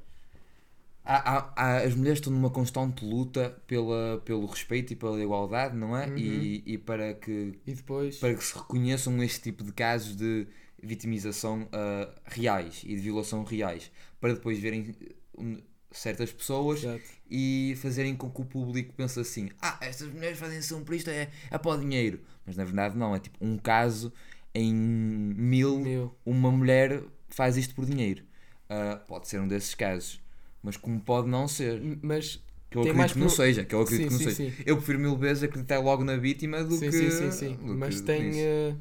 Há- 1.08 1.52
há- 1.56 1.76
as 1.84 1.94
mulheres 1.94 2.18
estão 2.18 2.32
numa 2.32 2.50
constante 2.50 3.04
luta 3.04 3.50
pela, 3.66 4.20
pelo 4.24 4.44
respeito 4.46 4.92
e 4.92 4.96
pela 4.96 5.22
igualdade, 5.22 5.76
não 5.76 5.96
é? 5.96 6.06
Uhum. 6.08 6.18
E, 6.18 6.62
e 6.66 6.78
para 6.78 7.14
que 7.14 7.54
E 7.66 7.74
depois, 7.74 8.16
para 8.16 8.34
que 8.34 8.42
se 8.44 8.54
reconheçam 8.58 9.22
este 9.22 9.40
tipo 9.40 9.62
de 9.62 9.72
casos 9.72 10.16
de 10.16 10.46
vitimização 10.82 11.68
ah, 11.72 12.12
reais 12.24 12.82
e 12.84 12.88
de 12.96 13.00
violação 13.02 13.44
reais, 13.44 13.90
para 14.20 14.34
depois 14.34 14.58
verem 14.58 14.94
um, 15.38 15.58
certas 15.92 16.32
pessoas 16.32 16.80
Exato. 16.82 17.02
e 17.30 17.74
fazerem 17.80 18.16
com 18.16 18.28
que 18.30 18.40
o 18.40 18.44
público 18.44 18.92
pense 18.94 19.20
assim: 19.20 19.48
ah, 19.62 19.78
estas 19.80 20.08
mulheres 20.12 20.38
fazem 20.38 20.58
ação 20.58 20.82
por 20.82 20.94
isto, 20.94 21.08
é, 21.08 21.30
é 21.50 21.56
para 21.58 21.70
o 21.70 21.78
dinheiro. 21.78 22.20
Mas 22.44 22.56
na 22.56 22.64
verdade 22.64 22.96
não, 22.98 23.14
é 23.14 23.20
tipo 23.20 23.38
um 23.44 23.56
caso 23.58 24.12
em 24.54 24.74
mil, 24.74 25.78
Meu. 25.80 26.16
uma 26.24 26.50
mulher 26.50 27.02
faz 27.28 27.56
isto 27.56 27.74
por 27.74 27.84
dinheiro. 27.86 28.24
Ah, 28.68 29.00
pode 29.06 29.28
ser 29.28 29.40
um 29.40 29.46
desses 29.46 29.74
casos, 29.74 30.20
mas 30.66 30.76
como 30.76 31.00
pode 31.00 31.28
não 31.28 31.46
ser. 31.48 31.80
mas 32.02 32.42
Que 32.68 32.76
eu 32.76 32.82
acredito 32.82 32.96
mais 32.98 33.12
que 33.12 33.18
não 33.20 33.26
pro- 33.28 33.36
seja, 33.36 33.64
que 33.64 33.74
eu 33.74 33.80
acredito 33.80 34.10
Sim, 34.10 34.18
que 34.18 34.24
não 34.24 34.30
sim, 34.32 34.36
seja. 34.36 34.56
sim. 34.56 34.62
Eu 34.66 34.76
prefiro 34.76 34.98
mil 34.98 35.16
vezes 35.16 35.44
acreditar 35.44 35.78
logo 35.78 36.02
na 36.04 36.16
vítima 36.16 36.62
do 36.64 36.78
que. 36.78 36.90
sim, 36.90 37.10
sim, 37.10 37.30
sim. 37.30 37.56
Mas 37.62 38.00
tem, 38.00 38.42
eh, 38.42 38.74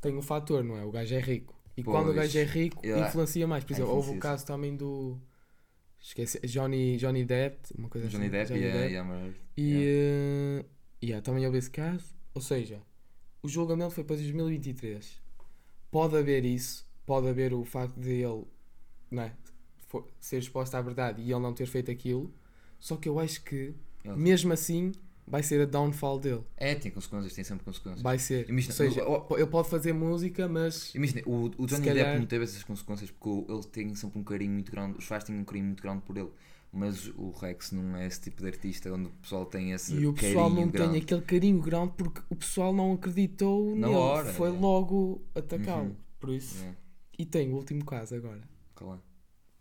tem 0.00 0.16
um 0.16 0.22
fator, 0.22 0.62
não 0.62 0.76
é? 0.76 0.84
O 0.84 0.90
gajo 0.90 1.14
é 1.14 1.20
rico. 1.20 1.54
E 1.76 1.82
Pois. 1.82 1.96
quando 1.96 2.10
o 2.10 2.14
gajo 2.14 2.38
é 2.38 2.44
rico, 2.44 2.80
influencia 2.86 3.46
mais. 3.46 3.64
Por 3.64 3.72
é, 3.72 3.76
exemplo, 3.76 3.92
houve 3.94 4.10
o 4.12 4.18
caso 4.18 4.46
também 4.46 4.76
do. 4.76 5.18
Esqueci, 6.00 6.38
Johnny, 6.46 6.96
Johnny 6.98 7.24
Depp, 7.24 7.58
uma 7.78 7.88
coisa 7.88 8.06
Johnny 8.08 8.24
assim. 8.26 8.30
Depp 8.30 8.48
Johnny 8.48 8.60
e 8.62 8.68
a 8.68 8.72
Depp. 8.72 8.96
Amber 8.96 9.16
Heard. 9.16 9.36
E 9.56 9.62
Yeah. 9.70 10.62
eh, 10.62 10.64
yeah, 11.02 11.22
também 11.24 11.46
houve 11.46 11.58
esse 11.58 11.70
caso. 11.70 12.04
Ou 12.34 12.40
seja, 12.42 12.80
o 13.42 13.48
julgamento 13.48 13.90
foi 13.92 14.04
para 14.04 14.16
2023. 14.16 15.22
Pode 15.90 16.16
haver 16.16 16.44
isso, 16.44 16.86
pode 17.06 17.28
haver 17.28 17.54
o 17.54 17.64
facto 17.64 17.98
de 17.98 18.10
ele 18.22 18.44
não 19.10 19.22
é, 19.22 19.32
for- 20.02 20.06
ser 20.20 20.38
exposto 20.38 20.74
à 20.74 20.80
verdade 20.82 21.22
e 21.22 21.30
ele 21.30 21.40
não 21.40 21.52
ter 21.54 21.66
feito 21.66 21.90
aquilo. 21.90 22.32
Só 22.78 22.96
que 22.96 23.08
eu 23.08 23.18
acho 23.18 23.42
que, 23.44 23.74
Ele- 24.04 24.16
mesmo 24.16 24.52
assim, 24.52 24.92
vai 25.26 25.42
ser 25.42 25.60
a 25.62 25.64
downfall 25.64 26.18
dele. 26.18 26.42
É, 26.56 26.74
tem 26.74 26.90
consequências, 26.90 27.32
tem 27.32 27.42
sempre 27.44 27.64
consequências. 27.64 28.02
Vai 28.02 28.18
ser. 28.18 28.48
Imagina, 28.48 28.72
Ou 28.72 28.76
seja, 28.76 29.08
o- 29.08 29.36
ele 29.38 29.46
pode 29.46 29.68
fazer 29.70 29.92
música, 29.94 30.46
mas. 30.48 30.94
Imagina, 30.94 31.22
o, 31.26 31.46
o 31.56 31.66
Johnny 31.66 31.86
calhar- 31.86 32.06
Depp 32.08 32.18
não 32.20 32.26
teve 32.26 32.44
essas 32.44 32.62
consequências 32.62 33.10
porque 33.10 33.52
ele 33.52 33.62
tem 33.64 33.94
sempre 33.94 34.18
um 34.18 34.24
carinho 34.24 34.52
muito 34.52 34.70
grande, 34.70 34.98
os 34.98 35.04
fãs 35.04 35.24
têm 35.24 35.34
um 35.38 35.44
carinho 35.44 35.66
muito 35.66 35.82
grande 35.82 36.02
por 36.02 36.16
ele. 36.18 36.30
Mas 36.76 37.06
o 37.16 37.30
Rex 37.30 37.70
não 37.70 37.96
é 37.96 38.04
esse 38.04 38.20
tipo 38.20 38.42
de 38.42 38.48
artista 38.48 38.92
onde 38.92 39.06
o 39.06 39.10
pessoal 39.22 39.46
tem 39.46 39.70
esse 39.70 39.94
E 39.94 40.06
o 40.08 40.12
pessoal 40.12 40.48
carinho 40.50 40.66
não 40.66 40.72
grande. 40.72 40.92
tem 40.94 41.02
aquele 41.02 41.20
carinho 41.22 41.60
grande 41.60 41.92
porque 41.96 42.20
o 42.28 42.34
pessoal 42.34 42.72
não 42.74 42.92
acreditou 42.94 43.76
Na 43.76 43.86
nele. 43.86 43.96
hora, 43.96 44.32
Foi 44.32 44.48
é. 44.48 44.52
logo 44.52 45.22
atacá-lo. 45.36 45.84
Uhum. 45.90 45.96
Por 46.18 46.30
isso. 46.30 46.64
É, 46.64 46.74
E 47.16 47.24
tem 47.24 47.48
o 47.52 47.54
último 47.54 47.84
caso 47.84 48.16
agora. 48.16 48.40
qual 48.74 48.96
é? 48.96 48.98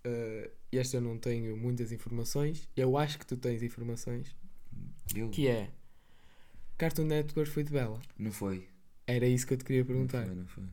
Uh, 0.06 0.50
este 0.72 0.96
eu 0.98 1.02
não 1.02 1.18
tenho 1.18 1.56
muitas 1.56 1.92
informações. 1.92 2.68
Eu 2.76 2.98
acho 2.98 3.18
que 3.20 3.26
tu 3.26 3.38
tens 3.38 3.64
informações. 3.64 4.36
Eu? 5.16 5.30
Que 5.30 5.48
é 5.48 5.72
Cartoon 6.78 7.06
Network 7.06 7.50
foi 7.52 7.64
de 7.64 7.72
Bela. 7.72 8.02
Não 8.18 8.32
foi. 8.32 8.68
Era 9.08 9.28
isso 9.28 9.46
que 9.46 9.54
eu 9.54 9.58
te 9.58 9.64
queria 9.64 9.82
Não 9.82 9.88
perguntar. 9.88 10.26
foi, 10.26 10.36
não 10.36 10.46
foi. 10.48 10.64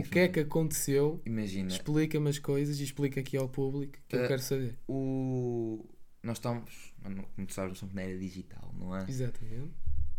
O 0.00 0.02
que 0.02 0.18
é 0.18 0.28
que 0.28 0.40
aconteceu? 0.40 1.22
Imagina, 1.24 1.68
Explica-me 1.68 2.28
as 2.28 2.38
coisas 2.40 2.80
e 2.80 2.84
explica 2.84 3.20
aqui 3.20 3.36
ao 3.36 3.48
público 3.48 3.96
que 4.08 4.16
eu 4.16 4.24
Uh, 4.24 4.28
quero 4.28 4.42
saber. 4.42 4.76
o... 4.88 5.84
nós 6.24 6.38
estamos, 6.38 6.92
como 7.02 7.46
tu 7.46 7.54
sabes, 7.54 7.68
nós 7.70 7.76
estamos 7.76 7.94
na 7.94 8.02
era 8.02 8.18
digital, 8.18 8.74
não 8.76 8.96
é? 8.96 9.04
Exatamente. 9.08 9.70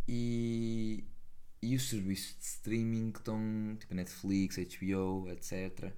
E, 0.08 1.04
e 1.62 1.76
os 1.76 1.90
serviços 1.90 2.38
de 2.38 2.46
streaming 2.46 3.12
que 3.12 3.20
estão, 3.20 3.76
tipo 3.78 3.94
Netflix, 3.94 4.56
HBO, 4.58 5.28
etc., 5.32 5.92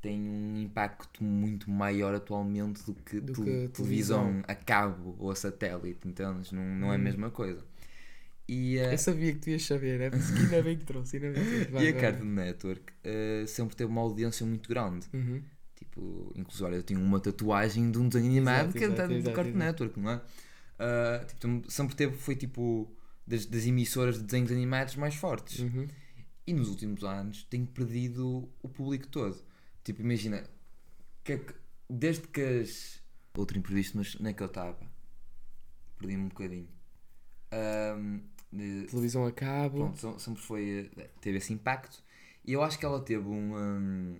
têm 0.00 0.20
um 0.28 0.56
impacto 0.60 1.22
muito 1.24 1.70
maior 1.70 2.14
atualmente 2.14 2.84
do 2.84 2.94
que, 2.94 3.20
Do 3.20 3.32
que 3.32 3.40
a 3.40 3.44
televisão 3.68 3.72
televisão. 3.72 4.42
a 4.46 4.54
cabo 4.54 5.16
ou 5.18 5.30
a 5.30 5.34
satélite, 5.34 6.06
entendes? 6.06 6.52
Não, 6.52 6.62
não 6.64 6.92
é 6.92 6.96
a 6.96 6.98
Hum. 6.98 7.02
mesma 7.02 7.30
coisa. 7.30 7.64
E, 8.48 8.78
eh, 8.78 8.94
Eu 8.94 8.98
sabia 8.98 9.32
que 9.34 9.38
tu 9.40 9.50
ias 9.50 9.62
saber, 9.64 10.00
é 10.00 10.08
por 10.10 10.18
isso 10.18 10.32
que 10.34 10.40
ainda 10.40 10.62
bem 10.62 10.78
que 10.78 10.84
trouxe. 10.84 11.16
Ainda 11.16 11.30
bem 11.32 11.44
que 11.44 11.50
trouxe. 11.50 11.70
Vai, 11.72 11.84
e 11.84 11.88
a 11.88 11.92
Cartoon 11.92 12.24
Network 12.24 12.92
eh, 13.04 13.44
sempre 13.46 13.76
teve 13.76 13.90
uma 13.90 14.00
audiência 14.00 14.46
muito 14.46 14.68
grande. 14.68 15.06
Uhum. 15.12 15.42
Tipo, 15.76 16.32
inclusive, 16.34 16.64
olha, 16.64 16.76
eu 16.76 16.82
tenho 16.82 17.00
uma 17.00 17.20
tatuagem 17.20 17.90
de 17.90 17.98
um 17.98 18.08
desenho 18.08 18.30
animado 18.30 18.74
Exato, 18.74 18.78
que 18.78 18.84
é 18.84 18.88
do 18.88 18.94
Cartoon 18.96 19.16
exato. 19.18 19.58
Network, 19.58 20.00
não 20.00 20.10
é? 20.12 20.20
Ah, 20.78 21.24
tipo, 21.26 21.70
sempre 21.70 21.94
teve, 21.96 22.16
foi 22.16 22.36
tipo 22.36 22.90
das, 23.26 23.44
das 23.46 23.66
emissoras 23.66 24.16
de 24.16 24.24
desenhos 24.24 24.50
animados 24.50 24.96
mais 24.96 25.14
fortes. 25.14 25.58
Uhum. 25.58 25.86
E 26.46 26.52
nos 26.54 26.68
últimos 26.70 27.04
anos 27.04 27.44
tem 27.50 27.66
perdido 27.66 28.48
o 28.62 28.68
público 28.68 29.06
todo. 29.08 29.36
Tipo, 29.88 30.02
imagina, 30.02 30.44
que 31.24 31.32
é 31.32 31.38
que 31.38 31.54
desde 31.88 32.28
que 32.28 32.42
as. 32.42 33.02
Outro 33.34 33.56
imprevisto, 33.58 33.96
mas 33.96 34.14
nem 34.20 34.34
que 34.34 34.42
eu 34.42 34.46
estava. 34.48 34.78
Perdi-me 35.98 36.24
um 36.24 36.28
bocadinho. 36.28 36.68
Ahm, 37.50 38.20
de- 38.52 38.84
Televisão 38.86 39.24
a 39.26 39.32
cabo. 39.32 39.78
pronto, 39.78 39.98
se- 40.18 40.24
sempre 40.26 40.42
foi. 40.42 40.90
eh, 40.98 41.08
teve 41.22 41.38
esse 41.38 41.52
impacto. 41.54 42.02
E 42.44 42.52
eu 42.52 42.62
acho 42.62 42.78
que 42.78 42.84
ela 42.84 43.00
teve 43.00 43.26
um. 43.26 43.56
um, 43.56 44.16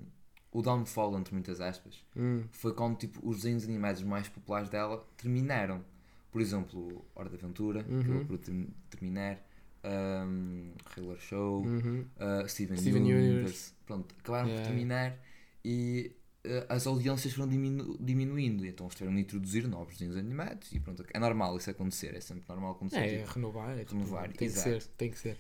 o 0.51 0.63
downfall, 0.63 1.19
entre 1.19 1.35
muitas 1.35 1.61
aspas, 1.61 2.03
Hum, 2.17 2.45
foi 2.51 2.73
quando 2.73 2.97
tipo, 2.97 3.21
os 3.29 3.37
desenhos 3.43 3.65
animados 3.65 4.03
mais 4.03 4.27
populares 4.29 4.71
dela 4.71 5.07
terminaram. 5.19 5.85
Por 6.33 6.41
exemplo, 6.41 7.05
Hora 7.15 7.29
de 7.29 7.35
Aventura, 7.37 7.85
que 7.85 7.93
Uhum. 7.93 8.21
eu 8.21 8.25
por 8.27 8.39
term- 8.39 8.69
terminar, 8.89 9.39
um, 9.85 10.73
Regular 10.97 11.19
Show, 11.19 11.63
uhum. 11.65 12.07
uh, 12.17 12.49
Steven, 12.49 12.79
Steven 12.79 13.03
Universe. 13.03 13.31
Universe. 13.31 13.75
Pronto, 13.87 14.15
acabaram 14.19 14.49
Yeah. 14.49 14.63
por 14.63 14.69
terminar 14.71 15.19
e 15.65 16.17
uh, 16.47 16.67
as 16.69 16.87
audiências 16.87 17.33
foram 17.35 17.49
diminu- 17.49 17.97
diminuindo. 18.01 18.65
Então 18.67 18.87
eles 18.87 18.95
tiveram 18.97 19.15
de 19.17 19.23
introduzir 19.23 19.67
novos 19.69 19.95
desenhos 19.95 20.17
animados 20.17 20.73
e 20.73 20.81
pronto, 20.81 21.05
é 21.13 21.19
normal 21.19 21.57
isso 21.57 21.71
acontecer, 21.71 22.15
é 22.15 22.21
sempre 22.21 22.45
normal 22.49 22.73
acontecer. 22.73 23.01
É, 23.01 23.15
é 23.15 23.19
tipo. 23.23 23.35
renovar. 23.35 23.79
É 23.79 23.85
Renovar, 23.85 24.33
tem 24.33 24.49
que 24.49 24.51
ser, 24.51 24.83
tem 24.97 25.11
que 25.11 25.19
ser. 25.19 25.39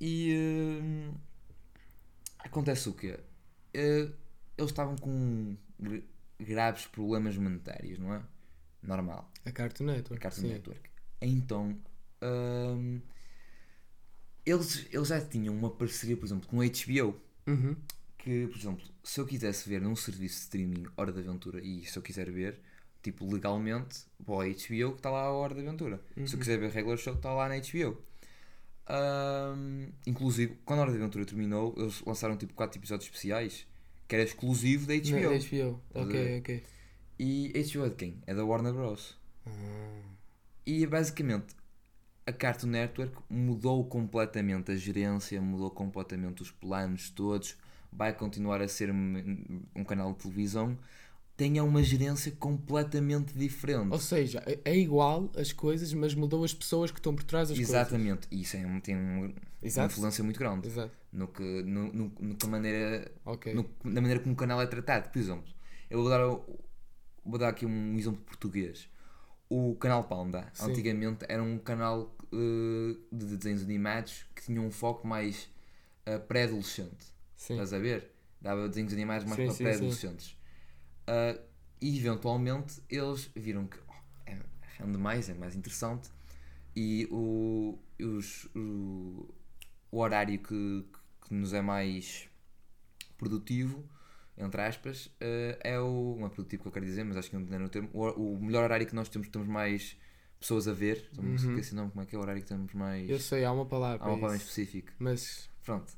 E 0.00 0.80
hum, 0.82 1.14
acontece 2.38 2.88
o 2.88 2.92
quê? 2.94 3.18
Eh, 3.72 4.08
eles 4.56 4.70
estavam 4.70 4.96
com 4.96 5.56
gra- 5.78 6.02
graves 6.38 6.86
problemas 6.86 7.36
monetários, 7.36 7.98
não 7.98 8.14
é? 8.14 8.22
Normal. 8.82 9.30
A 9.44 9.50
Cartoon 9.52 9.84
Network. 9.86 10.14
A 10.14 10.20
Cartoon 10.30 10.42
sim. 10.42 10.48
Network. 10.48 10.90
Então, 11.20 11.78
hum, 12.22 13.00
eles, 14.44 14.86
eles 14.92 15.08
já 15.08 15.20
tinham 15.20 15.54
uma 15.54 15.70
parceria, 15.70 16.16
por 16.16 16.26
exemplo, 16.26 16.48
com 16.48 16.60
a 16.60 16.64
HBO. 16.66 17.18
Uhum. 17.46 17.76
Que, 18.24 18.46
por 18.48 18.56
exemplo, 18.58 18.84
se 19.02 19.20
eu 19.20 19.26
quisesse 19.26 19.68
ver 19.68 19.80
num 19.82 19.94
serviço 19.96 20.36
de 20.36 20.42
streaming 20.44 20.86
Hora 20.96 21.12
de 21.12 21.20
Aventura 21.20 21.60
e 21.62 21.84
se 21.84 21.98
eu 21.98 22.02
quiser 22.02 22.30
ver, 22.30 22.58
tipo, 23.02 23.30
legalmente, 23.30 24.06
vou 24.18 24.40
à 24.40 24.44
HBO 24.46 24.92
que 24.92 24.98
está 24.98 25.10
lá 25.10 25.22
a 25.24 25.32
Hora 25.32 25.54
de 25.54 25.60
Aventura. 25.60 26.00
Se 26.24 26.34
eu 26.34 26.38
quiser 26.40 26.58
ver 26.58 26.70
Regular 26.70 26.96
Show, 26.98 27.14
está 27.14 27.32
lá 27.34 27.48
na 27.48 27.56
HBO. 27.58 28.02
Hum, 28.88 29.88
inclusive, 30.06 30.58
quando 30.64 30.80
a 30.80 30.82
Hora 30.82 30.92
de 30.92 30.98
Aventura 30.98 31.24
terminou, 31.26 31.74
eles 31.76 32.02
lançaram 32.02 32.36
tipo 32.36 32.54
4 32.54 32.78
episódios 32.78 33.06
especiais 33.06 33.66
que 34.08 34.14
era 34.14 34.24
exclusivo 34.24 34.86
da 34.86 34.94
HBO. 34.94 35.34
HBO. 35.38 35.80
a 35.94 36.02
Ok, 36.02 36.12
ver? 36.12 36.40
ok. 36.40 36.64
E 37.18 37.52
HBO 37.54 37.86
é 37.86 37.88
de 37.90 37.94
quem? 37.96 38.22
É 38.26 38.34
da 38.34 38.44
Warner 38.44 38.72
Bros. 38.74 39.16
Ah, 39.46 40.14
E 40.66 40.86
basicamente 40.86 41.54
a 42.26 42.32
Cartoon 42.32 42.68
Network 42.68 43.16
mudou 43.30 43.84
completamente 43.88 44.72
a 44.72 44.76
gerência, 44.76 45.40
mudou 45.42 45.70
completamente 45.70 46.42
os 46.42 46.50
planos 46.50 47.10
todos, 47.10 47.56
vai 47.94 48.12
continuar 48.12 48.60
a 48.60 48.68
ser 48.68 48.90
um, 48.90 49.64
canal 49.84 50.12
de 50.12 50.18
televisão, 50.18 50.76
tenha 51.36 51.62
uma 51.64 51.82
gerência 51.82 52.30
completamente 52.32 53.32
diferente. 53.36 53.92
Ou 53.92 53.98
seja, 53.98 54.42
é- 54.46 54.60
é 54.64 54.76
igual 54.76 55.30
as 55.36 55.52
coisas, 55.52 55.92
mas 55.92 56.14
mudou 56.14 56.44
as 56.44 56.54
pessoas 56.54 56.90
que 56.90 56.98
estão 56.98 57.14
por 57.14 57.24
trás 57.24 57.48
das 57.48 57.58
Exatamente, 57.58 58.26
e 58.30 58.42
isso 58.42 58.56
é 58.56 58.66
um- 58.66 58.80
tem 58.80 58.96
um- 58.96 59.34
uma 59.62 59.84
influência 59.86 60.22
muito 60.24 60.38
grande 60.38 60.62
coisas. 60.62 60.78
Exato. 60.78 60.96
no 61.12 61.28
que, 61.28 61.42
no, 61.62 61.92
no, 61.92 62.12
no 62.20 62.34
que 62.34 62.46
maneira, 62.46 63.10
Ok. 63.24 63.52
no- 63.54 63.68
na 63.84 64.00
maneira 64.00 64.20
como 64.20 64.34
o 64.34 64.36
canal 64.36 64.60
é 64.60 64.66
tratado. 64.66 65.10
Por 65.10 65.18
exemplo, 65.18 65.52
eu 65.88 66.00
vou 66.02 66.10
dar, 66.10 66.20
vou 67.24 67.38
dar 67.38 67.48
aqui 67.48 67.64
um 67.66 67.96
exemplo 67.98 68.20
português. 68.22 68.88
O 69.48 69.76
canal 69.76 70.02
Panda, 70.04 70.50
Sim. 70.52 70.70
antigamente, 70.70 71.24
era 71.28 71.42
um 71.42 71.58
canal 71.58 72.12
eh, 72.32 72.96
de 73.12 73.36
desenhos 73.36 73.62
animados 73.62 74.26
que 74.34 74.42
tinha 74.42 74.60
um 74.60 74.70
foco 74.70 75.06
mais 75.06 75.48
eh, 76.06 76.18
pré-adolescente. 76.18 77.13
Sim. 77.36 77.54
Estás 77.54 77.72
a 77.72 77.78
ver? 77.78 78.10
Dava 78.40 78.68
desenhos 78.68 78.92
animados 78.92 79.24
mais 79.24 79.36
para 79.36 79.54
pré-adolescentes. 79.54 80.36
Ah, 81.06 81.38
e 81.80 81.98
eventualmente 81.98 82.82
eles 82.88 83.30
viram 83.34 83.66
que 83.66 83.78
oh, 83.88 83.92
é, 84.26 84.38
rende 84.78 84.98
mais, 84.98 85.28
é 85.28 85.34
mais 85.34 85.54
interessante 85.54 86.08
e 86.74 87.06
o, 87.10 87.78
os- 88.00 88.46
o, 88.54 89.28
o 89.90 89.98
horário 89.98 90.38
que, 90.38 90.84
que 91.26 91.34
nos 91.34 91.52
é 91.52 91.60
mais 91.62 92.28
produtivo, 93.16 93.84
entre 94.36 94.60
aspas, 94.62 95.10
eh, 95.20 95.58
é 95.62 95.78
o. 95.80 96.16
Não 96.18 96.26
é 96.26 96.30
produtivo 96.30 96.62
que 96.62 96.68
eu 96.68 96.72
quero 96.72 96.84
dizer, 96.84 97.04
mas 97.04 97.16
acho 97.16 97.28
que 97.30 97.36
não 97.36 97.42
entenderam 97.42 97.66
o 97.66 97.68
termo. 97.68 97.88
O, 97.92 98.34
o 98.34 98.42
melhor 98.42 98.64
horário 98.64 98.86
que 98.86 98.94
nós 98.94 99.08
temos, 99.08 99.28
temos 99.28 99.46
mais 99.46 99.96
pessoas 100.40 100.66
a 100.66 100.72
ver. 100.72 101.08
Não 101.16 101.22
me 101.22 101.36
esqueci 101.36 101.72
o 101.72 101.76
nome, 101.76 101.90
como 101.92 102.02
é 102.02 102.06
que 102.06 102.16
é 102.16 102.18
o 102.18 102.22
horário 102.22 102.42
que 102.42 102.48
temos 102.48 102.72
mais. 102.74 103.08
Eu 103.08 103.20
sei, 103.20 103.44
há 103.44 103.52
uma 103.52 103.66
palavra. 103.66 104.04
Há 104.04 104.08
uma 104.08 104.16
palavra 104.16 104.36
isso. 104.36 104.46
específica. 104.46 104.92
Mas. 104.98 105.48
Pronto. 105.62 105.92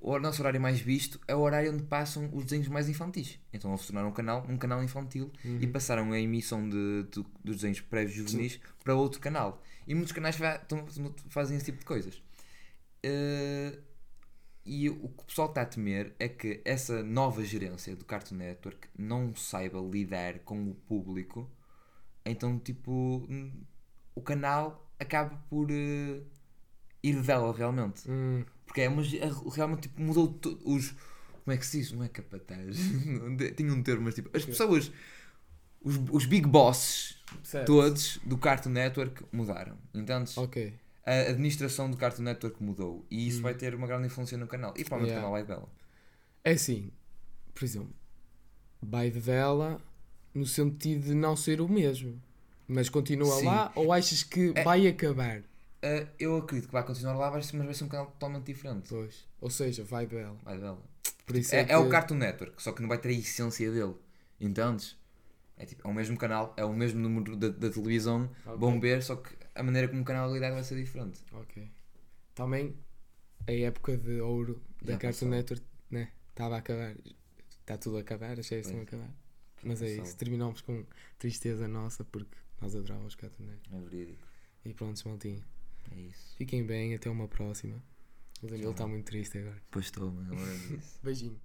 O 0.00 0.18
nosso 0.18 0.40
horário 0.42 0.60
mais 0.60 0.78
visto 0.80 1.20
é 1.26 1.34
o 1.34 1.40
horário 1.40 1.72
onde 1.72 1.82
passam 1.82 2.30
os 2.32 2.44
desenhos 2.44 2.68
mais 2.68 2.88
infantis. 2.88 3.38
Então 3.52 3.70
eles 3.72 3.84
tornaram 3.86 4.08
um 4.08 4.12
canal 4.12 4.46
um 4.48 4.56
canal 4.56 4.82
infantil 4.82 5.32
e 5.60 5.66
passaram 5.66 6.12
a 6.12 6.18
emissão 6.20 6.68
de, 6.68 7.02
de- 7.10 7.26
dos 7.44 7.56
desenhos 7.56 7.80
pré-juvenis 7.80 8.60
para 8.84 8.94
outro 8.94 9.20
canal. 9.20 9.60
E 9.86 9.94
muitos 9.94 10.12
canais 10.12 10.36
fa- 10.36 10.60
fazem 11.28 11.56
esse 11.56 11.66
tipo 11.66 11.78
de 11.80 11.84
coisas. 11.84 12.22
Eh, 13.02 13.78
e 14.64 14.88
o 14.90 15.08
que 15.08 15.22
o 15.22 15.24
pessoal 15.24 15.48
está 15.48 15.62
a 15.62 15.66
temer 15.66 16.14
é 16.18 16.28
que 16.28 16.60
essa 16.64 17.02
nova 17.02 17.42
gerência 17.44 17.96
do 17.96 18.04
Cartoon 18.04 18.36
Network 18.36 18.88
não 18.98 19.34
saiba 19.34 19.80
lidar 19.80 20.40
com 20.40 20.70
o 20.70 20.74
público. 20.74 21.50
Então, 22.24 22.58
tipo, 22.58 23.26
o 24.14 24.20
canal 24.20 24.86
acaba 24.98 25.36
por 25.48 25.70
eh, 25.70 26.20
ir 27.02 27.22
dela 27.22 27.52
realmente. 27.56 28.08
hum, 28.10 28.44
Porque 28.68 28.82
é 28.82 28.88
uma, 28.88 29.02
ge- 29.02 29.20
realmente 29.52 29.82
tipo, 29.88 30.00
mudou 30.00 30.28
to- 30.28 30.60
os. 30.64 30.90
Como 31.44 31.54
é 31.54 31.56
que 31.56 31.66
se 31.66 31.78
diz? 31.80 31.90
Não 31.92 32.04
é 32.04 32.08
capataz. 32.08 32.76
Tinha 33.56 33.72
um 33.72 33.82
termo, 33.82 34.02
mas 34.02 34.14
tipo, 34.14 34.30
as 34.36 34.44
pessoas, 34.44 34.92
os, 35.80 35.96
os 36.12 36.26
big 36.26 36.46
bosses 36.46 37.16
certo. 37.42 37.66
todos 37.66 38.20
do 38.24 38.38
Cartoon 38.38 38.70
Network 38.70 39.24
mudaram. 39.32 39.76
Entendes? 39.94 40.36
Ok. 40.38 40.74
A 41.04 41.30
administração 41.30 41.90
do 41.90 41.96
Cartoon 41.96 42.22
Network 42.22 42.62
mudou 42.62 43.04
e 43.10 43.26
isso 43.26 43.40
vai 43.40 43.54
ter 43.54 43.74
uma 43.74 43.86
grande 43.86 44.06
influência 44.06 44.36
no 44.36 44.46
canal. 44.46 44.74
E 44.76 44.84
provavelmente 44.84 45.12
Yeah. 45.14 45.26
o 45.26 45.32
canal 45.32 45.32
vai 45.32 45.44
dela. 45.44 45.68
É 46.44 46.52
assim, 46.52 46.90
por 47.54 47.64
exemplo, 47.64 47.94
vai 48.82 49.10
de 49.10 49.18
dela 49.20 49.80
no 50.34 50.44
sentido 50.46 51.06
de 51.06 51.14
não 51.14 51.34
ser 51.34 51.60
o 51.62 51.68
mesmo. 51.68 52.20
Mas 52.66 52.90
continua 52.90 53.38
Sim. 53.38 53.46
lá 53.46 53.72
ou 53.74 53.90
achas 53.90 54.22
que 54.22 54.52
É- 54.54 54.62
vai 54.62 54.86
acabar? 54.86 55.42
Ah, 55.82 56.06
eu 56.18 56.36
acredito 56.36 56.66
que 56.66 56.72
vai 56.72 56.84
continuar 56.84 57.14
lá, 57.14 57.30
mas 57.30 57.50
vai 57.50 57.74
ser 57.74 57.84
um 57.84 57.88
canal 57.88 58.06
totalmente 58.06 58.44
diferente. 58.46 58.88
Pois. 58.88 59.26
Ou 59.40 59.50
seja, 59.50 59.84
vai 59.84 60.06
dela. 60.06 60.36
Vai 60.42 60.58
dela. 60.58 60.82
Por 61.26 61.36
isso 61.36 61.54
É, 61.54 61.60
é, 61.60 61.72
é 61.72 61.78
o 61.78 61.84
que- 61.84 61.90
Cartoon 61.90 62.16
Network, 62.16 62.60
só 62.62 62.72
que 62.72 62.80
não 62.82 62.88
vai 62.88 62.98
ter 62.98 63.08
a 63.10 63.12
essência 63.12 63.70
dele. 63.70 63.94
Entendes? 64.40 64.96
É, 65.56 65.66
tipo, 65.66 65.86
é 65.86 65.90
o 65.90 65.94
mesmo 65.94 66.16
canal, 66.16 66.54
é 66.56 66.64
o 66.64 66.72
mesmo 66.72 67.00
número 67.00 67.36
da, 67.36 67.48
da 67.48 67.68
televisão, 67.70 68.30
Ok. 68.46 68.56
vão 68.58 68.80
ver, 68.80 69.02
só 69.02 69.16
que 69.16 69.36
a 69.54 69.62
maneira 69.62 69.88
como 69.88 70.02
o 70.02 70.04
canal 70.04 70.32
lidado 70.32 70.54
vai 70.54 70.62
ser 70.64 70.76
diferente. 70.76 71.20
Ok. 71.32 71.68
Também 72.34 72.76
a 73.46 73.52
época 73.52 73.96
de 73.96 74.20
ouro 74.20 74.62
da 74.80 74.92
Já 74.92 74.98
Cartoon 74.98 75.10
passou. 75.12 75.28
Network, 75.28 75.64
né? 75.90 76.12
Estava 76.30 76.54
a 76.54 76.58
acabar. 76.58 76.94
Está 77.60 77.76
tudo 77.76 77.96
a 77.98 78.00
acabar, 78.00 78.38
achei 78.38 78.60
assim 78.60 78.78
a 78.78 78.82
acabar. 78.82 79.10
Mas 79.64 79.82
é 79.82 79.88
isso, 79.96 80.16
terminamos 80.16 80.60
com 80.60 80.84
tristeza 81.18 81.66
nossa 81.66 82.04
porque 82.04 82.36
nós 82.60 82.74
adorávamos 82.76 83.14
Cartoon 83.16 83.44
Network. 83.44 83.74
É 83.76 83.80
verídico. 83.90 84.26
E 84.64 84.72
pronto, 84.72 85.08
maltinho. 85.08 85.42
É 85.96 86.00
isso. 86.00 86.36
Fiquem 86.36 86.64
bem, 86.64 86.94
até 86.94 87.08
uma 87.10 87.28
próxima. 87.28 87.82
O 88.42 88.46
Danilo 88.46 88.70
está 88.70 88.86
muito 88.86 89.06
triste 89.06 89.38
agora. 89.38 89.60
Pois 89.70 89.86
estou, 89.86 90.10
mano. 90.10 90.34
É. 90.34 90.78
Beijinho. 91.02 91.40